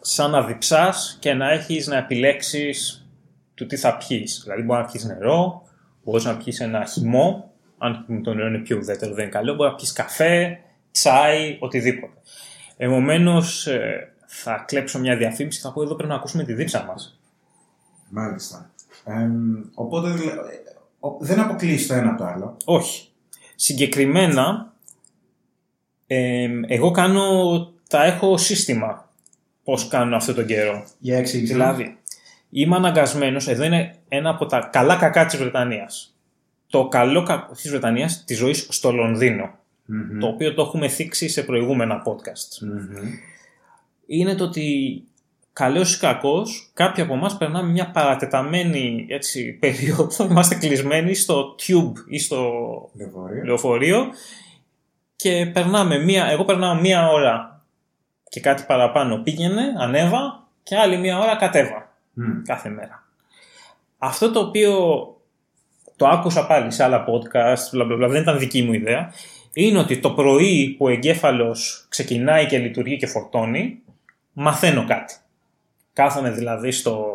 σαν 0.00 0.30
να 0.30 0.42
διψάς 0.42 1.16
και 1.20 1.32
να 1.32 1.50
έχεις 1.50 1.86
να 1.86 1.96
επιλέξεις 1.96 3.06
του 3.54 3.66
τι 3.66 3.76
θα 3.76 3.96
πιείς. 3.96 4.40
Δηλαδή 4.42 4.62
μπορεί 4.62 4.80
να 4.80 4.86
πιείς 4.86 5.04
νερό, 5.04 5.62
μπορείς 6.04 6.24
να 6.24 6.36
πιείς 6.36 6.60
ένα 6.60 6.84
χυμό, 6.84 7.51
αν 7.82 8.22
το 8.22 8.34
νερό 8.34 8.48
είναι 8.48 8.58
πιο 8.58 8.76
ουδέτερο 8.76 9.14
δεν 9.14 9.22
είναι 9.22 9.32
καλό, 9.32 9.54
μπορεί 9.54 9.70
να 9.70 9.76
πιείς 9.76 9.92
καφέ, 9.92 10.58
τσάι, 10.92 11.56
οτιδήποτε. 11.60 12.12
Επομένως, 12.76 13.68
θα 14.26 14.64
κλέψω 14.66 14.98
μια 14.98 15.16
διαφήμιση 15.16 15.60
και 15.60 15.66
θα 15.66 15.72
πω 15.72 15.82
εδώ 15.82 15.94
πρέπει 15.94 16.08
να 16.10 16.14
ακούσουμε 16.16 16.44
τη 16.44 16.52
δίψα 16.52 16.84
μας. 16.84 17.20
Μάλιστα. 18.08 18.70
Εμ, 19.04 19.62
οπότε 19.74 20.10
δηλα- 20.10 20.32
ε, 20.32 20.76
ο- 21.00 21.16
δεν 21.20 21.40
αποκλείεις 21.40 21.86
το 21.86 21.94
ένα 21.94 22.08
από 22.08 22.18
το 22.18 22.24
άλλο. 22.24 22.56
Όχι. 22.64 23.08
Συγκεκριμένα, 23.56 24.72
εμ, 26.06 26.60
εγώ 26.66 26.90
κάνω, 26.90 27.22
τα 27.88 28.04
έχω 28.04 28.36
σύστημα 28.36 29.10
πώς 29.64 29.88
κάνω 29.88 30.16
αυτό 30.16 30.34
τον 30.34 30.46
καιρό. 30.46 30.84
Για 30.98 31.16
εξήγηση. 31.18 31.52
Δηλαδή, 31.52 31.98
είμαι 32.50 32.76
αναγκασμένος, 32.76 33.48
εδώ 33.48 33.64
είναι 33.64 33.94
ένα 34.08 34.30
από 34.30 34.46
τα 34.46 34.68
καλά 34.72 34.96
κακά 34.96 35.26
της 35.26 35.36
Βρετανίας. 35.38 36.11
Το 36.72 36.88
καλό 36.88 37.22
κακό 37.22 37.52
της 37.54 37.70
Βρετανίας, 37.70 38.24
της 38.24 38.38
ζωής 38.38 38.66
στο 38.70 38.92
Λονδίνο, 38.92 39.50
Μμμ. 39.84 40.18
το 40.18 40.26
οποίο 40.26 40.54
το 40.54 40.62
έχουμε 40.62 40.88
θίξει 40.88 41.28
σε 41.28 41.42
προηγούμενα 41.42 42.02
podcast. 42.06 42.60
Μμμ. 42.60 43.12
Είναι 44.06 44.34
το 44.34 44.44
ότι 44.44 45.02
καλός 45.52 45.94
ή 45.94 45.98
κακός, 45.98 46.70
κάποιοι 46.74 47.02
από 47.02 47.14
εμάς 47.14 47.36
περνάμε 47.36 47.70
μια 47.70 47.90
παρατεταμένη 47.90 49.06
έτσι, 49.08 49.52
περίοδο, 49.60 50.24
είμαστε 50.24 50.54
κλεισμένοι 50.54 51.14
στο 51.14 51.54
tube 51.58 51.92
ή 52.08 52.18
στο 52.18 52.52
Λεωφορείο. 52.94 53.44
λεωφορείο 53.44 54.06
και 55.16 55.50
περνάμε 55.52 55.98
μία, 55.98 56.26
εγώ 56.26 56.44
περνάω 56.44 56.74
μία 56.74 57.08
ώρα 57.08 57.62
και 58.28 58.40
κάτι 58.40 58.64
παραπάνω 58.66 59.16
πήγαινε, 59.16 59.62
ανέβα 59.78 60.46
και 60.62 60.76
άλλη 60.76 60.96
μία 60.96 61.18
ώρα 61.18 61.36
κατέβα 61.36 61.92
Μμ. 62.12 62.42
κάθε 62.42 62.68
μέρα. 62.68 63.06
Αυτό 63.98 64.30
το 64.30 64.40
οποίο 64.40 64.76
το 66.02 66.08
άκουσα 66.08 66.46
πάλι 66.46 66.70
σε 66.70 66.84
άλλα 66.84 67.04
podcast, 67.04 67.70
μπλα, 67.72 67.84
μπλα, 67.84 67.96
μπλα, 67.96 68.08
δεν 68.08 68.22
ήταν 68.22 68.38
δική 68.38 68.62
μου 68.62 68.72
ιδέα, 68.72 69.12
είναι 69.52 69.78
ότι 69.78 69.98
το 69.98 70.10
πρωί 70.10 70.74
που 70.78 70.84
ο 70.84 70.88
εγκέφαλος 70.88 71.86
ξεκινάει 71.88 72.46
και 72.46 72.58
λειτουργεί 72.58 72.96
και 72.96 73.06
φορτώνει, 73.06 73.78
μαθαίνω 74.32 74.84
κάτι. 74.84 75.14
Κάθομαι 75.92 76.30
δηλαδή 76.30 76.70
στο, 76.70 77.06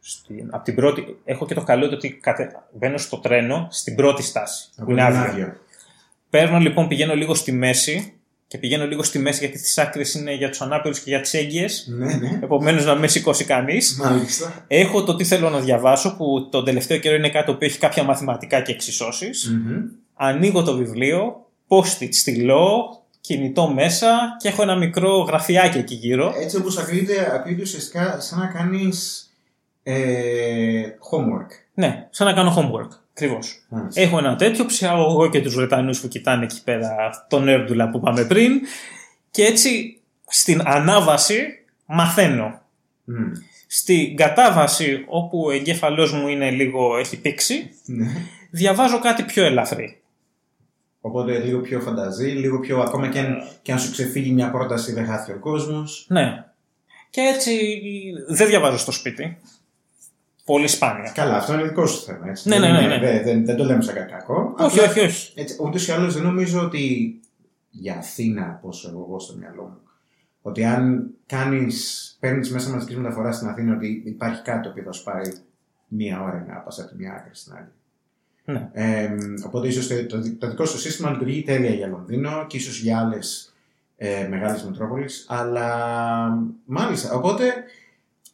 στην, 0.00 0.48
από 0.50 0.64
την 0.64 0.74
πρώτη, 0.74 1.18
έχω 1.24 1.46
και 1.46 1.54
το 1.54 1.62
καλό 1.62 1.88
το 1.88 1.94
ότι 1.94 2.10
κατε, 2.12 2.62
μπαίνω 2.72 2.98
στο 2.98 3.18
τρένο 3.18 3.68
στην 3.70 3.94
πρώτη 3.94 4.22
στάση, 4.22 4.68
που 4.76 4.82
Από 4.82 4.90
είναι 4.90 5.06
την 5.06 5.16
άδειο. 5.16 5.30
άδεια. 5.30 5.56
Παίρνω 6.30 6.58
λοιπόν, 6.58 6.88
πηγαίνω 6.88 7.14
λίγο 7.14 7.34
στη 7.34 7.52
μέση 7.52 8.15
και 8.48 8.58
πηγαίνω 8.58 8.86
λίγο 8.86 9.02
στη 9.02 9.18
μέση 9.18 9.38
γιατί 9.38 9.58
στις 9.58 9.78
άκρες 9.78 10.14
είναι 10.14 10.34
για 10.34 10.48
τους 10.48 10.60
ανάπηρους 10.60 10.98
και 11.00 11.10
για 11.10 11.20
τις 11.20 11.34
έγκυες, 11.34 11.86
Ναι, 11.88 12.14
ναι. 12.14 12.38
επομένως 12.42 12.84
να 12.84 12.94
με 12.94 13.06
σηκώσει 13.08 13.44
κανείς. 13.44 13.96
Μάλιστα. 13.96 14.64
Έχω 14.68 15.04
το 15.04 15.16
τι 15.16 15.24
θέλω 15.24 15.50
να 15.50 15.58
διαβάσω 15.60 16.16
που 16.16 16.48
τον 16.50 16.64
τελευταίο 16.64 16.98
καιρό 16.98 17.16
είναι 17.16 17.30
κάτι 17.30 17.46
το 17.46 17.52
οποίο 17.52 17.68
έχει 17.68 17.78
κάποια 17.78 18.02
μαθηματικά 18.02 18.60
και 18.60 18.72
εξισώσεις. 18.72 19.50
Μμμ. 19.50 19.76
Ανοίγω 20.14 20.62
το 20.62 20.76
βιβλίο, 20.76 21.46
post-it 21.68 22.08
στυλό, 22.10 23.00
κινητό 23.20 23.68
μέσα 23.68 24.36
και 24.42 24.48
έχω 24.48 24.62
ένα 24.62 24.76
μικρό 24.76 25.18
γραφιάκι 25.18 25.78
εκεί 25.78 25.94
γύρω. 25.94 26.34
Έτσι 26.40 26.56
όπως 26.56 26.78
ακούγεται, 26.78 27.30
ακούγεται 27.34 27.62
ουσιαστικά 27.62 28.20
σαν 28.20 28.38
να 28.38 28.46
κάνεις 28.46 29.30
ε, 29.82 30.82
homework. 31.10 31.50
Ναι, 31.74 32.06
σαν 32.10 32.26
να 32.26 32.32
κάνω 32.32 32.54
homework. 32.56 32.98
Ακριβώς. 33.18 33.64
Μάλιστα. 33.68 34.00
Έχω 34.00 34.18
ένα 34.18 34.36
τέτοιο, 34.36 34.64
ψάχνω 34.64 35.02
εγώ 35.02 35.30
και 35.30 35.42
τους 35.42 35.54
Βρετανούς 35.54 36.00
που 36.00 36.08
κοιτάνε 36.08 36.44
εκεί 36.44 36.62
πέρα 36.64 37.26
τον 37.28 37.48
έρντουλα 37.48 37.90
που 37.90 37.98
είπαμε 37.98 38.24
πριν. 38.24 38.52
Και 39.30 39.44
έτσι 39.44 40.00
στην 40.26 40.60
ανάβαση 40.64 41.64
μαθαίνω. 41.86 42.60
Μμ. 43.04 43.32
Στην 43.66 44.16
κατάβαση 44.16 45.04
όπου 45.06 45.42
ο 45.46 45.50
εγκέφαλός 45.50 46.12
μου 46.12 46.28
είναι 46.28 46.50
λίγο 46.50 46.96
έχει 46.98 47.20
πήξει, 47.20 47.70
Ναι. 47.84 48.06
διαβάζω 48.50 48.98
κάτι 48.98 49.22
πιο 49.22 49.44
ελαφρύ. 49.44 50.00
Οπότε 51.00 51.38
λίγο 51.38 51.60
πιο 51.60 51.80
φανταζή, 51.80 52.28
λίγο 52.28 52.60
πιο 52.60 52.78
ακόμα 52.80 53.08
και 53.08 53.18
αν, 53.18 53.36
και 53.62 53.72
αν 53.72 53.78
σου 53.78 53.90
ξεφύγει 53.90 54.30
μια 54.30 54.50
πρόταση 54.50 54.92
δεν 54.92 55.06
χάθει 55.06 55.32
ο 55.32 55.38
κόσμος. 55.38 56.06
Ναι. 56.08 56.44
Και 57.10 57.20
έτσι 57.20 57.58
δεν 58.28 58.46
διαβάζω 58.46 58.78
στο 58.78 58.92
σπίτι. 58.92 59.38
Πολύ 60.46 60.68
σπάνια. 60.68 61.10
Καλά, 61.14 61.36
αυτό 61.36 61.52
είναι 61.52 61.62
δικό 61.62 61.86
σου 61.86 62.04
θέμα. 62.04 62.28
Έτσι. 62.28 62.48
Ναι, 62.48 62.58
Δεν 62.60 62.72
ναι, 62.72 62.78
ναι, 62.78 62.84
είναι- 62.84 62.96
ναι. 62.98 63.12
Δεν, 63.12 63.22
δεν, 63.24 63.44
δεν 63.44 63.56
το 63.56 63.64
λέμε 63.64 63.82
σαν 63.82 63.94
κάτι 63.94 64.12
κακό. 64.12 64.54
Όχι, 64.58 64.80
Απλά, 64.80 64.90
όχι, 64.90 65.00
όχι. 65.00 65.32
Έτσι, 65.40 65.56
ούτως 65.60 65.88
ή 65.88 65.92
άλλως 65.92 66.14
δεν 66.14 66.22
νομίζω 66.22 66.60
ότι 66.60 67.14
για 67.70 67.96
Αθήνα, 67.96 68.58
πόσο 68.62 68.88
έχω 68.88 69.06
εγώ 69.08 69.18
στο 69.20 69.34
μυαλό 69.36 69.62
μου, 69.62 69.78
ότι 70.42 70.64
αν 70.64 71.10
κάνεις, 71.26 72.16
παίρνεις 72.20 72.50
μέσα 72.50 72.70
μαζικής 72.70 72.96
μεταφοράς 72.96 73.36
στην 73.36 73.48
Αθήνα 73.48 73.74
ότι 73.74 74.02
υπάρχει 74.06 74.42
κάτι 74.42 74.62
το 74.62 74.68
οποίο 74.68 74.82
θα 74.82 74.92
σου 74.92 75.02
πάρει 75.02 75.32
μία 75.88 76.22
ώρα 76.22 76.44
να 76.48 76.54
πας 76.54 76.78
από 76.80 76.88
τη 76.88 76.94
μία 76.96 77.12
άκρη 77.12 77.30
στην 77.32 77.52
άλλη. 77.56 77.68
Ναι. 78.44 78.68
Ε, 78.72 79.14
οπότε 79.46 79.66
ίσως 79.68 79.86
το, 79.86 80.06
το, 80.06 80.36
το 80.38 80.48
δικό 80.48 80.64
σου 80.64 80.78
σύστημα 80.78 81.10
λειτουργεί 81.10 81.42
τέλεια 81.42 81.70
για 81.70 81.86
Λονδίνο 81.86 82.46
και 82.46 82.56
ίσως 82.56 82.80
για 82.80 82.98
άλλες 82.98 83.54
ε, 83.96 84.26
μεγάλες 84.30 84.64
μετρόπολεις, 84.64 85.26
αλλά 85.28 85.68
μάλιστα, 86.64 87.14
οπότε 87.14 87.44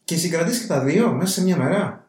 και 0.04 0.16
συγκρατείς 0.16 0.60
και 0.60 0.66
τα 0.66 0.80
δύο 0.80 1.12
μέσα 1.12 1.32
σε 1.32 1.42
μια 1.42 1.56
μέρα. 1.56 2.01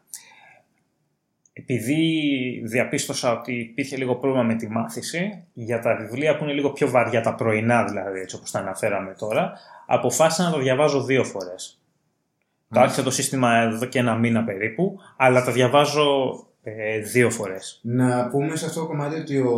Επειδή 1.54 2.62
διαπίστωσα 2.66 3.40
ότι 3.40 3.54
υπήρχε 3.54 3.98
λίγο 3.98 4.16
πρόβλημα 4.16 4.44
με 4.44 4.56
τη 4.56 4.68
μάθηση, 4.68 5.44
για 5.54 5.80
τα 5.80 5.96
βιβλία 5.96 6.38
που 6.38 6.44
είναι 6.44 6.54
λίγο 6.54 6.72
πιο 6.72 6.90
βαριά, 6.90 7.22
τα 7.22 7.36
πρωινά 7.36 7.84
δηλαδή, 7.84 8.20
έτσι 8.20 8.36
όπως 8.36 8.52
τα 8.52 8.60
αναφέραμε 8.60 9.16
τώρα, 9.18 9.54
αποφάσισα 9.88 10.44
να 10.44 10.52
το 10.52 10.60
διαβάζω 10.60 11.04
δύο 11.04 11.24
φορές. 11.24 11.78
Το 12.70 12.80
άρχισα 12.80 13.04
το 13.04 13.12
σύστημα 13.12 13.56
εδώ 13.58 13.86
και 13.86 14.00
ένα 14.00 14.16
μήνα 14.16 14.44
περίπου, 14.44 15.00
αλλά 15.18 15.44
τα 15.44 15.52
διαβάζω 15.52 16.36
ε, 16.64 17.00
δύο 17.00 17.30
φορές. 17.30 17.80
Να 17.84 18.28
πούμε 18.28 18.56
σε 18.56 18.66
αυτό 18.66 18.80
το 18.80 18.88
κομμάτι 18.88 19.20
ότι 19.20 19.38
ο... 19.38 19.58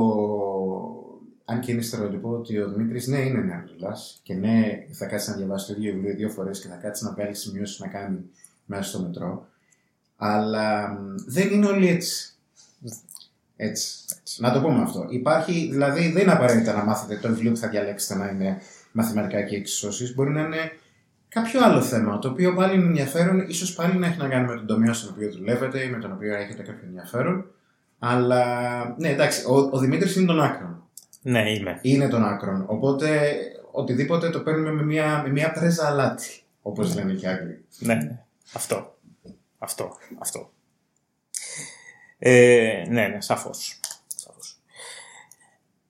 Αν 1.46 1.60
και 1.60 1.72
είναι 1.72 1.82
στερεότυπο 1.82 2.30
ότι 2.30 2.60
ο 2.60 2.70
Δημήτρης 2.70 3.08
ναι 3.08 3.18
είναι 3.18 3.40
νεαρλούλα 3.40 3.98
και 4.24 4.34
ναι 4.34 4.86
θα 4.92 5.06
κάτσει 5.06 5.30
να 5.30 5.36
διαβάσει 5.36 5.68
το 5.68 5.74
ίδιο 5.78 5.94
βιβλίο 5.94 6.16
δύο 6.16 6.30
φορές 6.30 6.62
και 6.62 6.68
θα 6.68 6.76
κάτσει 6.76 7.04
να 7.04 7.12
βγάλει 7.12 7.36
σημειώσεις 7.36 7.80
να 7.80 7.88
κάνει 7.88 8.20
μέσα 8.66 8.84
στο 8.84 9.00
μετρό. 9.00 9.48
Αλλά 10.18 10.98
δεν 11.26 11.50
είναι 11.50 11.66
όλοι 11.66 11.88
έτσι. 11.88 12.30
Έτσι. 13.56 13.94
Να 14.38 14.52
το 14.52 14.62
πούμε 14.62 14.82
αυτό. 14.82 15.06
Υπάρχει, 15.10 15.68
δηλαδή 15.72 16.12
δεν 16.12 16.22
είναι 16.22 16.32
απαραίτητα 16.32 16.74
να 16.74 16.84
μάθετε 16.84 17.20
το 17.22 17.28
βιβλίο 17.28 17.52
που 17.52 17.58
θα 17.58 17.68
διαλέξετε 17.68 18.20
να 18.20 18.30
είναι 18.30 18.62
μαθηματικά 18.92 19.42
και 19.42 19.56
εξισώσεις. 19.56 20.16
Μπορεί 20.16 20.30
να 20.30 20.42
είναι 20.42 20.72
κάποιο 21.28 21.64
άλλο 21.64 21.82
θέμα, 21.82 22.20
το 22.20 22.28
οποίο 22.28 22.54
πάλι 22.54 22.76
είναι 22.76 22.86
ενδιαφέρον, 22.86 23.40
ίσως 23.48 23.74
πάλι 23.74 23.98
να 23.98 24.08
έχει 24.08 24.18
να 24.18 24.28
κάνει 24.28 24.48
με 24.48 24.56
τον 24.56 24.66
τομέα 24.66 24.94
στον 24.94 25.14
οποίο 25.14 25.32
δουλεύετε 25.32 25.84
ή 25.84 25.90
με 25.90 25.98
τον 25.98 26.12
οποίο 26.12 26.36
έχετε 26.36 26.64
κάποιο 26.64 26.84
ενδιαφέρον. 26.86 27.46
Αλλά 28.00 28.44
ναι, 28.98 29.10
εντάξει, 29.10 29.46
ο, 29.48 29.70
ο 29.72 29.78
Δημήτρης 29.78 30.16
είναι 30.16 30.26
των 30.26 30.42
άκρων. 30.42 30.84
Ναι, 31.22 31.52
είμαι. 31.52 31.80
Είναι 31.82 32.08
των 32.08 32.26
άκρων. 32.26 32.64
Οπότε 32.68 33.36
οτιδήποτε 33.72 34.30
το 34.30 34.40
παίρνουμε 34.40 34.72
με 34.72 34.84
μια, 34.84 35.22
με 35.26 35.32
μια 35.32 35.52
πρέζα 35.52 35.88
αλάτι, 35.88 36.42
όπως 36.62 36.96
λένε 36.96 37.14
και 37.14 37.26
οι 37.26 37.30
Άγγλοι. 37.30 37.66
Ναι, 37.80 37.94
ναι. 37.94 38.20
αυτό. 38.54 38.95
Αυτό. 39.66 39.98
Αυτό. 40.20 40.50
Ε, 42.18 42.84
ναι, 42.88 43.08
ναι, 43.08 43.22
σαφώς. 43.22 43.80
σαφώς. 44.16 44.58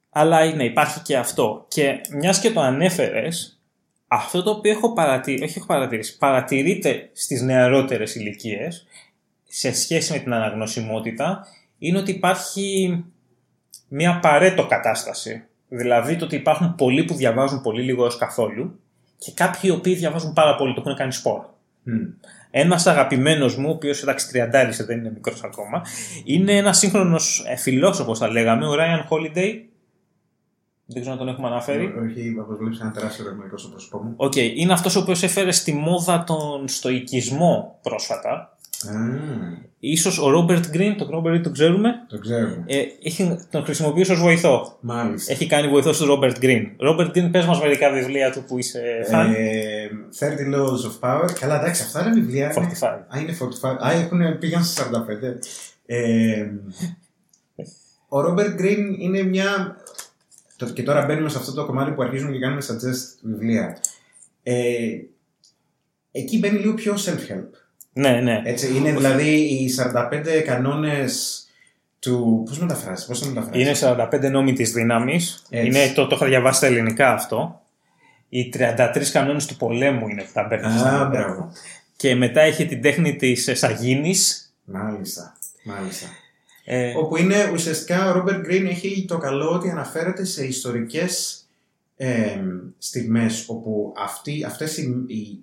Αλλά 0.10 0.54
ναι, 0.54 0.64
υπάρχει 0.64 1.00
και 1.00 1.18
αυτό. 1.18 1.66
Και 1.68 2.02
μιας 2.10 2.40
και 2.40 2.52
το 2.52 2.60
ανέφερες, 2.62 3.60
αυτό 4.08 4.44
το 4.44 4.50
οποίο 4.50 4.72
έχω 4.72 4.94
παρατηρήσει, 4.94 5.44
όχι 5.44 5.58
έχω 5.58 5.68
παρατηρήσει, 5.68 6.18
παρατηρείται 6.18 7.10
στις 7.14 7.42
νεαρότερες 7.42 8.16
ηλικίες 8.16 8.88
σε 9.48 9.74
σχέση 9.74 10.12
με 10.12 10.20
την 10.20 10.34
αναγνωσιμότητα, 10.34 11.48
είναι 11.78 11.98
ότι 11.98 12.12
υπάρχει 12.12 13.04
μια 13.88 14.20
Pareto 14.20 14.68
κατάσταση. 14.68 15.44
Δηλαδή 15.68 16.16
το 16.16 16.26
ότι 16.26 16.36
υπάρχουν 16.36 16.76
πολλοί 16.76 17.04
που 17.04 17.14
διαβάζουν 17.14 17.62
πολύ 17.62 17.82
λίγο 17.82 18.04
έως 18.04 18.18
καθόλου 18.18 18.80
και 19.18 19.32
κάποιοι 19.32 19.62
οι 19.64 19.70
οποίοι 19.70 19.96
διαβάζουν 19.96 20.34
πάρα 20.34 20.56
πολύ, 20.56 20.74
το 20.74 20.82
έχουν 20.86 20.96
κάνει 20.96 21.12
σπορ. 21.12 21.46
Ένας 22.58 22.88
αγαπημένος 22.88 23.58
μου, 23.58 23.70
ο 23.70 23.72
οποίος 23.72 24.02
εντάξει 24.02 24.28
τριαντάρισε, 24.28 24.84
δεν 24.84 24.98
είναι 24.98 25.12
μικρός 25.12 25.44
ακόμα, 25.44 25.82
είναι 26.24 26.58
ένας 26.58 26.78
σύγχρονος 26.78 27.46
φιλόσοφος, 27.58 28.20
θα 28.20 28.30
λέγαμε, 28.32 28.68
ο 28.68 28.74
Ryan 28.74 29.08
Holiday. 29.10 29.52
Δεν 30.86 31.02
ξέρω 31.02 31.12
αν 31.12 31.18
τον 31.18 31.28
έχουμε 31.28 31.48
αναφέρει. 31.48 31.86
Όχι, 31.86 32.38
όπως 32.40 32.56
βλέπεις, 32.56 32.80
ένα 32.80 32.92
τεράστιο 32.92 33.26
ερωτηματικό 33.26 33.58
στο 33.58 33.70
πρόσωπό 33.70 33.98
μου. 33.98 34.14
Ok, 34.16 34.32
okay. 34.32 34.52
είναι 34.56 34.74
αυτός 34.74 34.96
ο 34.96 35.00
οποίος 35.00 35.24
έφερε 35.24 35.52
στη 35.52 35.74
μόδα 35.74 36.24
τον 36.24 36.68
στοικισμό 36.68 37.80
πρόσφατα. 37.82 38.55
Mm. 38.94 39.66
Ίσως 39.88 40.20
ο 40.20 40.30
Ρόμπερτ 40.30 40.70
Γκριν, 40.70 40.98
τον 40.98 41.10
Ρόμπερτ 41.10 41.44
το 41.44 41.52
ξέρουμε. 41.52 41.92
Το 42.10 42.20
ξέρουμε. 42.20 42.64
Ε, 42.66 42.84
έχει, 43.04 43.40
τον 43.52 43.64
χρησιμοποιείς 43.64 44.10
ως 44.10 44.20
βοηθό. 44.20 44.78
Μάλιστα. 44.80 45.32
Έχει 45.32 45.48
κάνει 45.48 45.68
βοηθό 45.68 45.92
του 45.92 46.06
Ρόμπερτ 46.06 46.38
Γκριν. 46.40 46.70
Ρόμπερτ 46.78 47.12
Γκριν, 47.12 47.32
πες 47.32 47.46
μας 47.46 47.60
μερικά 47.60 47.92
βιβλία 47.92 48.32
του 48.32 48.44
που 48.48 48.58
είσαι 48.58 48.82
φαν. 49.10 49.34
Ε, 49.34 49.90
30 50.20 50.56
Laws 50.56 50.90
of 50.90 51.00
Power. 51.00 51.30
Καλά, 51.40 51.60
εντάξει, 51.60 51.84
αυτά 51.84 52.02
είναι 52.02 52.14
βιβλία. 52.14 52.54
45. 52.54 53.06
Α, 53.16 53.20
είναι 53.20 53.32
45. 53.32 53.88
Α, 53.88 53.92
έχουν, 53.92 54.38
πήγαν 54.40 54.64
στα 54.64 54.84
45. 54.84 55.40
Ε, 55.86 56.50
ο 58.08 58.22
Ρόμπερτ 58.22 58.56
Γκριν 58.56 58.94
είναι 59.00 59.24
μια. 59.24 59.78
Και 60.74 60.84
τώρα 60.84 61.06
μπαίνουμε 61.06 61.30
σε 61.30 61.38
αυτό 61.38 61.54
το 61.54 61.66
κομμάτι 61.66 61.92
που 61.92 62.02
αρχίζουμε 62.02 62.32
και 62.32 62.40
κάνουμε 62.40 62.62
suggest 62.68 63.20
βιβλία. 63.22 63.78
Ε, 64.44 64.56
εκεί 66.12 66.40
μπαίνει 66.40 66.60
λίγο 66.60 66.74
πιο 66.74 66.94
self-help. 66.94 67.65
Ναι, 67.98 68.22
ναι. 68.22 68.42
Έτσι, 68.46 68.76
είναι 68.76 68.92
δηλαδή 68.92 69.30
οι 69.30 69.70
45 69.94 70.42
κανόνες 70.46 71.44
του. 72.00 72.44
Πώς 72.46 72.60
μεταφράζει, 72.60 73.06
πώς 73.06 73.20
το 73.20 73.28
μεταφράζει; 73.28 73.62
Είναι 73.62 73.76
45 73.82 74.32
νόμοι 74.32 74.54
της 74.54 74.72
δύναμη. 74.72 75.20
Το, 75.96 76.08
το 76.08 76.16
είχα 76.16 76.26
διαβάσει 76.26 76.58
στα 76.58 76.68
ελληνικά 76.68 77.14
αυτό. 77.14 77.62
Οι 78.30 78.54
33 78.58 79.04
κανόνες 79.12 79.46
του 79.46 79.56
πολέμου 79.56 80.08
είναι 80.08 80.22
που 80.22 80.30
τα 80.34 80.48
παίρνει 80.48 80.66
Α, 80.66 81.08
μπράβο. 81.12 81.52
Και 81.96 82.16
μετά 82.16 82.42
έχει 82.42 82.66
την 82.66 82.82
τέχνη 82.82 83.16
της 83.16 83.50
Σαγίνης. 83.54 84.54
Μάλιστα. 84.64 85.38
Μάλιστα. 85.64 86.08
Ε, 86.66 86.94
Όπου 86.98 87.18
είναι 87.18 87.50
ουσιαστικά 87.54 88.10
ο 88.10 88.12
Ρόμπερτ 88.12 88.46
Γκριν 88.46 88.66
έχει 88.66 89.06
το 89.08 89.18
καλό 89.18 89.50
ότι 89.50 89.70
αναφέρεται 89.70 90.26
σε 90.26 90.46
ιστορικές 90.46 91.44
ε, 91.96 92.40
στιγμές 92.78 93.46
όπου 93.48 93.94
αυτοί, 93.98 94.44
αυτές 94.44 94.78
οι, 94.78 95.04
οι 95.08 95.40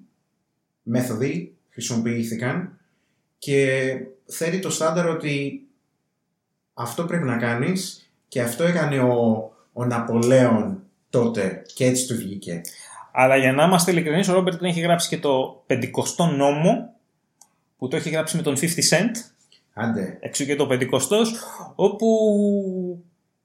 μέθοδοι 0.82 1.54
χρησιμοποιήθηκαν 1.72 2.78
και 3.38 3.92
θέτει 4.26 4.58
το 4.58 4.70
στάνταρ 4.70 5.08
ότι 5.08 5.66
αυτό 6.74 7.04
πρέπει 7.04 7.24
να 7.24 7.36
κάνεις 7.36 8.10
και 8.28 8.40
αυτό 8.42 8.64
έκανε 8.64 8.98
ο, 8.98 9.50
ο 9.72 9.84
Ναπολέον 9.84 10.82
τότε 11.10 11.62
και 11.74 11.84
έτσι 11.84 12.06
του 12.06 12.14
βγήκε. 12.14 12.60
Αλλά 13.12 13.36
για 13.36 13.52
να 13.52 13.64
είμαστε 13.64 13.90
ειλικρινείς, 13.90 14.28
ο 14.28 14.32
Ρόμπερτ 14.32 14.62
έχει 14.62 14.80
γράψει 14.80 15.08
και 15.08 15.18
το 15.18 15.64
50 15.66 15.80
νόμο 16.36 16.94
που 17.78 17.88
το 17.88 17.96
έχει 17.96 18.10
γράψει 18.10 18.36
με 18.36 18.42
τον 18.42 18.56
50 18.56 18.64
Cent. 18.64 19.10
Άντε. 19.72 20.18
Εξού 20.20 20.44
και 20.44 20.56
το 20.56 20.68
50 20.70 20.86
όπου 21.74 22.06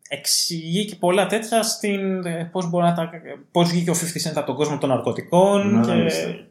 εξηγεί 0.08 0.86
και 0.86 0.96
πολλά 0.96 1.26
τέτοια 1.26 1.64
στην 1.64 2.26
ε, 2.26 2.50
πώς, 2.52 2.70
μπορεί 2.70 2.86
να 2.86 2.94
τα, 2.94 3.10
πώς 3.52 3.70
βγήκε 3.70 3.90
ο 3.90 3.94
50 3.94 4.28
Cent 4.28 4.34
από 4.36 4.46
τον 4.46 4.56
κόσμο 4.56 4.78
των 4.78 4.90
ναρκωτικών 4.90 5.82
και, 5.86 5.92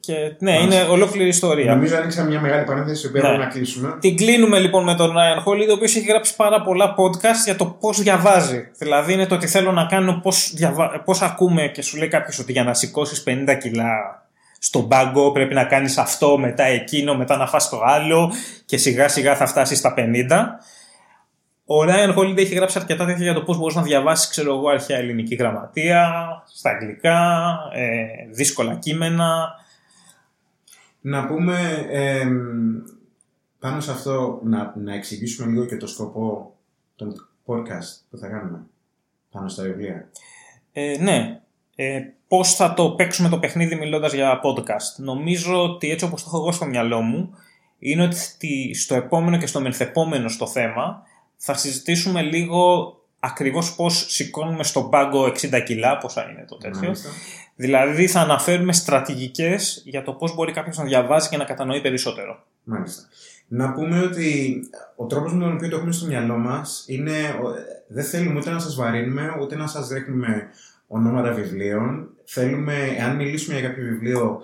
και, 0.00 0.14
ναι, 0.38 0.52
Μάλιστα. 0.52 0.80
είναι 0.80 0.90
ολόκληρη 0.90 1.28
ιστορία. 1.28 1.74
Νομίζω 1.74 1.96
ανοίξαμε 1.96 2.28
μια 2.28 2.40
μεγάλη 2.40 2.64
παρένθεση 2.64 3.10
που 3.10 3.16
ναι. 3.16 3.20
πρέπει 3.22 3.38
να 3.38 3.46
κλείσουμε. 3.46 3.96
Την 4.00 4.16
κλείνουμε 4.16 4.58
λοιπόν 4.58 4.84
με 4.84 4.94
τον 4.94 5.10
Ryan 5.10 5.48
Holiday, 5.48 5.68
ο 5.68 5.72
οποίος 5.72 5.96
έχει 5.96 6.06
γράψει 6.06 6.36
πάρα 6.36 6.62
πολλά 6.62 6.94
podcast 6.94 7.44
για 7.44 7.56
το 7.56 7.66
πώς 7.66 8.02
διαβάζει. 8.02 8.68
Δηλαδή 8.78 9.12
είναι 9.12 9.26
το 9.26 9.34
ότι 9.34 9.46
θέλω 9.46 9.72
να 9.72 9.84
κάνω 9.84 10.20
πώς 10.22 10.52
διαβα... 10.54 11.02
πώς 11.04 11.22
ακούμε 11.22 11.68
και 11.68 11.82
σου 11.82 11.96
λέει 11.96 12.08
κάποιος 12.08 12.38
ότι 12.38 12.52
για 12.52 12.64
να 12.64 12.74
σηκώσεις 12.74 13.24
50 13.26 13.56
κιλά 13.60 14.24
στον 14.58 14.88
πάγκο 14.88 15.32
πρέπει 15.32 15.54
να 15.54 15.64
κάνεις 15.64 15.98
αυτό, 15.98 16.38
μετά 16.38 16.64
εκείνο, 16.64 17.16
μετά 17.16 17.36
να 17.36 17.46
φας 17.46 17.68
το 17.68 17.80
άλλο 17.84 18.32
και 18.64 18.76
σιγά 18.76 19.08
σιγά 19.08 19.36
θα 19.36 19.46
φτάσεις 19.46 19.78
στα 19.78 19.94
50. 19.96 20.02
Ο 21.68 21.82
Ryan 21.82 22.16
Holiday 22.16 22.38
έχει 22.38 22.54
γράψει 22.54 22.78
αρκετά 22.78 23.06
τέτοια 23.06 23.22
για 23.22 23.34
το 23.34 23.42
πώς 23.42 23.58
μπορεί 23.58 23.74
να 23.74 23.82
διαβάσει, 23.82 24.30
ξέρω 24.30 24.54
εγώ, 24.56 24.68
αρχαία 24.68 24.98
ελληνική 24.98 25.34
γραμματεία, 25.34 26.12
στα 26.54 26.70
αγγλικά, 26.70 27.58
ε, 27.74 28.06
δύσκολα 28.30 28.74
κείμενα. 28.74 29.54
Να 31.00 31.26
πούμε 31.26 31.86
ε, 31.90 32.26
πάνω 33.58 33.80
σε 33.80 33.90
αυτό 33.90 34.40
να, 34.44 34.74
να 34.76 34.94
εξηγήσουμε 34.94 35.52
λίγο 35.52 35.66
και 35.66 35.76
το 35.76 35.86
σκοπό 35.86 36.54
των 36.96 37.28
podcast 37.46 38.00
που 38.10 38.18
θα 38.18 38.28
κάνουμε 38.28 38.66
πάνω 39.30 39.48
στα 39.48 39.62
βιβλία. 39.62 40.08
Ε, 40.72 40.96
ναι. 41.00 41.40
Ε, 41.74 42.00
πώς 42.28 42.54
θα 42.54 42.74
το 42.74 42.90
παίξουμε 42.90 43.28
το 43.28 43.38
παιχνίδι 43.38 43.74
μιλώντας 43.74 44.12
για 44.12 44.40
podcast. 44.42 44.96
Νομίζω 44.96 45.62
ότι 45.62 45.90
έτσι 45.90 46.04
όπως 46.04 46.22
το 46.22 46.28
έχω 46.32 46.38
εγώ 46.38 46.52
στο 46.52 46.66
μυαλό 46.66 47.00
μου, 47.00 47.34
είναι 47.78 48.02
ότι 48.02 48.74
στο 48.74 48.94
επόμενο 48.94 49.38
και 49.38 49.46
στο 49.46 49.60
μεθεπόμενο 49.60 50.28
στο 50.28 50.46
θέμα 50.46 51.05
θα 51.36 51.54
συζητήσουμε 51.54 52.22
λίγο 52.22 52.92
ακριβώς 53.20 53.74
πώς 53.74 54.06
σηκώνουμε 54.08 54.64
στον 54.64 54.90
πάγκο 54.90 55.24
60 55.24 55.62
κιλά, 55.64 55.98
πόσα 55.98 56.30
είναι 56.30 56.44
το 56.48 56.56
τέτοιο. 56.56 56.94
Δηλαδή 57.56 58.06
θα 58.06 58.20
αναφέρουμε 58.20 58.72
στρατηγικές 58.72 59.82
για 59.84 60.02
το 60.02 60.12
πώς 60.12 60.34
μπορεί 60.34 60.52
κάποιος 60.52 60.76
να 60.76 60.84
διαβάζει 60.84 61.28
και 61.28 61.36
να 61.36 61.44
κατανοεί 61.44 61.80
περισσότερο. 61.80 62.44
Μάλιστα. 62.64 63.02
Να 63.48 63.72
πούμε 63.72 64.00
ότι 64.00 64.60
ο 64.96 65.06
τρόπος 65.06 65.32
με 65.32 65.44
τον 65.44 65.52
οποίο 65.54 65.68
το 65.68 65.76
έχουμε 65.76 65.92
στο 65.92 66.06
μυαλό 66.06 66.36
μας 66.36 66.84
είναι 66.86 67.12
δεν 67.86 68.04
θέλουμε 68.04 68.38
ούτε 68.38 68.50
να 68.50 68.58
σας 68.58 68.74
βαρύνουμε, 68.74 69.36
ούτε 69.40 69.56
να 69.56 69.66
σας 69.66 69.88
ρίχνουμε 69.88 70.48
ονόματα 70.86 71.32
βιβλίων. 71.32 72.08
Θέλουμε, 72.24 72.94
εάν 72.98 73.16
μιλήσουμε 73.16 73.58
για 73.58 73.68
κάποιο 73.68 73.84
βιβλίο, 73.84 74.40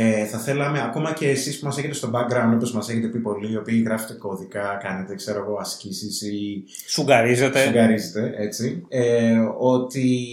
ε, 0.00 0.24
θα 0.24 0.38
θέλαμε 0.38 0.82
ακόμα 0.82 1.12
και 1.12 1.28
εσείς 1.28 1.58
που 1.58 1.66
μας 1.66 1.78
έχετε 1.78 1.94
στο 1.94 2.10
background, 2.14 2.52
όπως 2.54 2.72
μας 2.72 2.88
έχετε 2.88 3.06
πει 3.06 3.18
πολλοί, 3.18 3.52
οι 3.52 3.56
οποίοι 3.56 3.82
γράφετε 3.86 4.12
κώδικα, 4.18 4.78
κάνετε, 4.82 5.14
ξέρω 5.14 5.44
εγώ, 5.44 5.56
ασκήσεις 5.60 6.22
ή... 6.22 6.64
Σουγκαρίζετε. 6.86 7.64
Σουγκαρίζετε, 7.64 8.34
έτσι. 8.36 8.84
Ε, 8.88 9.38
ότι 9.58 10.26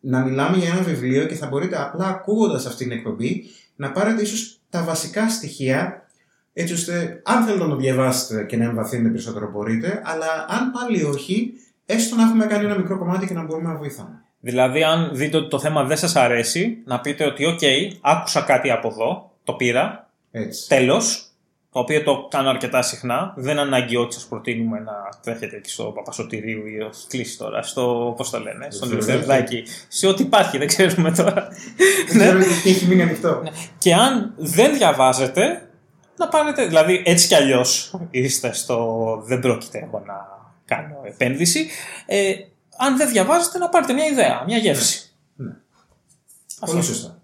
να 0.00 0.24
μιλάμε 0.24 0.56
για 0.56 0.68
ένα 0.72 0.82
βιβλίο 0.82 1.26
και 1.26 1.34
θα 1.34 1.46
μπορείτε 1.46 1.80
απλά 1.80 2.06
ακούγοντας 2.06 2.66
αυτή 2.66 2.84
την 2.84 2.92
εκπομπή 2.92 3.44
να 3.76 3.92
πάρετε 3.92 4.22
ίσως 4.22 4.60
τα 4.70 4.82
βασικά 4.82 5.28
στοιχεία 5.28 6.08
έτσι 6.52 6.74
ώστε 6.74 7.20
αν 7.24 7.44
θέλετε 7.44 7.64
να 7.64 7.70
το 7.70 7.76
διαβάσετε 7.76 8.44
και 8.44 8.56
να 8.56 8.64
εμβαθύνετε 8.64 9.08
περισσότερο 9.08 9.50
μπορείτε, 9.50 10.02
αλλά 10.04 10.46
αν 10.48 10.70
πάλι 10.70 11.02
όχι, 11.02 11.52
έστω 11.86 12.16
να 12.16 12.22
έχουμε 12.22 12.46
κάνει 12.46 12.64
ένα 12.64 12.76
μικρό 12.76 12.98
κομμάτι 12.98 13.26
και 13.26 13.34
να 13.34 13.44
μπορούμε 13.44 13.68
να 13.68 13.76
βοηθάμε. 13.76 14.25
Δηλαδή, 14.46 14.82
αν 14.82 15.10
δείτε 15.12 15.36
ότι 15.36 15.48
το 15.48 15.58
θέμα 15.58 15.84
δεν 15.84 15.96
σας 15.96 16.16
αρέσει, 16.16 16.78
να 16.84 17.00
πείτε 17.00 17.24
ότι, 17.24 17.44
OK, 17.48 17.64
άκουσα 18.00 18.40
κάτι 18.40 18.70
από 18.70 18.88
εδώ, 18.88 19.30
το 19.44 19.52
πήρα. 19.52 20.10
Έτσι. 20.30 20.68
Τέλος. 20.68 21.20
το 21.72 21.78
οποίο 21.78 22.02
το 22.02 22.26
κάνω 22.30 22.48
αρκετά 22.48 22.82
συχνά. 22.82 23.34
Δεν 23.36 23.58
ανάγκη 23.58 23.96
ότι 23.96 24.14
σας 24.14 24.24
προτείνουμε 24.26 24.78
να 24.78 24.92
τρέχετε 25.22 25.56
εκεί 25.56 25.70
στο 25.70 25.84
Παπασωτηρίου 25.84 26.66
ή 26.66 26.80
όχι 26.80 27.06
κλείσει 27.08 27.38
τώρα, 27.38 27.62
στο 27.62 28.14
πώς 28.16 28.30
το 28.30 28.40
λένε, 28.40 28.66
στον 28.70 28.92
Λευθερδάκη, 28.92 29.64
σε 29.88 30.06
ό,τι 30.06 30.22
υπάρχει, 30.22 30.58
δεν 30.58 30.66
ξέρουμε 30.66 31.10
τώρα. 31.12 31.48
Δεν 32.08 32.18
ξέρω 32.18 32.38
τι 32.38 32.70
έχει 32.70 32.86
μείνει 32.86 33.02
ανοιχτό. 33.02 33.42
Και 33.78 33.94
αν 33.94 34.32
δεν 34.36 34.76
διαβάζετε, 34.76 35.68
να 36.16 36.28
πάρετε, 36.28 36.66
δηλαδή 36.66 37.02
έτσι 37.04 37.28
κι 37.28 37.34
αλλιώς 37.34 37.94
είστε 38.10 38.52
στο 38.52 39.22
δεν 39.26 39.40
πρόκειται 39.40 39.78
εγώ 39.78 40.02
να 40.06 40.14
κάνω 40.64 41.00
επένδυση. 41.04 41.68
Ε, 42.06 42.34
αν 42.78 42.96
δεν 42.96 43.08
διαβάζετε, 43.08 43.58
να 43.58 43.68
πάρετε 43.68 43.92
μια 43.92 44.06
ιδέα, 44.06 44.42
μια 44.46 44.56
γεύση. 44.58 45.10
Ναι. 45.36 45.52
Αυτό. 46.60 46.74
Πολύ 46.74 46.82
σωστά. 46.86 47.20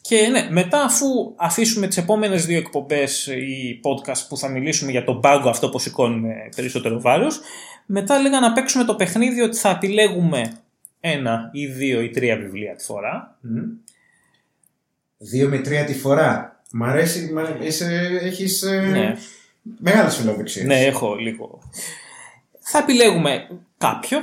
Και 0.00 0.28
ναι, 0.30 0.46
μετά 0.50 0.82
αφού 0.82 1.06
αφήσουμε 1.36 1.86
τις 1.86 1.96
επόμενες 1.96 2.46
δύο 2.46 2.58
εκπομπές 2.58 3.26
ή 3.26 3.80
podcast 3.84 4.20
που 4.28 4.36
θα 4.36 4.48
μιλήσουμε 4.48 4.90
για 4.90 5.04
τον 5.04 5.20
πάγκο 5.20 5.48
αυτό 5.48 5.70
που 5.70 5.78
σηκώνουμε 5.78 6.34
περισσότερο 6.56 7.00
βάρος, 7.00 7.40
μετά 7.86 8.18
λέγα 8.20 8.40
να 8.40 8.52
παίξουμε 8.52 8.84
το 8.84 8.94
παιχνίδι 8.94 9.40
ότι 9.40 9.56
θα 9.56 9.68
επιλέγουμε 9.70 10.52
ένα 11.00 11.50
ή 11.52 11.66
δύο 11.66 12.00
ή 12.00 12.10
τρία 12.10 12.36
βιβλία 12.36 12.74
τη 12.74 12.84
φορά. 12.84 13.38
Μμμ. 13.40 13.62
Δύο 15.18 15.48
με 15.48 15.58
τρία 15.58 15.84
τη 15.84 15.94
φορά. 15.94 16.60
Μ' 16.72 16.84
αρέσει, 16.84 17.32
μ' 17.32 17.62
είσαι, 17.62 18.18
έχεις 18.22 18.62
ε, 18.62 18.80
Ναι. 18.80 19.16
μεγάλες 19.78 20.16
φιλοδοξίες. 20.16 20.64
Ναι, 20.66 20.80
έχω 20.84 21.14
λίγο. 21.14 21.58
Θα 22.60 22.78
επιλέγουμε 22.78 23.48
κάποιο 23.78 24.18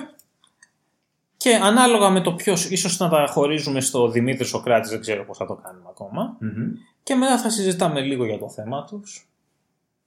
και 1.48 1.56
ανάλογα 1.56 2.10
με 2.10 2.22
το 2.22 2.34
ποιος, 2.34 2.70
ίσως 2.70 3.00
να 3.00 3.10
τα 3.10 3.26
χωρίζουμε 3.30 3.82
στο 3.82 4.10
Δημήτρης 4.10 4.48
Σοκράτης, 4.48 4.90
δεν 4.90 5.00
ξέρω 5.00 5.26
πώς 5.26 5.38
θα 5.38 5.46
το 5.46 5.56
κάνουμε 5.64 5.88
ακόμα. 5.90 6.38
Μμμ. 6.40 6.72
Και 7.04 7.16
μετά 7.16 7.38
θα 7.38 7.50
συζητάμε 7.50 8.02
λίγο 8.02 8.26
για 8.26 8.38
το 8.38 8.50
θέμα 8.50 8.86
τους. 8.86 9.30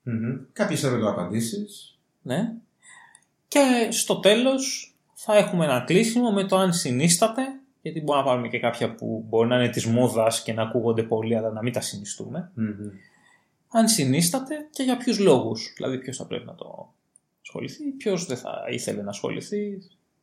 Μμμ. 0.03 0.39
Κάποιες 0.53 0.85
ερωτοαπαντήσεις. 0.85 1.99
Ναι. 2.23 2.53
Και 3.49 3.89
στο 3.91 4.21
τέλος 4.21 4.95
θα 5.15 5.37
έχουμε 5.37 5.65
ένα 5.65 5.81
κλείσιμο 5.81 6.33
με 6.33 6.45
το 6.45 6.57
αν 6.57 6.73
συνίσταται, 6.73 7.43
γιατί 7.83 8.01
μπορούμε 8.01 8.25
να 8.25 8.31
πάρουμε 8.31 8.49
και 8.49 8.59
κάποια 8.59 8.95
που 8.95 9.25
μπορεί 9.29 9.49
να 9.49 9.57
είναι 9.57 9.69
της 9.69 9.87
μόδας 9.87 10.43
και 10.43 10.53
να 10.53 10.63
ακούγονται 10.63 11.03
πολύ, 11.03 11.37
αλλά 11.37 11.51
να 11.51 11.63
μην 11.63 11.73
τα 11.73 11.81
συνιστούμε. 11.81 12.51
Μμμ. 12.55 12.91
Αν 13.69 13.89
συνίσταται 13.89 14.69
και 14.71 14.83
για 14.83 14.97
ποιους 14.97 15.19
λόγους. 15.19 15.73
Δηλαδή 15.77 15.99
ποιος 15.99 16.17
θα 16.17 16.27
πρέπει 16.27 16.47
να 16.47 16.55
το 16.55 16.93
ασχοληθεί, 17.43 17.85
ποιος 17.85 18.27
δεν 18.27 18.37
θα 18.37 18.65
ήθελε 18.71 19.03
να 19.03 19.11
ασχοληθεί. 19.11 19.79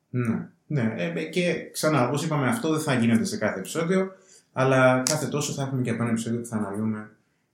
Ναι, 0.10 0.50
ναι. 0.68 0.94
Ε, 0.98 1.24
και 1.24 1.70
ξανά, 1.72 2.08
όπως 2.08 2.24
είπαμε, 2.24 2.48
αυτό 2.48 2.70
δεν 2.72 2.80
θα 2.80 2.94
γίνεται 2.94 3.26
σε 3.26 3.38
κάθε 3.38 3.60
επεισόδιο, 3.60 4.12
αλλά 4.54 5.04
κάθε 5.10 5.28
τόσο 5.28 5.54
θα 5.54 5.62
έχουμε 5.62 5.82
και 5.82 5.90
από 5.90 6.02
ένα 6.02 6.12
επεισόδιο 6.12 6.40
που 6.40 6.46
θα 6.46 6.56
αναλύουμε 6.56 7.10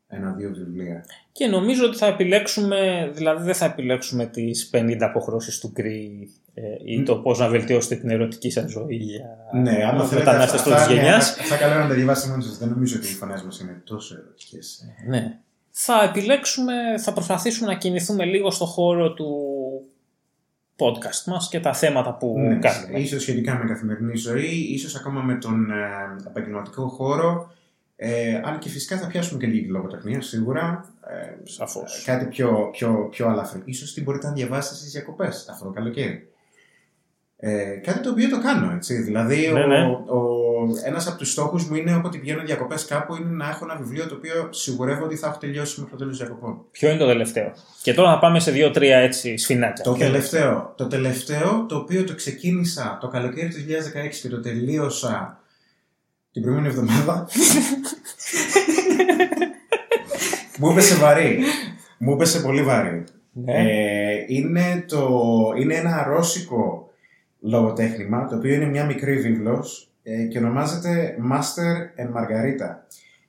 ένα-δύο 0.07 0.49
βιβλία. 0.53 1.05
Και 1.31 1.47
νομίζω 1.47 1.85
ότι 1.85 1.97
θα 1.97 2.05
επιλέξουμε, 2.05 3.11
δηλαδή 3.13 3.43
δεν 3.43 3.53
θα 3.55 3.65
επιλέξουμε 3.65 4.25
τις 4.25 4.69
50 4.73 4.97
αποχρώσεις 4.99 5.59
του 5.59 5.69
Γκρι 5.73 6.29
ε, 6.53 6.61
ή 6.85 7.03
το 7.03 7.15
πώς 7.15 7.39
να 7.39 7.47
βελτιώσετε 7.47 7.95
την 7.95 8.09
ερωτική 8.09 8.49
σας 8.49 8.71
ζωή 8.71 8.95
για 8.95 9.25
Ναι, 9.53 9.71
άμα 9.85 10.03
θέλετε. 10.05 10.15
μετανάστες 10.15 10.59
αυτά- 10.59 10.63
πρώτης 10.63 10.81
αυτά, 10.81 10.93
ναι, 10.93 10.99
γενιάς. 11.01 11.29
αυτά- 11.29 11.41
Αυτά 11.43 11.55
καλά 11.57 11.81
να 11.81 11.87
τα 11.87 11.93
διαβάσετε 11.93 12.29
μόνοι 12.31 12.43
σας. 12.43 12.57
Δεν 12.57 12.69
νομίζω 12.69 12.95
ότι 12.97 13.07
οι 13.07 13.13
φωνές 13.13 13.41
μας 13.43 13.59
είναι 13.59 13.81
τόσο 13.83 14.15
ερωτικές. 14.15 14.83
Ναι. 15.07 15.37
Θα 15.71 16.03
επιλέξουμε, 16.09 16.73
θα 17.03 17.13
προσπαθήσουμε 17.13 17.67
να 17.67 17.77
κινηθούμε 17.77 18.25
λίγο 18.25 18.51
στο 18.51 18.65
χώρο 18.65 19.13
του 19.13 19.27
podcast 20.77 21.23
μας 21.25 21.49
και 21.49 21.59
τα 21.59 21.73
θέματα 21.73 22.13
που 22.13 22.39
Ναι, 22.39 22.55
κάνουμε. 22.59 22.99
ίσως 22.99 23.21
σχετικά 23.21 23.55
με 23.57 23.65
καθημερινή 23.65 24.15
ζωή, 24.17 24.49
ίσως 24.73 24.95
ακόμα 24.95 25.21
με 25.21 25.35
τον 25.35 25.71
ε, 25.71 25.75
επαγγελματικό 26.27 26.87
χώρο. 26.87 27.51
Ε, 27.95 28.41
αν 28.43 28.59
και 28.59 28.69
φυσικά 28.69 28.97
θα 28.97 29.07
πιάσουμε 29.07 29.39
και 29.39 29.47
λίγη 29.47 29.67
λογοτεχνία, 29.67 30.21
σίγουρα. 30.21 30.93
Ε, 31.07 31.35
Σαφώς. 31.43 32.03
κάτι 32.05 32.25
πιο, 32.25 32.69
πιο, 32.71 33.07
πιο 33.11 33.27
αλαφρύ. 33.27 33.61
Ίσως 33.65 33.93
τι 33.93 34.01
μπορείτε 34.01 34.27
να 34.27 34.33
διαβάσετε 34.33 34.75
στις 34.75 34.91
διακοπές 34.91 35.47
αυτό 35.49 35.65
το 35.65 35.71
καλοκαίρι. 35.71 36.27
Ε, 37.37 37.79
κάτι 37.83 37.99
το 37.99 38.09
οποίο 38.09 38.29
το 38.29 38.41
κάνω, 38.41 38.71
έτσι. 38.75 39.01
Δηλαδή, 39.01 39.49
Ναι, 39.53 39.63
ο, 39.63 39.67
ναι. 39.67 39.85
ο, 40.07 40.32
ένας 40.85 41.07
από 41.07 41.17
τους 41.17 41.31
στόχους 41.31 41.69
μου 41.69 41.75
είναι 41.75 41.95
όποτε 41.95 42.17
πηγαίνω 42.17 42.43
διακοπές 42.43 42.85
κάπου 42.85 43.15
είναι 43.15 43.29
να 43.29 43.49
έχω 43.49 43.65
ένα 43.65 43.75
βιβλίο 43.75 44.07
το 44.07 44.15
οποίο 44.15 44.47
σιγουρεύω 44.49 45.05
ότι 45.05 45.15
θα 45.15 45.27
έχω 45.27 45.37
τελειώσει 45.37 45.81
με 45.81 45.87
το 45.91 45.95
τέλος 45.95 46.17
διακοπών. 46.17 46.65
Ποιο 46.71 46.89
είναι 46.89 46.97
το 46.97 47.05
τελευταίο; 47.05 47.51
Και 47.81 47.93
τώρα 47.93 48.09
θα 48.09 48.19
πάμε 48.19 48.39
σε 48.39 48.51
δύο-τρία 48.51 48.97
έτσι 48.97 49.37
σφινάκια. 49.37 49.83
Το 49.83 49.91
Ποιο 49.91 50.05
είναι; 50.05 50.15
τελευταίο, 50.15 50.73
το 50.77 50.87
τελευταίο, 50.87 51.65
το 51.69 51.75
οποίο 51.75 52.03
το 52.03 52.15
ξεκίνησα 52.15 52.97
το 53.01 53.07
καλοκαίρι 53.07 53.49
του 53.49 53.57
2016 53.57 54.15
και 54.21 54.29
το 54.29 54.39
τελείωσα 54.39 55.39
την 56.31 56.41
προηγούμενη 56.41 56.73
εβδομάδα. 56.73 57.27
Μου 60.57 60.69
έπεσε 60.69 60.95
βαρύ. 60.95 61.39
Μου 61.97 62.13
έπεσε 62.13 62.39
πολύ 62.39 62.63
βαρύ. 62.63 63.03
Ναι. 63.31 63.53
Ε, 63.53 64.25
είναι, 64.27 64.85
το, 64.87 65.09
είναι 65.57 65.75
ένα 65.75 66.03
ρώσικο 66.07 66.91
λογοτέχνημα, 67.39 68.27
το 68.27 68.35
οποίο 68.35 68.53
είναι 68.53 68.65
μια 68.65 68.85
μικρή 68.85 69.17
βίβλος 69.17 69.92
ε, 70.03 70.23
και 70.23 70.37
ονομάζεται 70.37 71.15
Master 71.31 72.01
and 72.01 72.09
Margarita. 72.17 72.75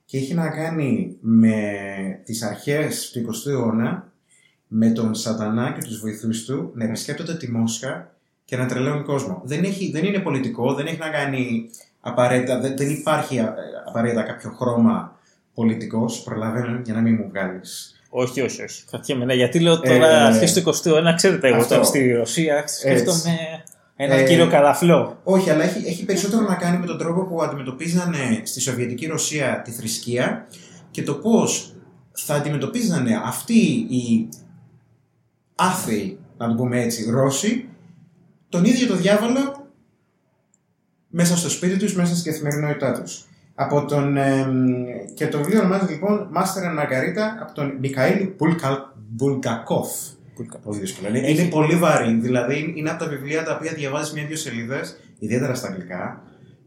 Και 0.04 0.16
έχει 0.18 0.34
να 0.34 0.48
κάνει 0.48 1.16
με 1.20 1.56
τις 2.24 2.42
αρχές 2.42 3.10
του 3.10 3.20
20ου 3.20 3.50
αιώνα, 3.50 4.12
με 4.68 4.90
τον 4.90 5.14
σατανά 5.14 5.72
και 5.78 5.86
τους 5.86 6.00
βοηθούς 6.00 6.44
του 6.44 6.70
να 6.74 6.84
επισκέπτονται 6.84 7.36
τη 7.36 7.50
Μόσχα 7.50 8.14
και 8.44 8.56
να 8.56 8.66
τρελαίνουν 8.66 9.04
κόσμο. 9.04 9.42
Δεν, 9.44 9.64
έχει, 9.64 9.90
δεν 9.90 10.04
είναι 10.04 10.18
πολιτικό, 10.18 10.74
δεν 10.74 10.86
έχει 10.86 10.98
να 10.98 11.08
κάνει 11.08 11.70
απαραίτητα, 12.00 12.60
δεν, 12.60 12.76
δεν 12.76 12.90
υπάρχει 12.90 13.38
α, 13.38 13.54
απαραίτητα 13.86 14.22
κάποιο 14.22 14.50
χρώμα 14.50 15.18
πολιτικός, 15.54 16.22
προλαβαίνω 16.22 16.80
για 16.84 16.94
να 16.94 17.00
μην 17.00 17.14
μου 17.14 17.28
βγάλεις 17.28 18.00
Όχι, 18.08 18.40
όχι, 18.40 18.62
όχι. 18.62 18.84
Κρατιέμαι, 18.90 19.24
ναι, 19.24 19.34
γιατί 19.34 19.60
λέω 19.60 19.80
τώρα 19.80 20.08
Ε, 20.08 20.24
αρχές 20.24 20.52
του 20.52 20.72
20ου 20.72 20.86
αιώνα, 20.86 21.14
ξέρετε, 21.14 21.48
εγώ 21.48 21.56
αυτό. 21.56 21.68
τώρα 21.68 21.84
στη 21.84 22.12
Ρωσία 22.12 22.66
σκέφτομαι 22.66 23.63
έναν 23.96 24.18
Ε, 24.18 24.22
κύριο 24.22 24.48
Καραφλό. 24.48 25.20
Όχι, 25.24 25.50
αλλά 25.50 25.62
έχει, 25.64 25.86
έχει 25.86 26.04
περισσότερο 26.04 26.42
να 26.42 26.54
κάνει 26.54 26.78
με 26.78 26.86
τον 26.86 26.98
τρόπο 26.98 27.24
που 27.24 27.42
αντιμετωπίζανε 27.42 28.40
στη 28.44 28.60
Σοβιετική 28.60 29.06
Ρωσία 29.06 29.62
τη 29.64 29.70
θρησκεία 29.70 30.46
και 30.90 31.02
το 31.02 31.14
πώς 31.14 31.74
θα 32.12 32.34
αντιμετωπίζανε 32.34 33.20
αυτοί 33.24 33.60
οι 33.88 34.28
άθεοι, 35.54 36.18
να 36.38 36.48
το 36.48 36.54
πούμε 36.54 36.82
έτσι, 36.82 37.10
Ρώσοι, 37.10 37.68
τον 38.48 38.64
ίδιο 38.64 38.86
το 38.86 38.94
διάβολο 38.96 39.66
μέσα 41.08 41.36
στο 41.36 41.48
σπίτι 41.50 41.76
τους, 41.76 41.94
μέσα 41.94 42.16
στην 42.16 42.32
καθημερινότητά 42.32 43.00
τους. 43.00 43.24
Από 43.54 43.84
τον, 43.84 44.16
εμ, 44.16 44.84
και 45.14 45.28
το 45.28 45.38
βιβλίο 45.38 45.60
ονομάζεται 45.60 45.92
λοιπόν 45.92 46.30
Master 46.36 46.62
and 46.62 46.82
Margarita 46.82 47.22
από 47.40 47.54
τον 47.54 47.76
Μιχαήλ 47.80 48.28
Μπουλγκάκοφ. 49.08 49.90
Πολύ 50.62 50.78
δύσκολο. 50.78 51.08
Είναι, 51.08 51.30
είναι 51.30 51.44
πολύ 51.44 51.76
βαρύ. 51.76 52.12
Δηλαδή 52.12 52.72
είναι 52.76 52.90
από 52.90 53.04
τα 53.04 53.10
βιβλία 53.10 53.44
τα 53.44 53.54
οποία 53.54 53.72
διαβάζεις 53.72 54.12
μια-δύο 54.12 54.36
σελίδες, 54.36 54.96
ιδιαίτερα 55.18 55.54
στα 55.54 55.68
αγγλικά, 55.68 56.22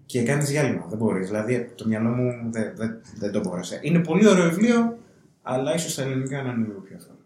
και 0.06 0.24
κάνεις 0.24 0.50
διάλειμμα. 0.50 0.86
Δεν 0.90 0.98
μπορείς. 0.98 1.28
Δηλαδή 1.28 1.72
το 1.76 1.88
μυαλό 1.88 2.10
μου 2.10 2.52
δεν, 2.52 2.72
δεν, 2.76 3.02
δεν 3.20 3.32
το 3.32 3.40
μπόρεσε. 3.40 3.80
Είναι 3.82 4.00
πολύ 4.00 4.28
ωραίο 4.28 4.50
βιβλίο, 4.50 4.98
αλλά 5.42 5.76
ίσως 5.76 5.92
στα 5.92 6.02
ελληνικά 6.02 6.42
να 6.42 6.52
είναι 6.52 6.66
λίγο 6.68 6.80
πιο 6.80 6.96
εύκολο. 6.96 7.18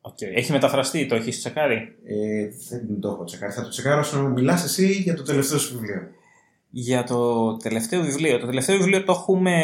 Οκ. 0.00 0.20
Έχει 0.20 0.52
μεταφραστεί, 0.52 1.06
το 1.06 1.14
έχεις 1.14 1.38
τσεκάρει; 1.38 1.74
Ε, 2.04 2.48
δεν 2.70 3.00
το 3.00 3.08
έχω 3.08 3.24
τσεκάρει. 3.24 3.52
Θα 3.52 3.62
το 3.62 3.68
τσεκάρω 3.68 4.00
όσο 4.00 4.20
μου 4.22 4.28
μιλάς 4.32 4.64
εσύ 4.64 4.86
για 4.92 5.14
το 5.14 5.22
τελευταίο 5.22 5.58
σου 5.58 5.72
βιβλίο. 5.78 6.08
Για 6.70 7.04
το 7.04 7.56
τελευταίο 7.56 8.02
βιβλίο. 8.02 8.38
Το 8.38 8.46
τελευταίο 8.46 8.76
βιβλίο 8.76 9.04
το, 9.04 9.12
έχουμε, 9.12 9.60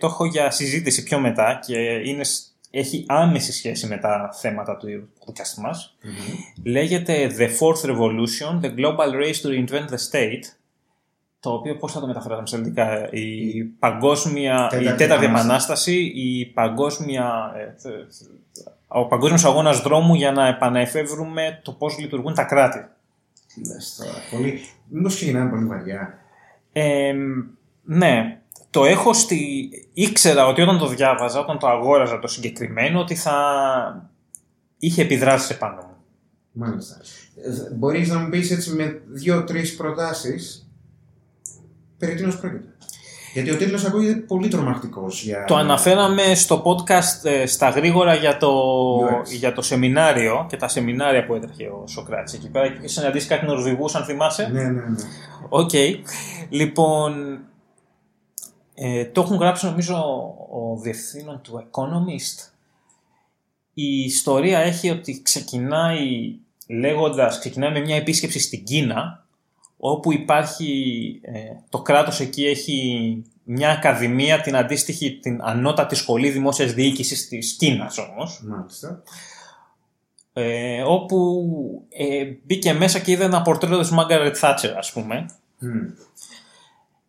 το 0.00 0.06
έχω 0.06 0.24
για 0.24 0.50
συζήτηση 0.50 1.02
πιο 1.02 1.20
μετά 1.20 1.58
και 1.66 1.76
είναι, 2.04 2.24
σ- 2.24 2.46
έχει 2.78 3.04
άμεση 3.08 3.52
σχέση 3.52 3.86
με 3.86 3.96
τα 3.96 4.30
θέματα 4.32 4.76
του 4.76 4.86
podcast 5.26 5.60
μας. 5.62 5.96
Λέγεται 6.64 7.30
The 7.38 7.48
Fourth 7.48 7.90
Revolution, 7.90 8.60
The 8.64 8.74
Global 8.78 9.10
Race 9.22 9.46
to 9.46 9.48
Reinvent 9.50 9.88
the 9.88 9.98
State. 10.12 10.42
Το 11.40 11.52
οποίο 11.52 11.76
πώς 11.76 11.92
θα 11.92 12.00
το 12.00 12.06
μεταφράσουμε 12.06 12.46
στα 12.46 12.56
ελληνικά. 12.56 13.08
Η 13.12 13.62
παγκόσμια, 13.64 14.66
Τέταρτη 14.70 14.84
η 14.88 14.96
τέταρτη 14.96 15.24
επανάσταση. 15.24 15.32
επανάσταση, 15.44 15.94
η 16.14 16.46
παγκόσμια, 16.46 17.52
ε, 17.56 17.74
θε- 17.80 17.92
θε- 17.92 18.66
ο 18.88 19.06
παγκόσμιος 19.06 19.44
αγώνας 19.44 19.80
δρόμου 19.80 20.14
για 20.14 20.32
να 20.32 20.46
επαναεφεύρουμε 20.46 21.60
το 21.64 21.72
πώς 21.72 21.98
λειτουργούν 21.98 22.34
τα 22.34 22.44
κράτη. 22.44 22.86
Τι 23.54 23.66
λες 23.68 23.96
τώρα. 23.98 24.12
Πολύ... 24.30 24.60
Μήπως 24.88 25.14
ξεκινάμε 25.14 25.50
πολύ 25.50 25.64
βαριά. 25.64 26.18
Ε, 26.72 27.14
ναι, 27.82 28.40
το 28.70 28.84
έχω 28.84 29.12
στη... 29.12 29.68
Ήξερα 29.92 30.46
ότι 30.46 30.62
όταν 30.62 30.78
το 30.78 30.86
διάβαζα, 30.86 31.40
όταν 31.40 31.58
το 31.58 31.66
αγόραζα 31.66 32.18
το 32.18 32.28
συγκεκριμένο, 32.28 33.00
ότι 33.00 33.14
θα 33.14 33.36
είχε 34.78 35.02
επιδράσει 35.02 35.52
επάνω 35.54 35.76
μου. 35.76 35.96
Μάλιστα. 36.52 36.96
Ε, 37.44 37.74
Μπορείς 37.74 38.08
να 38.08 38.18
μου 38.18 38.28
πεις 38.28 38.50
έτσι 38.50 38.70
με 38.70 39.02
δύο-τρεις 39.06 39.76
προτάσεις 39.76 40.70
περί 41.98 42.14
τίνος 42.14 42.38
πρόκειται; 42.38 42.68
Γιατί 43.32 43.50
ο 43.50 43.56
τίτλος 43.56 43.84
ακούγεται 43.84 44.14
πολύ 44.14 44.48
τρομακτικός 44.48 45.22
για. 45.22 45.44
Το 45.44 45.56
αναφέραμε 45.56 46.34
στο 46.34 46.62
podcast 46.64 47.24
ε, 47.24 47.46
στα 47.46 47.68
γρήγορα 47.68 48.14
για 48.14 48.36
το, 48.36 48.50
UX. 48.98 49.24
για 49.38 49.52
το 49.52 49.62
σεμινάριο 49.62 50.46
και 50.48 50.56
τα 50.56 50.68
σεμινάρια 50.68 51.26
που 51.26 51.34
έτρεχε 51.34 51.66
ο 51.66 51.86
Σοκράτης 51.86 52.34
εκεί 52.34 52.50
πέρα 52.50 52.68
και 52.68 52.78
είχε 52.78 52.88
συναντήσει 52.88 53.26
κάτι 53.26 53.46
Νορβηγούς 53.46 53.94
αν 53.94 54.04
θυμάσαι. 54.04 54.48
Ναι, 54.52 54.62
ναι, 54.62 54.70
ναι. 54.70 54.96
Οκ. 55.48 55.70
Λοιπόν, 56.48 57.38
ε, 58.78 59.04
το 59.04 59.20
έχουν 59.20 59.36
γράψει 59.36 59.66
νομίζω 59.66 59.94
ο 60.50 60.76
διευθύνων 60.80 61.40
του 61.42 61.68
Economist 61.70 62.50
η 63.78 64.00
ιστορία 64.00 64.58
έχει 64.58 64.90
ότι 64.90 65.22
ξεκινάει 65.22 66.34
λέγοντας, 66.68 67.38
ξεκινάει 67.38 67.72
με 67.72 67.80
μια 67.80 67.96
επίσκεψη 67.96 68.38
στην 68.38 68.64
Κίνα, 68.64 69.26
όπου 69.76 70.12
υπάρχει, 70.12 71.20
ε, 71.22 71.40
το 71.68 71.82
κράτος 71.82 72.20
εκεί 72.20 72.46
έχει 72.46 73.22
μια 73.44 73.70
ακαδημία, 73.70 74.40
την 74.40 74.56
αντίστοιχη, 74.56 75.18
την 75.18 75.40
ανώτατη 75.42 75.94
σχολή 75.94 76.30
δημόσιας 76.30 76.72
διοίκησης 76.72 77.28
της 77.28 77.52
Κίνας 77.52 77.98
όμως. 77.98 78.42
Μάλιστα. 78.44 79.02
Ε, 80.32 80.82
όπου 80.82 81.42
ε, 81.88 82.24
μπήκε 82.44 82.72
μέσα 82.72 82.98
και 82.98 83.12
είδε 83.12 83.24
ένα 83.24 83.42
πορτρέτο 83.42 83.78
της 83.78 83.90
Μάγκαρετ 83.90 84.36
Θάτσερ 84.38 84.76
ας 84.76 84.92
πούμε 84.92 85.26
Μμ. 85.58 85.86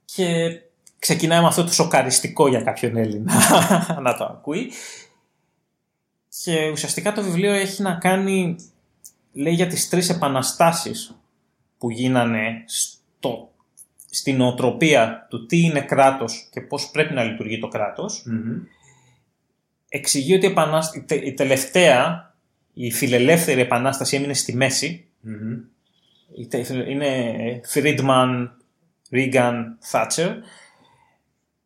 και 0.06 0.60
ξεκινάει 1.08 1.42
με 1.42 1.48
αυτό 1.48 1.64
το 1.64 1.74
σοκαριστικό 1.74 2.48
για 2.48 2.62
κάποιον 2.62 2.98
Έλληνα 2.98 3.34
να 4.04 4.18
το 4.18 4.24
ακούει 4.24 4.72
και 6.44 6.70
ουσιαστικά 6.70 7.14
το 7.14 7.22
βιβλίο 7.24 7.52
έχει 7.54 7.82
να 7.82 7.94
κάνει 7.94 8.56
λέει 9.34 9.54
για 9.54 9.68
τις 9.68 9.90
τρεις 9.90 10.10
επαναστάσεις 10.10 11.16
που 11.78 11.90
γίνανε 11.90 12.64
στο, 12.66 13.52
στην 14.10 14.42
οτροπία 14.42 15.28
του 15.30 15.46
τι 15.46 15.62
είναι 15.62 15.82
κράτος 15.82 16.48
και 16.52 16.62
πώς 16.62 16.90
πρέπει 16.90 17.14
να 17.14 17.24
λειτουργεί 17.24 17.60
το 17.60 17.68
κράτος 17.68 18.24
Μμμ. 18.26 18.58
εξηγεί 19.90 20.36
ότι 20.36 20.46
η, 20.46 20.50
επανάσ- 20.50 20.96
η 20.96 21.02
τε- 21.02 21.26
η 21.26 21.34
τελευταία 21.34 22.34
η 22.74 22.92
φιλελεύθερη 22.92 23.62
επανάσταση 23.62 24.16
έμεινε 24.16 24.34
στη 24.34 24.56
μέση 24.56 25.06
Μμμ. 25.22 25.58
Είτε- 26.38 26.90
είναι 26.90 27.34
Friedman, 27.74 28.48
Reagan, 29.12 29.56
Thatcher 29.92 30.34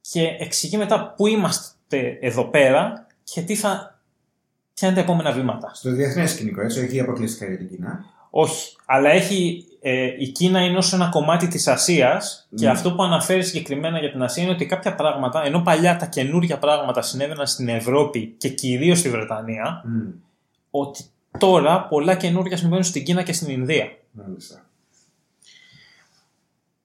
και 0.01 0.37
εξηγεί 0.39 0.77
μετά 0.77 1.13
πού 1.17 1.27
είμαστε 1.27 2.17
εδώ 2.21 2.43
πέρα 2.43 3.07
και 3.23 3.41
τι 3.41 3.55
θα, 3.55 3.99
ποια 4.73 4.87
είναι 4.87 4.97
τα 4.97 5.03
επόμενα 5.03 5.31
βήματα. 5.31 5.71
Στο 5.73 5.91
διεθνές 5.91 6.31
σκηνικό, 6.31 6.61
έτσι, 6.61 6.79
όχι 6.85 6.99
αποκλειστικά 6.99 7.45
για 7.47 7.57
την 7.57 7.69
Κίνα. 7.69 8.05
Όχι, 8.29 8.75
αλλά 8.85 9.09
έχει, 9.09 9.65
ε, 9.81 10.05
η 10.19 10.27
Κίνα 10.27 10.61
είναι 10.61 10.77
ως 10.77 10.93
ένα 10.93 11.09
κομμάτι 11.09 11.47
της 11.47 11.67
Ασίας 11.67 12.47
και 12.55 12.65
Ναι. 12.65 12.71
αυτό 12.71 12.93
που 12.93 13.03
αναφέρει 13.03 13.43
συγκεκριμένα 13.43 13.99
για 13.99 14.11
την 14.11 14.21
Ασία 14.23 14.43
είναι 14.43 14.51
ότι 14.51 14.65
κάποια 14.65 14.95
πράγματα, 14.95 15.43
ενώ 15.45 15.61
παλιά 15.61 15.97
τα 15.97 16.05
καινούργια 16.05 16.57
πράγματα 16.57 17.01
συνέβαιναν 17.01 17.47
στην 17.47 17.67
Ευρώπη 17.69 18.35
και 18.37 18.49
κυρίως 18.49 18.99
στη 18.99 19.09
Βρετανία, 19.09 19.81
Μμ. 19.85 20.09
ότι 20.71 21.03
τώρα 21.37 21.87
πολλά 21.87 22.15
καινούργια 22.15 22.57
συμβαίνουν 22.57 22.83
στην 22.83 23.03
Κίνα 23.03 23.23
και 23.23 23.33
στην 23.33 23.49
Ινδία. 23.49 23.91
Μάλιστα. 24.11 24.65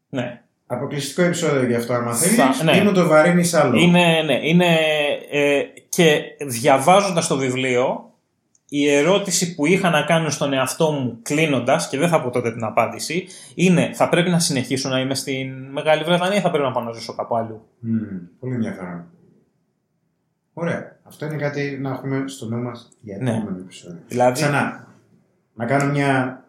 Ναι. 0.09 0.43
Αποκλειστικό 0.67 1.23
επεισόδιο 1.23 1.65
γι' 1.67 1.75
αυτό, 1.75 1.93
άμα 1.95 2.15
θέλεις. 2.15 2.37
Θα- 2.37 2.65
ναι. 2.65 2.77
Ή 2.77 2.81
μου 2.83 2.93
το 2.93 3.07
βαρύνει 3.07 3.51
άλλο. 3.53 3.77
Είναι, 3.79 4.23
ναι, 4.25 4.39
είναι, 4.43 4.77
ε, 5.31 5.63
και 5.89 6.21
διαβάζοντας 6.47 7.27
το 7.27 7.37
βιβλίο, 7.37 8.11
η 8.69 8.89
ερώτηση 8.91 9.55
που 9.55 9.67
είχα 9.67 9.91
να 9.91 10.03
κάνω 10.03 10.31
στον 10.31 10.53
εαυτό 10.53 10.91
μου 10.91 11.19
κλείνοντας, 11.23 11.89
και 11.89 11.99
δεν 11.99 12.09
θα 12.09 12.23
πω 12.23 12.31
τότε 12.31 12.53
την 12.53 12.65
απάντηση, 12.65 13.27
είναι 13.55 13.91
θα 13.95 14.09
πρέπει 14.09 14.31
να 14.31 14.39
συνεχίσω 14.39 14.89
να 14.89 15.01
είμαι 15.01 15.15
στην 15.15 15.53
Μεγάλη 15.71 16.05
Βρετανία 16.05 16.37
ή 16.39 16.41
θα 16.41 16.51
πρέπει 16.51 16.65
να 16.65 16.73
πάω 16.73 16.83
να 16.85 16.93
ζήσω 16.93 17.15
κάπου 17.15 17.37
αλλού; 17.37 17.63
Μμ, 17.79 17.99
Πολύ 18.41 18.55
ενδιαφέρον. 18.55 19.05
Ωραία. 20.55 20.97
Αυτό 21.03 21.27
είναι 21.27 21.37
κάτι 21.37 21.79
να 21.81 21.91
έχουμε 21.91 22.25
στο 22.27 22.47
νου 22.47 22.63
μας 22.63 22.89
για 23.01 23.17
Ναι. 23.21 23.31
επόμενο 23.31 23.57
επεισόδιο. 23.59 23.99
Δηλαδή, 24.09 24.33
Ξανά. 24.33 24.87
Να 25.55 25.65
κάνω 25.65 25.93
μια, 25.93 26.45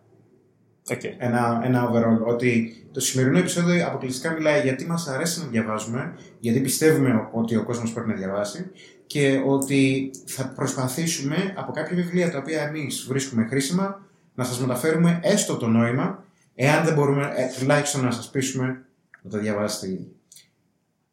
Οκ. 0.91 1.03
ένα, 1.17 1.61
ένα 1.63 1.91
overall. 1.91 2.25
Ότι 2.25 2.75
το 2.91 2.99
σημερινό 2.99 3.37
επεισόδιο 3.37 3.87
αποκλειστικά 3.87 4.31
μιλάει 4.31 4.61
γιατί 4.61 4.85
μας 4.85 5.07
αρέσει 5.07 5.39
να 5.39 5.47
διαβάζουμε, 5.47 6.13
γιατί 6.39 6.59
πιστεύουμε 6.59 7.29
ότι 7.31 7.55
ο 7.55 7.63
κόσμος 7.63 7.93
πρέπει 7.93 8.07
να 8.07 8.15
διαβάσει 8.15 8.71
και 9.07 9.41
ότι 9.45 10.11
θα 10.25 10.47
προσπαθήσουμε 10.55 11.53
από 11.55 11.71
κάποια 11.71 11.95
βιβλία 11.95 12.31
τα 12.31 12.37
οποία 12.37 12.61
εμείς 12.61 13.05
βρίσκουμε 13.07 13.45
χρήσιμα 13.45 14.05
να 14.35 14.43
σας 14.43 14.59
μεταφέρουμε 14.59 15.19
έστω 15.23 15.55
το 15.55 15.67
νόημα, 15.67 16.23
εάν 16.55 16.85
δεν 16.85 16.93
μπορούμε 16.93 17.33
ε, 17.35 17.59
τουλάχιστον 17.59 18.03
να 18.03 18.11
σας 18.11 18.29
πείσουμε 18.29 18.85
να 19.21 19.29
το 19.29 19.37
διαβάσετε 19.37 19.87
ήδη. 19.87 20.11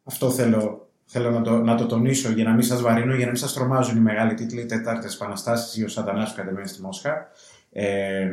Αυτό 0.03 0.31
θέλω, 0.31 0.89
θέλω 1.05 1.31
να, 1.31 1.41
το, 1.41 1.57
να 1.57 1.75
το 1.75 1.85
τονίσω 1.85 2.31
για 2.31 2.43
να 2.43 2.53
μην 2.53 2.63
σας 2.63 2.81
βαρύνω, 2.81 3.15
για 3.15 3.25
να 3.25 3.31
μην 3.31 3.39
σας 3.39 3.53
τρομάζουν 3.53 3.97
οι 3.97 3.99
μεγάλοι 3.99 4.33
τίτλοι 4.33 4.65
Τετάρτες 4.65 5.15
Επαναστάσεις 5.15 5.77
ή 5.77 5.83
ο 5.83 5.87
Σατανά 5.87 6.23
που 6.23 6.33
κατεβαίνει 6.35 6.67
στη 6.67 6.81
Μόσχα. 6.81 7.27
Ε, 7.71 8.31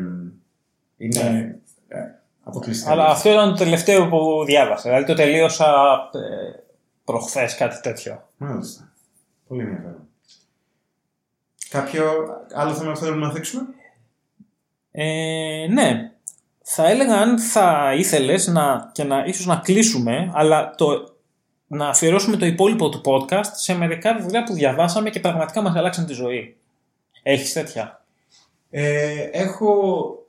είναι 1.03 1.59
ε, 1.89 1.99
αποκλειστικά. 2.43 2.91
Αλλά 2.91 3.07
αυτό 3.07 3.31
ήταν 3.31 3.51
το 3.51 3.57
τελευταίο 3.57 4.09
που 4.09 4.45
διάβασα. 4.45 4.83
Δηλαδή 4.83 5.05
το 5.05 5.15
τελείωσα 5.15 5.71
ε, 6.13 6.63
προχθές 7.05 7.55
κάτι 7.55 7.81
τέτοιο. 7.81 8.29
Μάλιστα. 8.37 8.93
Πολύ 9.49 9.63
ενδιαφέρον. 9.63 10.09
Κάποιο 11.69 12.05
άλλο 12.55 12.75
θέμα 12.75 12.93
που 12.93 12.99
θέλουμε 12.99 13.27
να 13.27 13.33
θίξουμε; 13.33 13.63
Ε, 14.91 15.67
ναι. 15.71 16.11
Θα 16.65 16.89
έλεγα 16.89 17.15
αν 17.15 17.39
θα 17.39 17.95
ήθελες 17.97 18.47
να, 18.47 18.91
και 18.93 19.05
να, 19.05 19.25
ίσως 19.25 19.47
να 19.47 19.57
κλείσουμε, 19.57 20.31
αλλά 20.35 20.75
το, 20.75 21.17
να 21.67 21.89
αφιερώσουμε 21.89 22.37
το 22.37 22.47
υπόλοιπο 22.47 22.89
του 22.89 23.01
podcast 23.05 23.51
σε 23.53 23.75
μερικά 23.75 24.15
βιβλία 24.15 24.43
που 24.45 24.53
διαβάσαμε 24.53 25.11
και 25.11 25.21
πραγματικά 25.21 25.63
μας 25.63 25.77
αλλάξαν 25.77 26.07
τη 26.07 26.13
ζωή. 26.13 26.57
Έχεις 27.23 27.53
τέτοια; 27.53 28.05
Ε, 28.71 29.29
έχω 29.33 30.22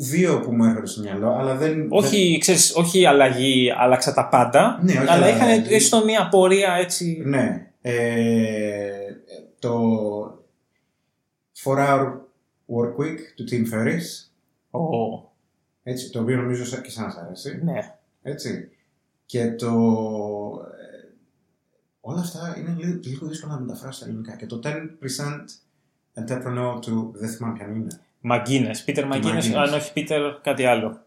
δύο 0.00 0.40
που 0.40 0.52
μου 0.52 0.64
έρχονται 0.64 0.86
στο 0.86 1.00
μυαλό, 1.02 1.30
αλλά 1.36 1.54
δεν. 1.56 1.86
Όχι, 1.90 2.38
ξέρεις, 2.40 2.74
όχι 2.76 3.06
αλλαγή, 3.06 3.70
άλλαξα 3.76 4.14
τα 4.14 4.28
πάντα, 4.28 4.78
Ναι, 4.82 4.90
όχι 4.92 4.98
αλλά 5.00 5.12
αλλαγή. 5.12 5.36
είχαν 5.36 5.64
έστω 5.74 6.04
μια 6.04 6.28
πορεία 6.28 6.72
έτσι. 6.74 7.18
δεν- 7.22 7.28
Ναι. 7.30 7.70
Ε, 7.80 9.16
το 9.58 9.80
4-hour 11.64 12.12
work 12.66 12.96
week 13.00 13.18
του 13.36 13.44
Tim 13.50 13.72
Ferriss. 13.72 14.28
Ω, 14.70 14.80
Έτσι, 15.82 16.10
το 16.10 16.20
οποίο 16.20 16.36
νομίζω 16.36 16.64
σα- 16.64 16.80
και 16.80 16.90
σαν 16.90 17.14
αρέσει. 17.26 17.60
ναι. 17.64 17.94
Έτσι. 18.22 18.70
Και 19.26 19.52
το. 19.52 19.66
ε, 20.74 21.08
όλα 22.00 22.20
αυτά 22.20 22.54
είναι 22.58 22.74
λίγο, 22.78 22.98
λίγο 23.02 23.26
δύσκολο 23.26 23.52
να 23.52 23.60
μεταφράσω 23.60 23.96
στα 23.98 24.06
ελληνικά. 24.06 24.36
Και 24.36 24.46
το 24.46 24.60
10% 24.64 25.62
entrepreneur 26.14 26.78
του. 26.80 27.12
Δεν 27.14 27.28
θυμάμαι 27.28 27.54
ποια 27.58 27.66
είναι. 27.66 28.00
Μαγκίνες. 28.20 28.82
Πίτερ 28.84 29.06
Μαγκίνες, 29.06 29.48
Μαγκίνες. 29.48 29.68
αν 29.72 29.78
όχι 29.80 29.92
Πίτερ 29.92 30.20
κάτι 30.42 30.64
άλλο. 30.64 30.98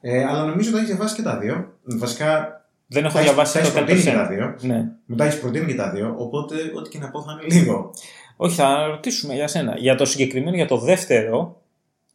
Ε, 0.00 0.24
αλλά 0.24 0.44
νομίζω 0.44 0.68
ότι 0.68 0.78
έχεις 0.78 0.88
διαβάσει 0.90 1.14
και 1.14 1.22
τα 1.22 1.38
δύο. 1.38 1.72
Βασικά. 1.82 2.52
Δεν 2.86 3.04
έχω 3.04 3.12
τα 3.12 3.18
έχεις- 3.18 3.32
διαβάσει 3.32 3.52
τα 3.52 3.58
έχεις 3.58 3.72
το 3.72 3.76
προτείνει 3.78 4.00
και 4.02 4.10
τα 4.10 4.26
10%. 4.26 4.28
δύο. 4.28 4.54
Ναι. 4.74 4.88
Μου 5.06 5.16
τα 5.16 5.24
έχεις 5.24 5.40
προτείνει 5.40 5.66
και 5.66 5.74
τα 5.74 5.90
δύο. 5.90 6.14
Οπότε, 6.18 6.54
ό,τι 6.76 6.90
και 6.90 6.98
να 6.98 7.10
πω 7.10 7.22
θα 7.22 7.32
είναι 7.42 7.54
λίγο. 7.60 7.90
Όχι, 8.36 8.54
θα 8.54 8.86
ρωτήσουμε 8.86 9.34
για 9.34 9.48
σένα. 9.48 9.74
Για 9.78 9.94
το 9.94 10.04
συγκεκριμένο, 10.04 10.56
για 10.56 10.66
το 10.66 10.78
δεύτερο, 10.78 11.60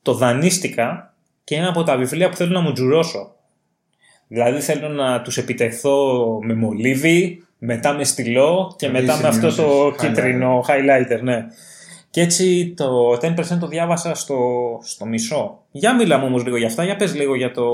το 0.01 0.13
δανείστηκα 0.13 1.13
και 1.43 1.55
είναι 1.55 1.67
από 1.67 1.83
τα 1.83 1.97
βιβλία 1.97 2.29
που 2.29 2.35
θέλω 2.35 2.51
να 2.51 2.59
μου 2.61 2.71
τζουρώσω. 2.71 3.35
Δηλαδή 4.27 4.59
θέλω 4.59 4.87
να 4.89 5.21
τους 5.21 5.37
επιτεθώ 5.37 6.17
με 6.43 6.53
μολύβι, 6.53 7.43
μετά 7.57 7.93
με 7.93 8.03
στυλό 8.03 8.75
και 8.77 8.87
Με 8.87 8.99
μετά 9.01 9.13
τις 9.13 9.21
με 9.21 9.27
αυτό 9.27 9.47
το 9.47 9.53
σημειώσεις, 9.53 10.01
κίτρινο 10.01 10.63
highlighter, 10.67 11.19
ναι. 11.21 11.45
Και 12.13 12.21
έτσι 12.21 12.73
το 12.77 13.11
10% 13.11 13.57
το 13.59 13.67
διάβασα 13.67 14.13
στο, 14.15 14.37
στο 14.83 15.05
μισό. 15.05 15.65
Για 15.71 15.95
μιλάμε 15.95 16.25
όμως 16.25 16.43
λίγο 16.43 16.57
για 16.57 16.67
αυτά, 16.67 16.83
για 16.83 16.95
πες 16.95 17.15
λίγο 17.15 17.35
για 17.35 17.51
το, 17.51 17.65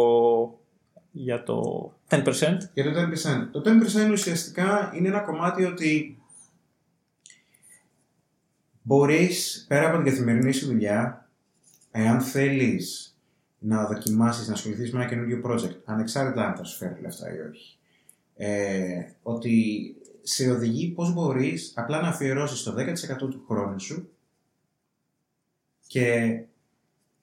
για 1.12 1.43
το 1.43 1.91
10%. 2.10 2.21
Για 2.73 2.84
το 2.84 2.91
10%. 2.91 3.49
Το 3.52 3.62
10% 4.08 4.12
ουσιαστικά 4.12 4.91
είναι 4.95 5.08
ένα 5.08 5.19
κομμάτι 5.19 5.65
ότι 5.65 6.21
μπορείς 8.82 9.65
πέρα 9.67 9.88
από 9.88 9.95
την 9.95 10.06
καθημερινή 10.06 10.52
σου 10.52 10.65
δουλειά, 10.65 11.30
εάν 11.91 12.21
θέλεις 12.21 13.17
να 13.60 13.86
δοκιμάσεις, 13.86 14.47
να 14.47 14.54
ασχοληθείς 14.54 14.93
με 14.93 14.99
ένα 14.99 15.10
καινούργιο 15.10 15.41
project, 15.45 15.78
ανεξάρτητα 15.86 16.45
αν 16.45 16.56
θα 16.56 16.63
σου 16.63 16.78
φέρει 16.78 17.02
λεφτά 17.02 17.36
ή 17.36 17.39
όχι, 17.49 17.78
ε, 18.36 19.04
ότι 19.23 19.95
σε 20.21 20.52
οδηγεί 20.52 20.88
πώς 20.88 21.13
μπορείς 21.13 21.73
απλά 21.75 22.02
να 22.02 22.08
αφιερώσεις 22.08 22.63
το 22.63 22.73
10% 22.73 23.30
του 23.30 23.43
χρόνου 23.47 23.80
σου 23.80 24.10
και 25.89 26.39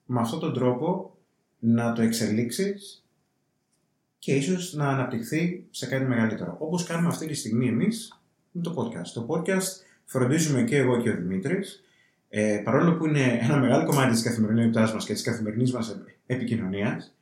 με 0.07 0.21
αυτόν 0.21 0.41
τον 0.41 0.53
τρόπο 0.55 1.17
να 1.59 1.93
το 1.93 2.03
εξελίξεις 2.03 3.05
και 4.19 4.35
ίσως 4.35 4.73
να 4.75 4.89
αναπτυχθεί 4.89 5.67
σε 5.71 5.87
κάτι 5.87 6.05
μεγαλύτερο. 6.05 6.57
Όπως 6.59 6.85
κάνουμε 6.85 7.09
αυτή 7.09 7.27
τη 7.27 7.35
στιγμή 7.35 7.69
εμείς 7.69 8.21
με 8.53 8.63
το 8.63 8.75
podcast. 8.77 9.07
Το 9.15 9.27
podcast 9.29 9.83
φροντίζουμε 10.05 10.63
και 10.63 10.77
εγώ 10.77 11.01
και 11.03 11.11
ο 11.11 11.15
Δημήτρης, 11.17 11.85
ε, 12.29 12.61
παρόλο 12.65 12.97
που 12.97 13.07
είναι 13.07 13.39
ένα 13.43 13.57
μεγάλο 13.59 13.85
κομμάτι 13.87 14.13
της 14.13 14.23
καθημερινότητάς 14.23 14.93
μας 14.95 15.05
και 15.07 15.13
της 15.13 15.23
καθημερινής 15.23 15.73
μας 15.73 15.91
επ- 15.91 16.09
επικοινωνίας, 16.27 17.15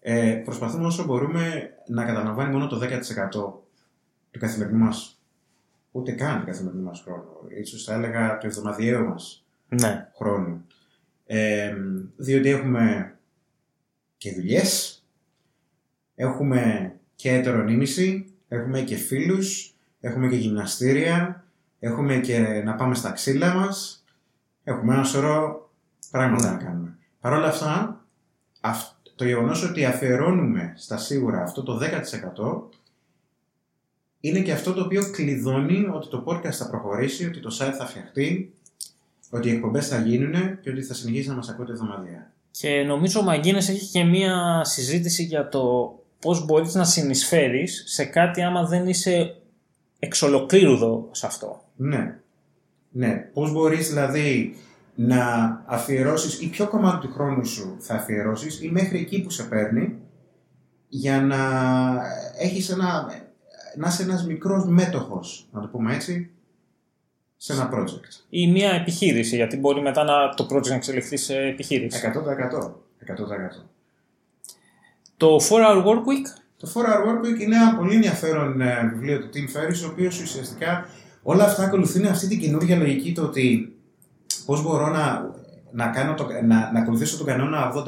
ε, 0.00 0.40
προσπαθούμε 0.44 0.86
όσο 0.86 1.04
μπορούμε 1.04 1.70
να 1.88 2.04
καταλαμβάνει 2.04 2.52
μόνο 2.52 2.66
το 2.66 2.78
10% 2.78 3.62
του 4.30 4.38
καθημερινού 4.38 4.78
μας, 4.78 5.20
ούτε 5.92 6.12
καν 6.12 6.40
του 6.40 6.46
καθημερινού 6.46 6.82
μας 6.82 7.00
χρόνου. 7.04 7.26
Ίσως 7.60 7.84
θα 7.84 7.94
έλεγα 7.94 8.38
του 8.38 8.46
εβδομαδιαίου 8.46 9.04
μας 9.08 9.44
Ναι. 9.68 10.08
χρόνου. 10.16 10.66
Ε, 11.26 11.76
διότι 12.16 12.48
έχουμε 12.48 13.16
και 14.16 14.32
δουλειές, 14.32 15.02
έχουμε 16.14 16.94
και 17.14 17.32
ετερονίμηση, 17.32 18.26
έχουμε 18.48 18.80
και 18.80 18.96
φίλους, 18.96 19.74
έχουμε 20.00 20.28
και 20.28 20.36
γυμναστήρια, 20.36 21.44
έχουμε 21.78 22.16
και 22.20 22.38
να 22.64 22.74
πάμε 22.74 22.94
στα 22.94 23.12
ξύλα 23.12 23.54
μας, 23.54 24.04
Έχουμε 24.66 24.94
ένα 24.94 25.04
σωρό 25.04 25.70
πράγματα 26.10 26.50
να 26.52 26.56
κάνουμε. 26.56 26.96
Παρ' 27.20 27.32
όλα 27.32 27.46
αυτά, 27.48 28.04
αυ- 28.60 28.92
το 29.14 29.24
γεγονός 29.24 29.62
ότι 29.62 29.84
αφιερώνουμε 29.84 30.72
στα 30.76 30.96
σίγουρα 30.96 31.42
αυτό 31.42 31.62
το 31.62 31.78
10% 31.78 32.68
είναι 34.20 34.40
και 34.40 34.52
αυτό 34.52 34.72
το 34.72 34.82
οποίο 34.82 35.10
κλειδώνει 35.10 35.86
ότι 35.92 36.08
το 36.08 36.24
podcast 36.26 36.52
θα 36.52 36.70
προχωρήσει, 36.70 37.26
ότι 37.26 37.40
το 37.40 37.56
site 37.60 37.72
θα 37.78 37.86
φτιαχτεί, 37.86 38.52
ότι 39.34 39.48
οι 39.48 39.52
εκπομπές 39.52 39.88
θα 39.88 39.98
γίνουν 40.00 40.60
και 40.60 40.70
ότι 40.70 40.82
θα 40.82 40.94
συνεχίσει 40.94 41.28
να 41.28 41.34
μας 41.34 41.48
ακούτε 41.48 41.72
εβδομαδιαία. 41.72 42.32
Και 42.50 42.82
νομίζω 42.82 43.20
ο 43.20 43.22
Μαγκίνες 43.22 43.68
έχει 43.68 43.90
και 43.90 44.04
μία 44.04 44.60
συζήτηση 44.64 45.22
για 45.22 45.48
το 45.48 45.94
πώς 46.20 46.44
μπορείς 46.44 46.74
να 46.74 46.84
συνεισφέρεις 46.84 47.84
σε 47.86 48.04
κάτι 48.04 48.42
άμα 48.42 48.66
δεν 48.66 48.88
είσαι 48.88 49.34
εξ 49.98 50.22
ολοκλήρου 50.22 50.72
εδώ 50.72 51.08
σε 51.10 51.26
αυτό. 51.26 51.64
Ναι. 51.76 52.18
Ναι. 52.90 53.28
Πώς 53.32 53.52
μπορείς 53.52 53.88
δηλαδή 53.88 54.56
να 54.94 55.24
αφιερώσεις 55.66 56.40
ή 56.40 56.48
ποιο 56.48 56.68
κομμάτι 56.68 57.06
του 57.06 57.12
χρόνου 57.12 57.46
σου 57.46 57.76
θα 57.78 57.94
αφιερώσεις 57.94 58.62
ή 58.62 58.70
μέχρι 58.70 58.98
εκεί 58.98 59.22
που 59.22 59.30
σε 59.30 59.42
παίρνει 59.42 59.98
για 60.88 61.22
να 61.22 61.38
έχεις 62.38 62.70
ένα, 62.70 63.10
να 63.76 63.88
είσαι 63.88 64.02
ένας 64.02 64.26
μικρός 64.26 64.66
μέτοχος, 64.66 65.48
να 65.52 65.60
το 65.60 65.66
πούμε 65.66 65.94
έτσι, 65.94 66.30
σε 67.44 67.52
ένα 67.52 67.70
project. 67.74 68.24
Ή 68.28 68.50
μία 68.50 68.72
επιχείρηση, 68.72 69.36
γιατί 69.36 69.56
μπορεί 69.56 69.80
μετά 69.80 70.04
να, 70.04 70.34
το 70.34 70.46
project 70.50 70.68
να 70.68 70.74
εξελιχθεί 70.74 71.16
σε 71.16 71.36
επιχείρηση. 71.36 72.12
100%. 72.14 72.70
100%. 73.06 73.64
Το 75.16 75.36
4-hour 75.50 75.84
work 75.84 76.04
week, 76.10 76.26
Το 76.56 76.72
4-Hour 76.74 77.08
Workweek 77.08 77.40
είναι 77.40 77.56
ένα 77.56 77.76
πολύ 77.76 77.94
ενδιαφέρον 77.94 78.60
ε, 78.60 78.90
βιβλίο 78.92 79.20
του 79.20 79.28
Tim 79.34 79.56
Ferriss, 79.56 79.84
ο 79.84 79.90
οποίος 79.90 80.20
ουσιαστικά 80.20 80.88
όλα 81.22 81.44
αυτά 81.44 81.64
ακολουθούν 81.64 82.06
αυτή 82.06 82.28
την 82.28 82.40
καινούργια 82.40 82.76
λογική 82.76 83.12
το 83.12 83.22
ότι 83.22 83.76
πώς 84.46 84.62
μπορώ 84.62 84.88
να, 84.88 85.30
να, 85.72 85.88
κάνω 85.88 86.14
το, 86.14 86.26
να, 86.44 86.72
να 86.72 86.80
ακολουθήσω 86.80 87.16
τον 87.16 87.26
κανόνα 87.26 87.72
80-20. 87.76 87.86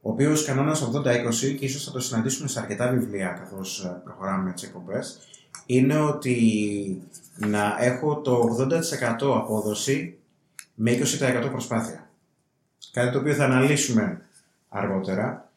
Ο 0.00 0.10
οποίος 0.10 0.44
κανόνας 0.44 0.90
80-20, 0.94 1.54
και 1.58 1.64
ίσως 1.64 1.84
θα 1.84 1.90
το 1.90 2.00
συναντήσουμε 2.00 2.48
σε 2.48 2.60
αρκετά 2.60 2.88
βιβλία 2.88 3.28
καθώς 3.28 3.98
προχωράμε 4.04 4.44
με 4.44 4.52
τις 4.52 4.62
εκπομπές, 4.62 5.18
είναι 5.70 5.98
ότι 5.98 7.02
να 7.36 7.76
έχω 7.80 8.20
το 8.20 8.56
80% 8.68 8.80
απόδοση 9.20 10.18
με 10.74 10.98
20% 11.20 11.48
προσπάθεια. 11.50 12.10
Κάτι 12.92 13.12
το 13.12 13.18
οποίο 13.18 13.34
θα 13.34 13.44
αναλύσουμε 13.44 14.20
αργότερα 14.68 15.50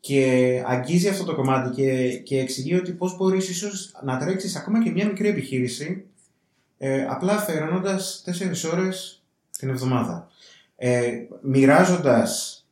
και 0.00 0.62
αγγίζει 0.66 1.08
αυτό 1.08 1.24
το 1.24 1.34
κομμάτι 1.34 1.74
και, 1.74 2.16
και 2.18 2.38
εξηγεί 2.38 2.74
ότι 2.74 2.92
πώς 2.92 3.16
μπορείς 3.16 3.48
ίσως 3.48 3.92
να 4.02 4.18
τρέξεις 4.18 4.56
ακόμα 4.56 4.82
και 4.82 4.90
μια 4.90 5.06
μικρή 5.06 5.28
επιχείρηση 5.28 6.04
ε, 6.78 7.04
απλά 7.04 7.32
αφαιρώνοντας 7.32 8.24
4 8.26 8.70
ώρες 8.72 9.22
την 9.58 9.68
εβδομάδα. 9.68 10.30
Ε, 10.76 11.12
μοιράζοντας 11.42 12.62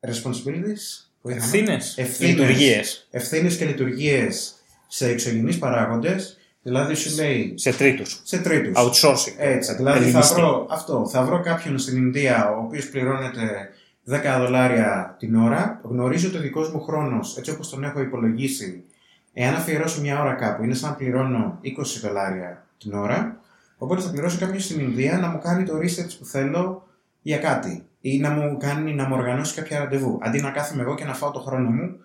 responsibilities, 0.00 1.08
ευθύνες, 1.24 1.98
Ευθύνες. 1.98 2.30
λειτουργίες 2.36 3.08
ευθύνες 3.10 3.56
και 3.56 3.64
λειτουργίες 3.64 4.52
σε 4.88 5.08
εξωγενείς 5.08 5.58
παράγοντες, 5.58 6.38
δηλαδή 6.62 6.94
σου 6.94 7.16
λέει 7.22 7.54
σε 7.56 7.72
τρίτους. 7.72 8.20
σε 8.24 8.38
τρίτους. 8.38 8.72
Outsourcing. 8.76 9.34
Έτσι, 9.38 9.74
δηλαδή 9.74 9.98
θα 9.98 10.04
Ελληνιστή. 10.04 10.34
βρω, 10.34 10.66
αυτό, 10.70 11.08
θα 11.10 11.22
βρω 11.22 11.40
κάποιον 11.40 11.78
στην 11.78 11.96
Ινδία 11.96 12.50
ο 12.50 12.58
οποίος 12.62 12.88
πληρώνεται 12.88 13.68
10 14.10 14.38
δολάρια 14.38 15.16
την 15.18 15.34
ώρα, 15.34 15.80
γνωρίζω 15.82 16.28
ότι 16.28 16.36
ο 16.36 16.40
δικός 16.40 16.72
μου 16.72 16.80
χρόνος, 16.80 17.36
έτσι 17.36 17.50
όπως 17.50 17.70
τον 17.70 17.84
έχω 17.84 18.00
υπολογίσει, 18.00 18.84
εάν 19.32 19.54
αφιερώσω 19.54 20.00
μια 20.00 20.20
ώρα 20.20 20.32
κάπου, 20.32 20.64
είναι 20.64 20.74
σαν 20.74 20.90
να 20.90 20.96
πληρώνω 20.96 21.58
20 21.62 21.68
δολάρια 22.02 22.66
την 22.78 22.92
ώρα, 22.92 23.40
οπότε 23.78 24.02
θα 24.02 24.10
πληρώσω 24.10 24.38
κάποιον 24.38 24.60
στην 24.60 24.80
Ινδία 24.80 25.18
να 25.18 25.28
μου 25.28 25.38
κάνει 25.42 25.64
το 25.64 25.76
research 25.76 26.14
που 26.18 26.24
θέλω 26.24 26.86
για 27.22 27.38
κάτι 27.38 27.82
ή 28.00 28.18
να 28.18 28.30
μου, 28.30 28.56
κάνει, 28.56 28.94
να 28.94 29.08
μου 29.08 29.16
οργανώσει 29.16 29.54
κάποια 29.54 29.78
ραντεβού, 29.78 30.18
αντί 30.22 30.40
να 30.40 30.50
κάθομαι 30.50 30.82
εγώ 30.82 30.94
και 30.94 31.04
να 31.04 31.14
φάω 31.14 31.30
το 31.30 31.40
χρόνο 31.40 31.70
μου 31.70 31.96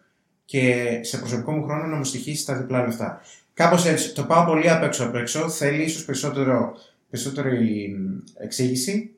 και 0.46 1.00
σε 1.04 1.18
προσωπικό 1.18 1.52
μου 1.52 1.64
χρόνο 1.64 1.86
να 1.86 1.96
μου 1.96 2.04
στοιχήσει 2.04 2.46
τα 2.46 2.56
διπλά 2.56 2.82
λεφτά. 2.86 3.22
Κάπως 3.54 3.86
έτσι. 3.86 4.14
Το 4.14 4.24
πάω 4.24 4.46
πολύ 4.46 4.70
απ' 4.70 4.84
έξω 4.84 5.04
απ' 5.04 5.16
έξω. 5.16 5.50
Θέλει 5.50 5.84
ίσως 5.84 6.06
περισσότερο, 6.06 6.76
περισσότερη 7.10 7.96
εξήγηση. 8.38 9.16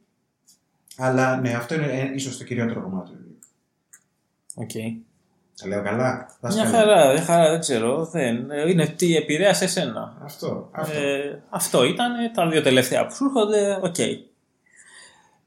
Αλλά 0.98 1.38
ναι, 1.38 1.54
αυτό 1.54 1.76
είναι 1.76 2.12
ίσως 2.16 2.38
το 2.38 2.44
κυριότερο 2.44 2.82
κομμάτι 2.82 3.10
του 3.10 3.16
βιβλίου. 3.18 3.40
Οκ. 4.56 5.04
Τα 5.62 5.68
λέω 5.68 5.84
καλά; 5.84 6.14
Μια 6.16 6.28
δάσκαλε. 6.42 6.70
χαρά, 6.70 7.12
μια 7.14 7.22
χαρά, 7.22 7.50
δεν 7.52 7.60
ξέρω. 7.60 8.06
Δεν. 8.06 8.52
ε, 8.52 8.70
Είναι 8.70 8.88
τι 8.88 9.16
επηρέασε 9.16 9.64
εσένα. 9.64 10.18
Αυτό. 10.24 10.70
αυτό. 10.72 10.98
Ε, 10.98 11.44
αυτό 11.50 11.84
ήταν 11.84 12.20
ε, 12.20 12.30
τα 12.30 12.50
δύο 12.50 12.62
τελευταία 12.62 13.06
που 13.08 13.14
σου 13.16 13.26
έρχονται. 13.26 13.80
Οκ. 13.84 13.98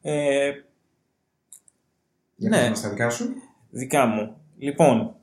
Ε, 0.02 0.50
Για 2.36 2.48
ναι. 2.50 2.62
να 2.62 2.68
μας 2.68 2.80
τα 2.80 2.88
δικά 2.88 3.10
σου. 3.10 3.28
δικά 3.70 4.06
μου. 4.06 4.36
Λοιπόν. 4.58 5.14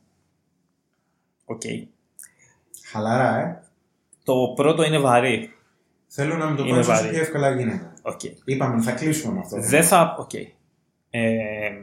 Οκ. 1.46 1.62
Χαλαρά, 2.92 3.40
ε. 3.40 3.64
Το 4.24 4.54
πρώτο 4.56 4.84
είναι 4.84 5.00
βαρύ. 5.00 5.54
Θέλω 6.08 6.36
να 6.38 6.50
μου 6.50 6.56
το 6.56 6.64
Είναι 6.64 6.74
πω 6.74 6.80
όσο 6.80 6.92
βαρύ. 6.92 7.10
πιο 7.10 7.20
εύκολα 7.20 7.52
γίνεται. 7.56 7.92
Οκ. 8.02 8.20
Είπαμε, 8.46 8.82
θα 8.82 8.92
κλείσουμε 8.92 9.34
με 9.34 9.40
αυτό. 9.40 9.60
Δεν 9.62 9.84
θα. 9.84 10.16
Οκ. 10.20 10.32
Ε, 11.10 11.82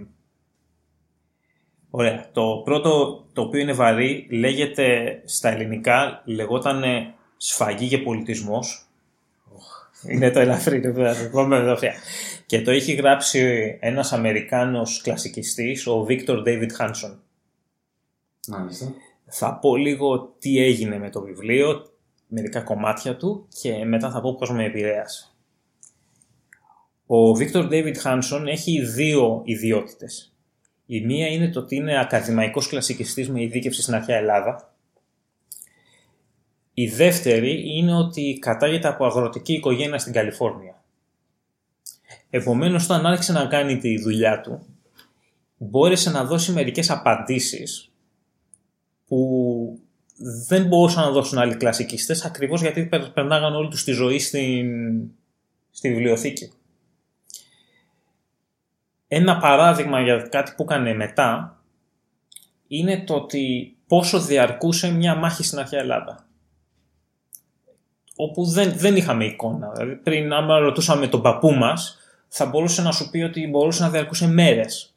ωραία. 1.90 2.28
Το 2.32 2.62
πρώτο 2.64 3.24
το 3.32 3.42
οποίο 3.42 3.60
είναι 3.60 3.72
βαρύ 3.72 4.26
λέγεται 4.30 5.20
στα 5.24 5.48
ελληνικά 5.48 6.22
λεγόταν 6.24 6.82
σφαγή 7.36 7.88
και 7.88 7.98
πολιτισμός. 7.98 8.86
Είναι 10.08 10.30
το 10.30 10.40
ελαφρύ, 10.40 10.80
το 10.92 11.02
επόμενο 11.02 11.62
εδώ 11.62 11.80
πέρα. 11.80 11.94
Και 12.46 12.62
το 12.62 12.70
έχει 12.70 12.92
γράψει 12.92 13.40
ένας 13.80 14.12
Αμερικάνος 14.12 15.00
κλασικιστής, 15.02 15.86
ο 15.86 16.04
Βίκτορ 16.04 16.42
David 16.46 16.70
Hanson. 16.78 17.16
Μάλιστα. 18.48 18.92
Θα 19.34 19.58
πω 19.58 19.76
λίγο 19.76 20.34
τι 20.38 20.58
έγινε 20.58 20.98
με 20.98 21.10
το 21.10 21.20
βιβλίο, 21.20 21.86
μερικά 22.26 22.60
κομμάτια 22.60 23.16
του 23.16 23.48
και 23.60 23.84
μετά 23.84 24.10
θα 24.10 24.20
πω 24.20 24.34
πώς 24.34 24.50
με 24.50 24.64
επηρέασε. 24.64 25.26
Ο 27.06 27.34
Βίκτορ 27.34 27.68
David 27.70 27.94
Hanson 28.04 28.44
έχει 28.46 28.80
δύο 28.80 29.42
ιδιότητες. 29.44 30.34
Η 30.86 31.00
μία 31.00 31.26
είναι 31.26 31.48
το 31.48 31.60
ότι 31.60 31.76
είναι 31.76 32.00
ακαδημαϊκός 32.00 32.68
κλασικιστής 32.68 33.30
με 33.30 33.42
ειδίκευση 33.42 33.82
στην 33.82 33.94
αρχαία 33.94 34.16
Ελλάδα. 34.16 34.74
Η 36.74 36.86
δεύτερη 36.86 37.76
είναι 37.76 37.96
ότι 37.96 38.38
κατάγεται 38.40 38.88
από 38.88 39.04
αγροτική 39.04 39.52
οικογένεια 39.52 39.98
στην 39.98 40.12
Καλιφόρνια. 40.12 40.82
Επομένως, 42.30 42.84
όταν 42.84 43.06
άρχισε 43.06 43.32
να 43.32 43.46
κάνει 43.46 43.78
τη 43.78 44.00
δουλειά 44.00 44.40
του, 44.40 44.66
μπόρεσε 45.56 46.10
να 46.10 46.24
δώσει 46.24 46.52
μερικές 46.52 46.90
απαντήσεις 46.90 47.91
που 49.12 49.78
δεν 50.46 50.66
μπορούσαν 50.66 51.04
να 51.04 51.10
δώσουν 51.10 51.38
άλλοι 51.38 51.56
κλασικιστές 51.56 52.24
ακριβώς 52.24 52.60
γιατί 52.60 52.86
περ- 52.86 53.10
περνάγαν 53.10 53.54
όλη 53.54 53.68
τους 53.68 53.84
τη 53.84 53.92
ζωή 53.92 54.18
στην, 54.18 54.70
στη 55.70 55.88
βιβλιοθήκη. 55.88 56.52
Ένα 59.08 59.38
παράδειγμα 59.38 60.00
για 60.00 60.16
κάτι 60.16 60.52
που 60.56 60.62
έκανε 60.62 60.94
μετά 60.94 61.60
είναι 62.66 63.04
το 63.04 63.14
ότι 63.14 63.76
πόσο 63.86 64.20
διαρκούσε 64.20 64.90
μια 64.90 65.14
μάχη 65.14 65.42
στην 65.42 65.58
αρχαία 65.58 65.80
Ελλάδα. 65.80 66.26
Όπου 68.16 68.44
δεν, 68.44 68.72
δεν 68.76 68.96
είχαμε 68.96 69.24
εικόνα. 69.24 69.70
Δηλαδή 69.72 69.94
πριν 69.94 70.32
άμα 70.32 70.58
ρωτούσαμε 70.58 71.06
τον 71.06 71.22
παππού 71.22 71.50
μας 71.50 71.98
θα 72.28 72.46
μπορούσε 72.46 72.82
να 72.82 72.92
σου 72.92 73.10
πει 73.10 73.22
ότι 73.22 73.48
μπορούσε 73.48 73.82
να 73.82 73.90
διαρκούσε 73.90 74.26
μέρες. 74.26 74.91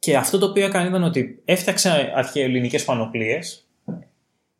Και 0.00 0.16
αυτό 0.16 0.38
το 0.38 0.46
οποίο 0.46 0.64
έκανε 0.64 0.88
ήταν 0.88 1.02
ότι 1.02 1.42
έφτιαξε 1.44 2.12
αρχαιοελληνικές 2.14 2.84
πανοπλίες, 2.84 3.66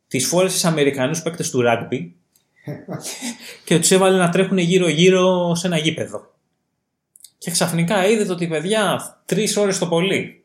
τις 0.07 0.27
φόρεσε 0.27 0.57
σε 0.57 0.67
Αμερικανούς 0.67 1.21
παίκτες 1.21 1.49
του 1.49 1.61
ράγμπι 1.61 2.15
και 3.65 3.79
τους 3.79 3.91
έβαλε 3.91 4.17
να 4.17 4.29
τρέχουν 4.29 4.57
γύρω-γύρω 4.57 5.55
σε 5.55 5.67
ένα 5.67 5.77
γήπεδο. 5.77 6.33
Και 7.37 7.51
ξαφνικά 7.51 8.07
είδε 8.07 8.31
ότι 8.31 8.47
παιδιά 8.47 8.99
τρεις 9.25 9.57
ώρες 9.57 9.77
το 9.77 9.87
πολύ. 9.87 10.43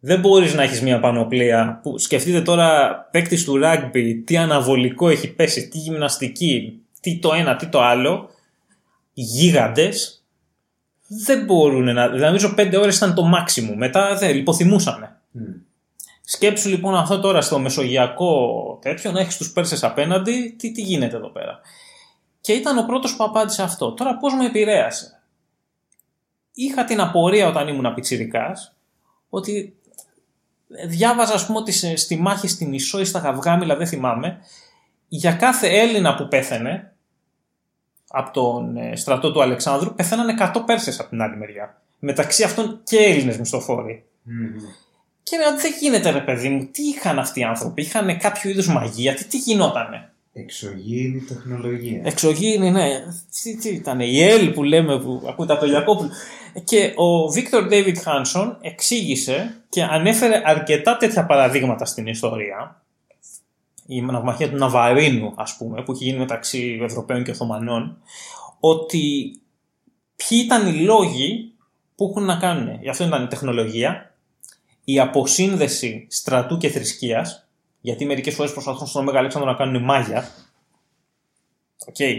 Δεν 0.00 0.20
μπορείς 0.20 0.54
να 0.54 0.62
έχεις 0.62 0.82
μια 0.82 1.00
πανοπλία 1.00 1.80
που 1.82 1.98
σκεφτείτε 1.98 2.42
τώρα 2.42 2.96
παίκτης 3.10 3.44
του 3.44 3.56
ράγμπι, 3.56 4.14
τι 4.14 4.36
αναβολικό 4.36 5.08
έχει 5.08 5.32
πέσει, 5.32 5.68
τι 5.68 5.78
γυμναστική, 5.78 6.80
τι 7.00 7.18
το 7.18 7.32
ένα, 7.32 7.56
τι 7.56 7.66
το 7.66 7.82
άλλο. 7.82 8.30
Γίγαντες 9.12 10.21
δεν 11.24 11.44
μπορούν 11.44 11.84
να. 11.84 12.08
Δηλαδή, 12.08 12.24
νομίζω 12.26 12.54
πέντε 12.54 12.76
ώρες 12.76 12.96
ήταν 12.96 13.14
το 13.14 13.22
maximum. 13.34 13.74
Μετά 13.76 14.16
δεν 14.16 14.34
λιποθυμούσανε. 14.34 15.16
Μμ. 15.30 15.42
Σκέψου 16.24 16.68
λοιπόν 16.68 16.94
αυτό 16.94 17.20
τώρα 17.20 17.40
στο 17.40 17.58
μεσογειακό 17.58 18.38
τέτοιο, 18.82 19.12
να 19.12 19.20
έχεις 19.20 19.36
τους 19.36 19.52
Πέρσες 19.52 19.84
απέναντι, 19.84 20.54
τι, 20.58 20.72
τι 20.72 20.82
γίνεται 20.82 21.16
εδώ 21.16 21.28
πέρα. 21.28 21.60
Και 22.40 22.52
ήταν 22.52 22.78
ο 22.78 22.82
πρώτος 22.82 23.16
που 23.16 23.24
απάντησε 23.24 23.62
αυτό. 23.62 23.92
Τώρα 23.92 24.16
πώς 24.16 24.34
με 24.34 24.46
επηρέασε; 24.46 25.20
Είχα 26.54 26.84
την 26.84 27.00
απορία 27.00 27.48
όταν 27.48 27.68
ήμουν 27.68 27.94
πιτσιρικάς 27.94 28.74
ότι 29.28 29.76
διάβαζα 30.86 31.34
ας 31.34 31.46
πούμε 31.46 31.58
ότι 31.58 31.72
σε- 31.72 31.96
στη 31.96 32.16
μάχη 32.16 32.48
στην 32.48 32.72
Ισό 32.72 33.00
ή 33.00 33.04
στα 33.04 33.18
Γαυγάμιλα 33.18 33.76
δεν 33.76 33.86
θυμάμαι 33.86 34.38
για 35.08 35.32
κάθε 35.32 35.68
Έλληνα 35.80 36.14
που 36.14 36.28
πέθαινε 36.28 36.91
από 38.12 38.30
τον 38.32 38.76
ε, 38.76 38.96
στρατό 38.96 39.32
του 39.32 39.42
Αλεξάνδρου, 39.42 39.94
πεθαίνανε 39.94 40.34
100 40.54 40.62
Πέρσες 40.66 41.00
από 41.00 41.08
την 41.08 41.22
άλλη 41.22 41.36
μεριά. 41.36 41.82
Μεταξύ 41.98 42.42
αυτών 42.42 42.80
και 42.84 42.98
Έλληνες 42.98 43.38
μισθοφόροι. 43.38 44.04
Και 45.22 45.36
λέω, 45.36 45.56
δεν 45.56 45.72
γίνεται 45.80 46.10
ρε 46.10 46.20
παιδί 46.20 46.48
μου, 46.48 46.68
τι 46.72 46.82
είχαν 46.82 47.18
αυτοί 47.18 47.40
οι 47.40 47.44
άνθρωποι, 47.44 47.82
είχαν 47.82 48.18
κάποιο 48.18 48.50
είδους 48.50 48.68
μαγεία, 48.68 49.14
τι, 49.14 49.24
τι 49.24 49.38
γινότανε. 49.38 50.12
Εξωγήινη 50.32 51.20
τεχνολογία. 51.20 52.00
Εξωγήινη, 52.04 52.70
ναι. 52.70 52.88
Τι, 53.42 53.56
τι 53.56 53.68
ήταν, 53.68 54.00
η 54.00 54.22
ΕΛ 54.22 54.50
που 54.50 54.62
λέμε, 54.62 54.98
που 54.98 55.22
ακούτε 55.28 55.52
από 55.52 55.60
τον 55.60 55.70
Γιακόπουλο. 55.70 56.10
Και 56.64 56.92
ο 56.96 57.28
Βίκτορ 57.28 57.66
Ντέιβιτ 57.66 57.98
Χάνσον 57.98 58.58
εξήγησε 58.60 59.54
και 59.68 59.82
ανέφερε 59.82 60.42
αρκετά 60.44 60.96
τέτοια 60.96 61.26
παραδείγματα 61.26 61.84
στην 61.84 62.06
ιστορία. 62.06 62.81
Η 63.86 64.02
ναυμαχία 64.02 64.50
του 64.50 64.56
Ναβαρίνου, 64.56 65.32
ας 65.36 65.56
πούμε, 65.56 65.82
που 65.82 65.92
έχει 65.92 66.04
γίνει 66.04 66.18
μεταξύ 66.18 66.78
Ευρωπαίων 66.82 67.24
και 67.24 67.30
Οθωμανών, 67.30 67.98
ότι 68.60 69.36
ποιοι 70.16 70.40
ήταν 70.44 70.66
οι 70.66 70.72
λόγοι 70.72 71.52
που 71.94 72.08
έχουν 72.10 72.24
να 72.24 72.36
κάνουν. 72.36 72.78
Γι' 72.80 72.88
αυτό 72.88 73.04
ήταν 73.04 73.24
η 73.24 73.26
τεχνολογία, 73.26 74.14
η 74.84 75.00
αποσύνδεση 75.00 76.06
στρατού 76.10 76.56
και 76.56 76.68
θρησκείας, 76.68 77.48
γιατί 77.80 78.04
μερικές 78.04 78.34
φορές 78.34 78.52
προσπαθούν 78.52 78.86
στον 78.86 79.04
Μέγα 79.04 79.18
Αλέξανδρο 79.18 79.50
να 79.50 79.56
κάνουν 79.56 79.82
μάγια. 79.82 80.30
Okay. 81.92 82.14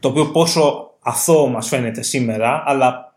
Το 0.00 0.08
οποίο 0.08 0.30
πόσο 0.30 0.90
αθώο 1.00 1.46
μας 1.46 1.68
φαίνεται 1.68 2.02
σήμερα, 2.02 2.62
αλλά 2.66 3.16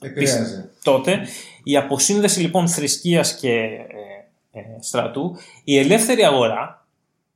Επηρέαζε. 0.00 0.70
τότε 0.82 1.26
η 1.62 1.76
αποσύνδεση 1.76 2.40
λοιπόν 2.40 2.68
θρησκείας 2.68 3.34
και 3.34 3.50
ε, 3.50 4.58
ε, 4.58 4.62
στρατού, 4.80 5.36
η 5.64 5.78
ελεύθερη 5.78 6.24
αγορά, 6.24 6.83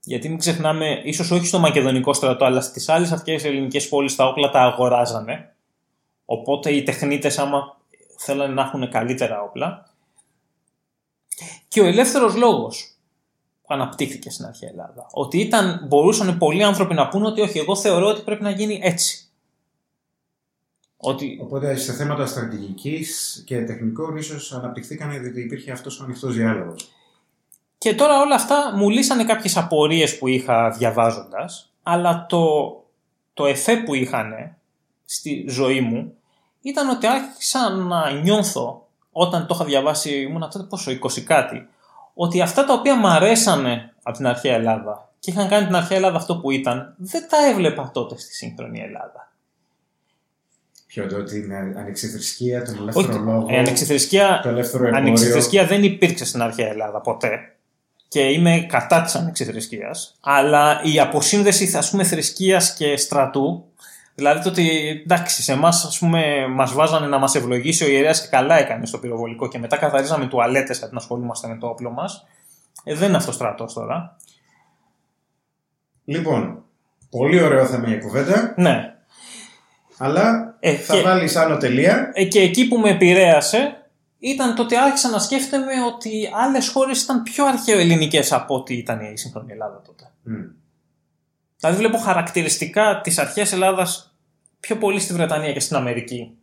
γιατί 0.09 0.28
μην 0.28 0.38
ξεχνάμε, 0.38 1.00
ίσως 1.04 1.30
όχι 1.30 1.46
στο 1.46 1.59
μακεδονικό 1.59 2.12
στρατό, 2.12 2.44
αλλά 2.44 2.61
στις 2.61 2.88
άλλες 2.88 3.12
αυτές 3.12 3.44
ελληνικές 3.44 3.88
πόλεις 3.88 4.16
τα 4.16 4.26
όπλα 4.26 4.50
τα 4.50 4.61
αγοράζανε, 4.61 5.54
οπότε 6.24 6.72
οι 6.72 6.82
τεχνίτες 6.82 7.38
άμα 7.38 7.76
θέλανε 8.16 8.54
να 8.54 8.62
έχουν 8.62 8.90
καλύτερα 8.90 9.42
όπλα. 9.42 9.90
Και 11.68 11.80
ο 11.80 11.86
ελεύθερος 11.86 12.36
λόγος 12.36 12.96
που 13.62 13.74
αναπτύχθηκε 13.74 14.30
στην 14.30 14.44
αρχαία 14.44 14.68
Ελλάδα. 14.68 15.06
Ότι 15.11 15.38
ήταν, 15.38 15.84
μπορούσαν 15.88 16.38
πολλοί 16.38 16.62
άνθρωποι 16.62 16.94
να 16.94 17.09
πούνε 17.09 17.26
ότι 17.26 17.40
όχι, 17.40 17.59
εγώ 17.59 17.76
θεωρώ 17.76 18.06
ότι 18.06 18.22
πρέπει 18.22 18.42
να 18.42 18.50
γίνει 18.50 18.80
έτσι. 18.82 19.28
Ότι... 20.96 21.38
Οπότε 21.42 21.76
σε 21.76 21.92
θέματα 21.92 22.26
στρατηγικής 22.26 23.42
και 23.46 23.64
τεχνικών 23.64 24.16
ίσως 24.16 24.52
αναπτυχθήκαν 24.52 25.20
διότι 25.22 25.40
υπήρχε 25.40 25.70
αυτός 25.72 26.00
ο 26.00 26.04
ανοιχτός 26.04 26.34
διάλογος. 26.34 26.92
Και 27.78 27.94
τώρα 27.94 28.20
όλα 28.20 28.34
αυτά 28.34 28.72
μου 28.74 28.90
λύσανε 28.90 29.24
κάποιες 29.24 29.56
απορίες 29.56 30.18
που 30.18 30.28
είχα 30.28 30.70
διαβάζοντας, 30.70 31.72
αλλά 31.82 32.26
το, 32.28 32.44
το 33.34 33.46
εφέ 33.46 33.76
που 33.76 33.94
είχαν 33.94 34.56
στη 35.04 35.44
ζωή 35.48 35.80
μου 35.80 36.12
ήταν 36.60 36.88
ότι 36.88 37.06
άρχισα 37.06 37.70
να 37.70 38.10
νιώθω 38.10 38.86
όταν 39.12 39.46
το 39.46 39.54
είχα 39.54 39.64
διαβάσει, 39.64 40.20
ήμουν 40.20 40.40
τότε 40.40 40.64
πόσο, 40.68 40.90
20 40.90 41.20
κάτι, 41.20 41.68
ότι 42.14 42.40
αυτά 42.40 42.64
τα 42.64 42.72
οποία 42.72 42.96
μου 42.96 43.06
αρέσανε 43.06 43.94
από 44.02 44.16
την 44.16 44.26
αρχαία 44.26 44.54
Ελλάδα 44.54 45.12
και 45.18 45.30
είχαν 45.30 45.48
κάνει 45.48 45.66
την 45.66 45.74
αρχαία 45.74 45.96
Ελλάδα 45.96 46.16
αυτό 46.16 46.36
που 46.36 46.50
ήταν, 46.50 46.94
δεν 46.96 47.28
τα 47.28 47.36
έβλεπα 47.50 47.90
τότε 47.94 48.18
στη 48.18 48.34
σύγχρονη 48.34 48.80
Ελλάδα. 48.80 49.32
Ποιο 50.86 51.06
το 51.06 51.16
ότι 51.16 51.38
είναι 51.38 51.56
ανεξιθρησκεία, 51.56 52.64
τον 52.64 52.76
ελεύθερο 52.76 53.08
Όχι, 53.08 53.18
λόγο. 53.18 53.46
η 53.50 53.56
ανεξιθρησκεία, 53.56 54.40
το 54.42 54.48
ελεύθερο 54.48 54.86
εμπόριο. 54.86 55.04
ανεξιθρησκεία 55.06 55.66
δεν 55.66 55.82
υπήρξε 55.82 56.24
στην 56.24 56.42
αρχαία 56.42 56.68
Ελλάδα 56.68 57.00
ποτέ. 57.00 57.57
Και 58.09 58.20
είμαι 58.20 58.61
κατά 58.61 59.02
της 59.02 59.14
ανεξιθρησκείας. 59.14 60.14
Αλλά 60.20 60.80
η 60.84 61.00
αποσύνδεση, 61.00 61.76
ας 61.76 61.90
πούμε, 61.90 62.04
θρησκείας 62.04 62.74
και 62.74 62.96
στρατού, 62.96 63.64
δηλαδή 64.14 64.42
το 64.42 64.48
ότι 64.48 64.88
εντάξει, 65.04 65.42
σε 65.42 65.52
εμάς 65.52 65.98
μας 66.54 66.72
βάζανε 66.72 67.06
να 67.06 67.18
μας 67.18 67.34
ευλογήσει 67.34 67.84
ο 67.84 67.88
ιερέας 67.88 68.20
και 68.20 68.26
καλά 68.30 68.59
έκανε 68.59 68.86
στο 68.86 68.98
πυροβολικό 68.98 69.48
και 69.48 69.59
μετά 69.59 69.76
καθαρίζαμε 69.76 70.26
τουαλέτες 70.26 70.78
γιατί 70.78 70.92
να 70.94 71.00
ασχολούμαστε 71.00 71.48
με 71.48 71.56
το 71.59 71.66
όπλο 71.66 71.90
μας. 71.90 72.26
Ε, 72.84 72.94
δεν 72.94 73.09
είναι 73.09 73.16
αυτός 73.16 73.34
στρατός 73.34 73.72
τώρα. 73.72 74.16
Λοιπόν, 76.04 76.62
πολύ 77.11 77.42
ωραίο 77.42 77.66
θέμα 77.66 77.88
για 77.88 77.98
κουβέντα, 77.98 78.54
Ναι. 78.56 78.94
αλλά 79.98 80.54
Ε, 80.61 80.74
θα 80.74 80.94
και- 80.94 81.02
βάλεις 81.02 81.36
άνω 81.36 81.56
τελεία. 81.56 82.11
Ε, 82.14 82.24
και 82.24 82.40
εκεί 82.40 82.68
που 82.68 82.78
με 82.78 82.90
επηρέασε 82.90 83.77
ήταν 84.18 84.54
το 84.54 84.62
ότι 84.62 84.76
άρχισα 84.76 85.10
να 85.10 85.18
σκέφτομαι 85.18 85.72
ότι 85.94 86.30
άλλες 86.46 86.68
χώρες 86.68 87.02
ήταν 87.02 87.22
πιο 87.22 87.44
αρχαιοελληνικές 87.46 88.32
από 88.32 88.54
ό,τι 88.54 88.74
ήταν 88.76 89.00
η 89.00 89.16
σύγχρονη 89.18 89.52
Ελλάδα 89.52 89.82
τότε. 89.86 90.10
Μμ. 90.22 90.44
Δηλαδή 91.60 91.76
βλέπω 91.78 91.98
χαρακτηριστικά 91.98 93.00
της 93.02 93.18
αρχαίας 93.18 93.52
Ελλάδας 93.52 94.16
πιο 94.60 94.76
πολύ 94.76 95.00
στη 95.00 95.12
Βρετανία 95.12 95.52
και 95.52 95.60
στην 95.60 95.76
Αμερική. 95.76 96.36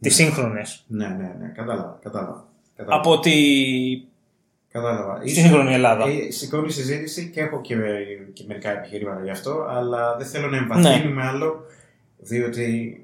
Τις 0.00 0.14
σύγχρονες. 0.14 0.84
Ναι, 0.86 1.06
ναι, 1.08 1.34
ναι, 1.38 1.48
κατάλαβα, 1.54 1.98
κατάλαβα. 2.02 2.48
κατάλαβα. 2.76 3.00
Από 3.02 3.10
ότι 3.10 4.08
Κατάλαβα. 4.68 5.16
στη 5.20 5.28
σύγχρονη 5.30 5.74
Ελλάδα. 5.74 6.04
Ε, 6.08 6.30
σηκώνει 6.30 6.70
συζήτηση 6.70 7.30
και 7.30 7.40
έχω 7.40 7.60
και, 7.60 7.74
και 8.32 8.44
μερικά 8.46 8.70
επιχειρήματα 8.70 9.22
γι' 9.24 9.30
αυτό, 9.30 9.66
αλλά 9.68 10.16
δεν 10.16 10.26
θέλω 10.26 10.48
να 10.48 10.56
εμβαθύνουμε 10.56 11.22
Ναι. 11.22 11.28
άλλο, 11.28 11.60
διότι 12.18 13.00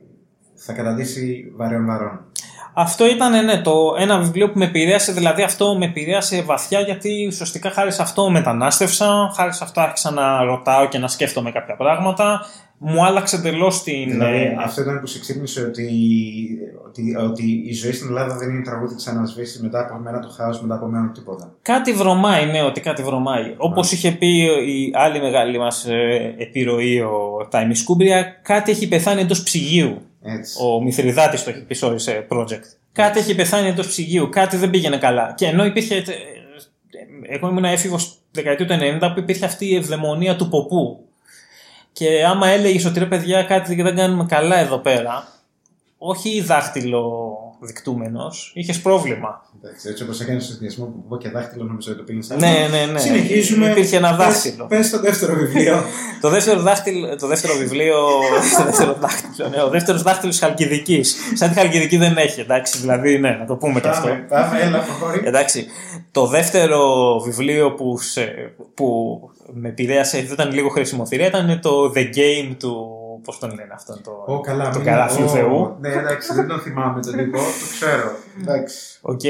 θα 0.54 0.72
καταντήσει 0.72 1.52
βαρέων 1.56 1.86
βαρών. 1.86 2.24
Αυτό 2.74 3.06
ήταν 3.06 3.44
ναι, 3.44 3.60
το 3.60 3.94
ένα 3.98 4.18
βιβλίο 4.18 4.50
που 4.50 4.58
με 4.58 4.64
επηρέασε, 4.64 5.12
δηλαδή 5.12 5.42
αυτό 5.42 5.76
με 5.78 5.84
επηρέασε 5.84 6.42
βαθιά 6.42 6.80
γιατί 6.80 7.26
ουσιαστικά 7.28 7.70
χάρη 7.70 7.92
σε 7.92 8.02
αυτό 8.02 8.30
μετανάστευσα, 8.30 9.32
χάρη 9.36 9.52
σε 9.52 9.64
αυτό 9.64 9.80
άρχισα 9.80 10.10
να 10.10 10.42
ρωτάω 10.42 10.88
και 10.88 10.98
να 10.98 11.08
σκέφτομαι 11.08 11.50
κάποια 11.50 11.76
πράγματα. 11.76 12.46
Μου 12.84 13.04
άλλαξε 13.04 13.36
εντελώς 13.36 13.82
την. 13.82 14.10
Δηλαδή, 14.10 14.36
ε, 14.36 14.56
αυτό 14.64 14.82
ήταν 14.82 15.00
που 15.00 15.06
σε 15.06 15.20
ξύπνησε 15.20 15.60
ότι, 15.60 15.88
ότι, 16.86 17.16
ότι 17.16 17.62
η 17.66 17.72
ζωή 17.72 17.92
στην 17.92 18.08
Ελλάδα 18.08 18.36
δεν 18.36 18.50
είναι 18.50 18.62
τραγούδι 18.62 18.94
τη 18.94 19.04
ανασβήση 19.06 19.62
μετά 19.62 19.80
από 19.80 19.98
μένα 19.98 20.20
το 20.20 20.28
χάος, 20.28 20.60
μετά 20.60 20.74
από 20.74 20.86
μένα 20.86 21.06
το 21.06 21.12
τίποτα. 21.12 21.54
Κάτι 21.62 21.92
βρωμάει, 21.92 22.46
ναι, 22.46 22.62
ότι 22.62 22.80
κάτι 22.80 23.02
βρωμάει. 23.02 23.54
Όπως 23.56 23.92
είχε 23.92 24.10
πει 24.10 24.42
η 24.66 24.92
άλλη 24.94 25.20
μεγάλη 25.20 25.58
μας 25.58 25.86
επιρροή, 26.38 27.00
ο 27.00 27.46
Τάιμις 27.50 27.78
Σκούμπρια, 27.78 28.22
κάτι 28.42 28.70
έχει 28.70 28.88
πεθάνει 28.88 29.20
εντός 29.20 29.42
ψυγείου. 29.42 30.02
Έτσι. 30.22 30.62
Ο 30.62 30.82
Μηθριδάτης 30.82 31.44
το 31.44 31.50
έχει 31.50 31.60
πει 31.64 31.76
sorry, 31.80 31.94
σε 31.96 32.26
project. 32.30 32.62
Κάτι 32.92 33.18
έχει 33.18 33.34
πεθάνει 33.34 33.68
εντός 33.68 33.86
ψυγείου, 33.86 34.28
κάτι 34.28 34.56
δεν 34.56 34.70
πήγαινε 34.70 34.96
καλά. 34.96 35.34
Και 35.36 35.46
ενώ 35.46 35.64
υπήρχε. 35.64 35.96
ε, 35.96 36.04
Εγώ 37.28 37.48
ήμουν 37.48 37.64
έφηβος 37.64 38.18
δεκαετία 38.30 38.66
του 38.66 38.76
90 39.00 39.10
που 39.14 39.20
υπήρχε 39.20 39.44
αυτή 39.44 39.66
η 39.66 39.76
ευδαιμονία 39.76 40.36
του 40.36 40.48
ποπού. 40.48 41.04
Και 41.92 42.24
άμα 42.26 42.48
έλεγε 42.48 42.88
ότι 42.88 42.98
ρε 42.98 43.06
παιδιά 43.06 43.42
κάτι 43.42 43.74
δεν 43.74 43.96
κάνουμε 43.96 44.24
καλά 44.28 44.56
εδώ 44.56 44.78
πέρα, 44.78 45.28
όχι 45.98 46.40
δάχτυλο 46.40 47.36
δικτούμενος, 47.66 48.52
είχες 48.54 48.80
πρόβλημα. 48.80 49.42
Εντάξει, 49.62 49.88
έτσι 49.88 50.02
όπως 50.02 50.20
έκανε 50.20 50.40
στο 50.40 50.50
συνδυασμό 50.52 50.84
που 50.84 51.04
πω 51.08 51.16
και 51.16 51.28
δάχτυλο, 51.28 51.64
νομίζω 51.64 51.90
ότι 51.90 51.98
το 52.00 52.04
πήγες 52.04 52.28
Ναι, 52.28 52.68
ναι, 52.70 52.92
ναι. 52.92 52.98
Συνεχίζουμε. 52.98 53.70
Υπήρχε 53.70 53.96
ένα 53.96 54.16
Πες- 54.16 54.26
δάχτυλο. 54.26 54.66
Πες 54.66 54.90
το 54.90 55.00
δεύτερο 55.00 55.34
βιβλίο. 55.34 55.82
Το 56.20 56.28
δεύτερο, 56.28 56.60
δάχτυλο, 56.60 57.16
το 57.16 57.26
δεύτερο 57.26 57.54
βιβλίο. 57.54 57.96
το 58.58 58.64
δεύτερο 58.64 58.96
δάχτυλο, 59.00 59.48
ναι, 59.48 59.62
ο 59.62 59.68
δεύτερος 59.68 60.02
δάχτυλος 60.02 60.38
Χαλκιδικής. 60.38 61.16
Σαν 61.34 61.48
τη 61.48 61.54
Χαλκιδική 61.54 61.96
δεν 61.96 62.16
έχει, 62.16 62.40
εντάξει. 62.40 62.78
Δηλαδή, 62.78 63.18
ναι, 63.18 63.30
να 63.30 63.44
το 63.46 63.56
πούμε 63.56 63.80
και 63.80 63.88
αυτό. 63.88 64.08
πάμε, 64.08 64.26
πάμε, 64.28 64.60
έλα, 64.60 64.78
προχωρεί. 64.78 65.20
Εντάξει. 65.24 65.66
Το 66.10 66.26
δεύτερο 66.26 66.80
βιβλίο 67.20 67.72
που, 67.74 67.98
σε, 67.98 68.34
που 68.74 69.18
με 69.52 69.68
επηρέασε, 69.68 70.16
δεν 70.22 70.32
ήταν 70.32 70.52
λίγο 70.52 70.68
χρησιμοθηρία, 70.68 71.26
ήταν 71.26 71.58
το 71.62 71.92
The 71.96 72.00
Game 72.16 72.54
του. 72.58 72.86
Πώς 73.24 73.38
τον 73.38 73.50
λένε 73.54 73.72
αυτόν 73.74 74.02
το. 74.02 74.24
Ω, 74.26 74.40
καλά, 74.40 74.70
το 74.70 74.78
μην- 74.78 74.86
καλάθι 74.86 75.16
του 75.16 75.24
ω, 75.26 75.28
Θεού. 75.28 75.76
Ναι, 75.80 75.88
εντάξει, 75.88 76.34
δεν 76.34 76.46
τον 76.46 76.60
θυμάμαι 76.60 77.00
τον 77.00 77.16
τύπο, 77.16 77.38
το 77.38 77.44
ξέρω. 77.72 78.16
Εντάξει. 78.40 78.98
Οκ. 79.02 79.20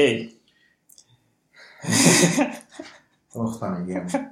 Όχι, 3.31 3.57
Παναγία 3.59 4.01
μου. 4.01 4.27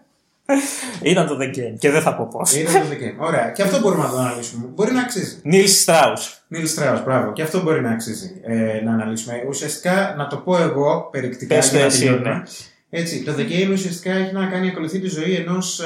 Ήταν 1.01 1.27
το 1.27 1.37
The 1.41 1.47
Game 1.57 1.75
και 1.79 1.89
δεν 1.91 2.01
θα 2.01 2.15
πω 2.15 2.27
πώς. 2.31 2.55
Είναι 2.55 2.69
το 2.69 2.79
The 2.91 2.93
Game. 3.03 3.15
Ωραία. 3.19 3.49
Και 3.51 3.61
αυτό 3.63 3.79
μπορούμε 3.79 4.03
να 4.03 4.09
το 4.09 4.17
αναλύσουμε. 4.17 4.65
Μπορεί 4.75 4.91
να 4.91 5.01
αξίζει. 5.01 5.39
Νιλ 5.43 5.67
Στράους. 5.67 6.13
Νιλ 6.47 6.67
Στράους, 6.67 7.01
μπράβο. 7.03 7.31
Και 7.33 7.41
αυτό 7.41 7.61
μπορεί 7.61 7.81
να 7.81 7.89
αξίζει 7.91 8.41
ε, 8.43 8.81
να 8.83 8.91
αναλύσουμε. 8.93 9.43
Ουσιαστικά, 9.47 10.13
να 10.17 10.27
το 10.27 10.37
πω 10.37 10.57
εγώ 10.57 11.07
περιεκτικά 11.11 11.55
Πες 11.55 11.65
το 11.69 11.75
για 11.75 11.85
να 11.85 11.91
εσύ, 11.91 11.99
τελειώνουμε. 11.99 12.29
ναι. 12.29 12.41
Έτσι, 12.89 13.23
το 13.23 13.33
The 13.37 13.41
Game 13.51 13.69
ουσιαστικά 13.71 14.11
έχει 14.13 14.33
να 14.33 14.45
κάνει 14.47 14.67
ακολουθεί 14.69 14.99
τη 14.99 15.07
ζωή 15.07 15.35
ενός 15.35 15.81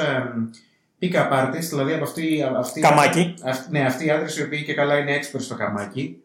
pick-up 1.00 1.30
artist, 1.32 1.68
δηλαδή 1.68 1.92
από 1.92 2.04
αυτή. 2.04 2.42
αυτή 2.56 2.80
Καμάκι. 2.80 3.34
Αυτή, 3.42 3.70
ναι, 3.70 3.80
αυτοί 3.80 4.06
οι 4.06 4.10
άντρες 4.10 4.36
οι 4.36 4.42
οποίοι 4.42 4.64
και 4.64 4.74
καλά 4.74 4.98
είναι 4.98 5.18
expert 5.18 5.40
στο 5.40 5.54
καμάκι. 5.54 6.20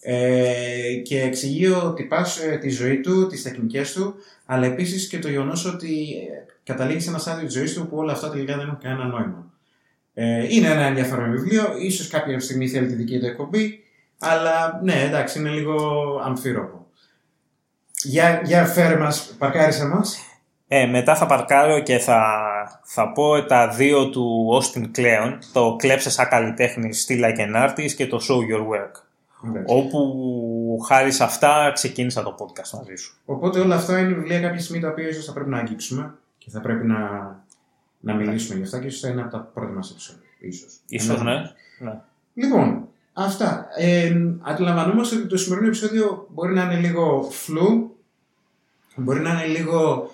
Ε, 0.00 0.94
και 1.04 1.22
εξηγεί 1.22 1.68
ο 1.68 1.92
τυπάς 1.92 2.38
ε, 2.38 2.56
τη 2.56 2.68
ζωή 2.68 3.00
του, 3.00 3.26
τις 3.26 3.42
τεχνικές 3.42 3.92
του, 3.92 4.14
αλλά 4.46 4.66
επίσης 4.66 5.08
και 5.08 5.18
το 5.18 5.28
γεγονός 5.28 5.64
ότι 5.64 5.88
ε, 6.30 6.52
καταλήγει 6.64 7.00
σε 7.00 7.08
ένα 7.08 7.18
στάδιο 7.18 7.46
της 7.46 7.54
ζωής 7.54 7.74
του 7.74 7.86
που 7.86 7.96
όλα 7.96 8.12
αυτά 8.12 8.30
τελικά 8.30 8.56
δεν 8.56 8.66
έχουν 8.66 8.78
κανένα 8.82 9.04
νόημα. 9.04 9.52
Ε, 10.14 10.54
είναι 10.54 10.68
ένα 10.68 10.82
ενδιαφέρον 10.82 11.30
βιβλίο, 11.30 11.64
ίσως 11.78 12.08
κάποια 12.08 12.40
στιγμή 12.40 12.68
θέλει 12.68 12.86
τη 12.86 12.94
δική 12.94 13.18
του 13.18 13.26
εκπομπή, 13.26 13.84
αλλά 14.18 14.80
ναι, 14.82 15.02
εντάξει, 15.02 15.38
είναι 15.38 15.50
λίγο 15.50 15.76
αμφίροπο. 16.24 16.86
Για, 18.02 18.42
για 18.44 18.64
φέρε 18.64 18.96
μας, 18.96 19.34
παρκάρισε 19.38 19.86
μας. 19.86 20.18
Ε, 20.68 20.86
μετά 20.86 21.14
θα 21.14 21.26
παρκάρω 21.26 21.80
και 21.80 21.98
θα, 21.98 22.20
θα 22.84 23.12
πω 23.12 23.44
τα 23.44 23.68
δύο 23.68 24.10
του 24.10 24.48
Austin 24.52 24.98
Kleon, 24.98 25.38
το 25.52 25.76
«Κλέψε 25.78 26.10
σαν 26.10 26.28
καλλιτέχνη, 26.28 26.90
still 27.06 27.20
like 27.24 27.38
an 27.38 27.68
artist» 27.68 27.90
και 27.96 28.06
το 28.06 28.20
«Show 28.28 28.54
your 28.54 28.60
work». 28.60 28.90
Εντάξει. 29.44 29.74
Όπου 29.76 30.84
χάρη 30.86 31.12
σε 31.12 31.24
αυτά 31.24 31.70
ξεκίνησα 31.74 32.22
το 32.22 32.34
podcast 32.38 32.78
μαζί 32.78 32.94
σου. 32.96 33.16
Οπότε 33.24 33.60
όλα 33.60 33.74
αυτά 33.74 33.98
είναι 33.98 34.12
βιβλία 34.12 34.40
κάποια 34.40 34.60
στιγμή 34.60 34.82
τα 34.82 34.88
οποία 34.88 35.08
ίσως 35.08 35.24
θα 35.24 35.32
πρέπει 35.32 35.50
να 35.50 35.58
αγγίξουμε 35.58 36.14
και 36.38 36.50
θα 36.50 36.60
πρέπει 36.60 36.86
να, 36.86 36.98
να 38.00 38.14
μιλήσουμε 38.14 38.58
γι' 38.58 38.64
αυτά 38.64 38.78
και 38.78 38.86
ίσως 38.86 39.00
θα 39.00 39.08
είναι 39.08 39.20
από 39.20 39.30
τα 39.30 39.38
πρώτα 39.54 39.72
μας 39.72 39.90
επεισόδια. 39.90 40.22
Ίσως. 40.38 40.80
Ίσως 40.88 41.18
Εννοώ. 41.18 41.34
ναι. 41.34 41.52
ναι. 41.78 42.00
Λοιπόν, 42.34 42.88
αυτά. 43.12 43.66
Ε, 43.76 44.12
αντιλαμβανόμαστε 44.42 45.16
ότι 45.16 45.26
το 45.26 45.36
σημερινό 45.36 45.66
επεισόδιο 45.66 46.26
μπορεί 46.30 46.54
να 46.54 46.62
είναι 46.62 46.76
λίγο 46.76 47.28
φλου, 47.30 47.96
μπορεί 48.96 49.20
να 49.20 49.30
είναι 49.30 49.58
λίγο 49.58 50.10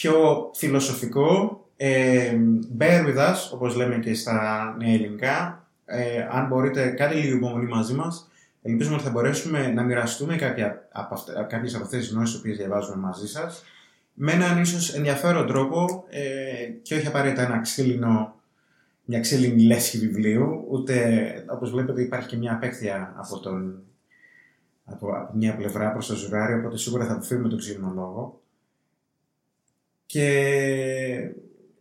πιο 0.00 0.50
φιλοσοφικό. 0.54 1.60
Ε, 1.76 2.36
bear 2.78 3.06
with 3.06 3.18
us, 3.18 3.36
όπως 3.52 3.74
λέμε 3.74 3.98
και 3.98 4.14
στα 4.14 4.74
νέα 4.78 4.92
ελληνικά. 4.92 5.66
Ε, 5.84 6.26
αν 6.30 6.46
μπορείτε, 6.46 6.88
κάντε 6.88 7.14
λίγο 7.14 7.36
υπομονή 7.36 7.66
μαζί 7.66 7.94
μας. 7.94 8.30
Ελπίζουμε 8.62 8.94
ότι 8.94 9.04
θα 9.04 9.10
μπορέσουμε 9.10 9.72
να 9.72 9.82
μοιραστούμε 9.82 10.36
κάποια 10.36 10.88
από 10.92 11.14
αυτέ, 11.14 11.46
κάποιες 11.48 11.74
από 11.74 11.84
αυτές 11.84 12.00
τις 12.00 12.12
γνώσεις 12.12 12.30
τις 12.30 12.40
οποίες 12.40 12.56
διαβάζουμε 12.56 12.96
μαζί 12.96 13.26
σας 13.26 13.64
με 14.12 14.32
έναν 14.32 14.60
ίσως 14.60 14.94
ενδιαφέρον 14.94 15.46
τρόπο 15.46 16.04
ε, 16.08 16.22
και 16.82 16.94
όχι 16.94 17.06
απαραίτητα 17.06 17.42
ένα 17.42 17.60
ξύλινο 17.60 18.34
μια 19.04 19.20
ξύλινη 19.20 19.62
λέσχη 19.62 19.98
βιβλίου, 19.98 20.66
ούτε 20.70 21.44
όπως 21.50 21.70
βλέπετε 21.70 22.02
υπάρχει 22.02 22.28
και 22.28 22.36
μια 22.36 22.52
απέκτεια 22.52 23.14
από, 23.16 23.38
τον, 23.38 23.82
από, 24.84 25.16
από 25.16 25.36
μια 25.36 25.56
πλευρά 25.56 25.92
προς 25.92 26.06
το 26.06 26.14
ζευγάρι, 26.14 26.54
οπότε 26.54 26.76
σίγουρα 26.76 27.04
θα 27.04 27.12
αποφύγουμε 27.12 27.48
τον 27.48 27.58
ξύλινο 27.58 27.92
λόγο. 27.94 28.39
Και 30.12 30.30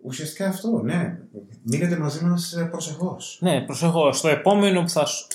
ουσιαστικά 0.01 0.47
αυτό, 0.47 0.81
ναι. 0.83 1.17
Μείνετε 1.63 1.97
μαζί 1.97 2.25
μας 2.25 2.53
ε, 2.53 2.63
προσεχώς. 2.71 3.37
Ναι, 3.41 3.61
προσέχω. 3.61 4.11
Στο 4.11 4.27
επόμενο 4.27 4.81
που 4.81 4.89
θα 4.89 5.05
σ- 5.05 5.31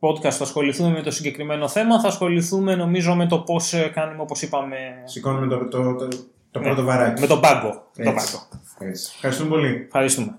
podcast 0.00 0.30
θα 0.30 0.42
ασχοληθούμε 0.44 0.90
με 0.90 1.02
το 1.02 1.10
συγκεκριμένο 1.10 1.68
θέμα, 1.68 2.00
θα 2.00 2.08
ασχοληθούμε 2.08 2.74
νομίζω 2.74 3.14
με 3.14 3.26
το 3.26 3.38
πώς 3.38 3.72
ε, 3.72 3.90
κάνουμε, 3.94 4.22
όπως 4.22 4.42
είπαμε, 4.42 4.76
Σηκώνουμε 5.04 5.46
το, 5.46 5.68
το, 5.68 5.94
το, 5.94 6.08
το 6.50 6.58
Ναι. 6.58 6.64
πρώτο 6.64 6.82
βαράκι. 6.82 7.20
με 7.20 7.26
τον 7.26 7.40
πάγκο. 7.40 7.70
Το 7.70 8.02
Έτσι. 8.10 8.12
πάγκο. 8.14 8.48
Έτσι. 8.78 9.10
Ευχαριστούμε 9.14 9.48
πολύ. 9.48 9.82
Ευχαριστούμε. 9.86 10.38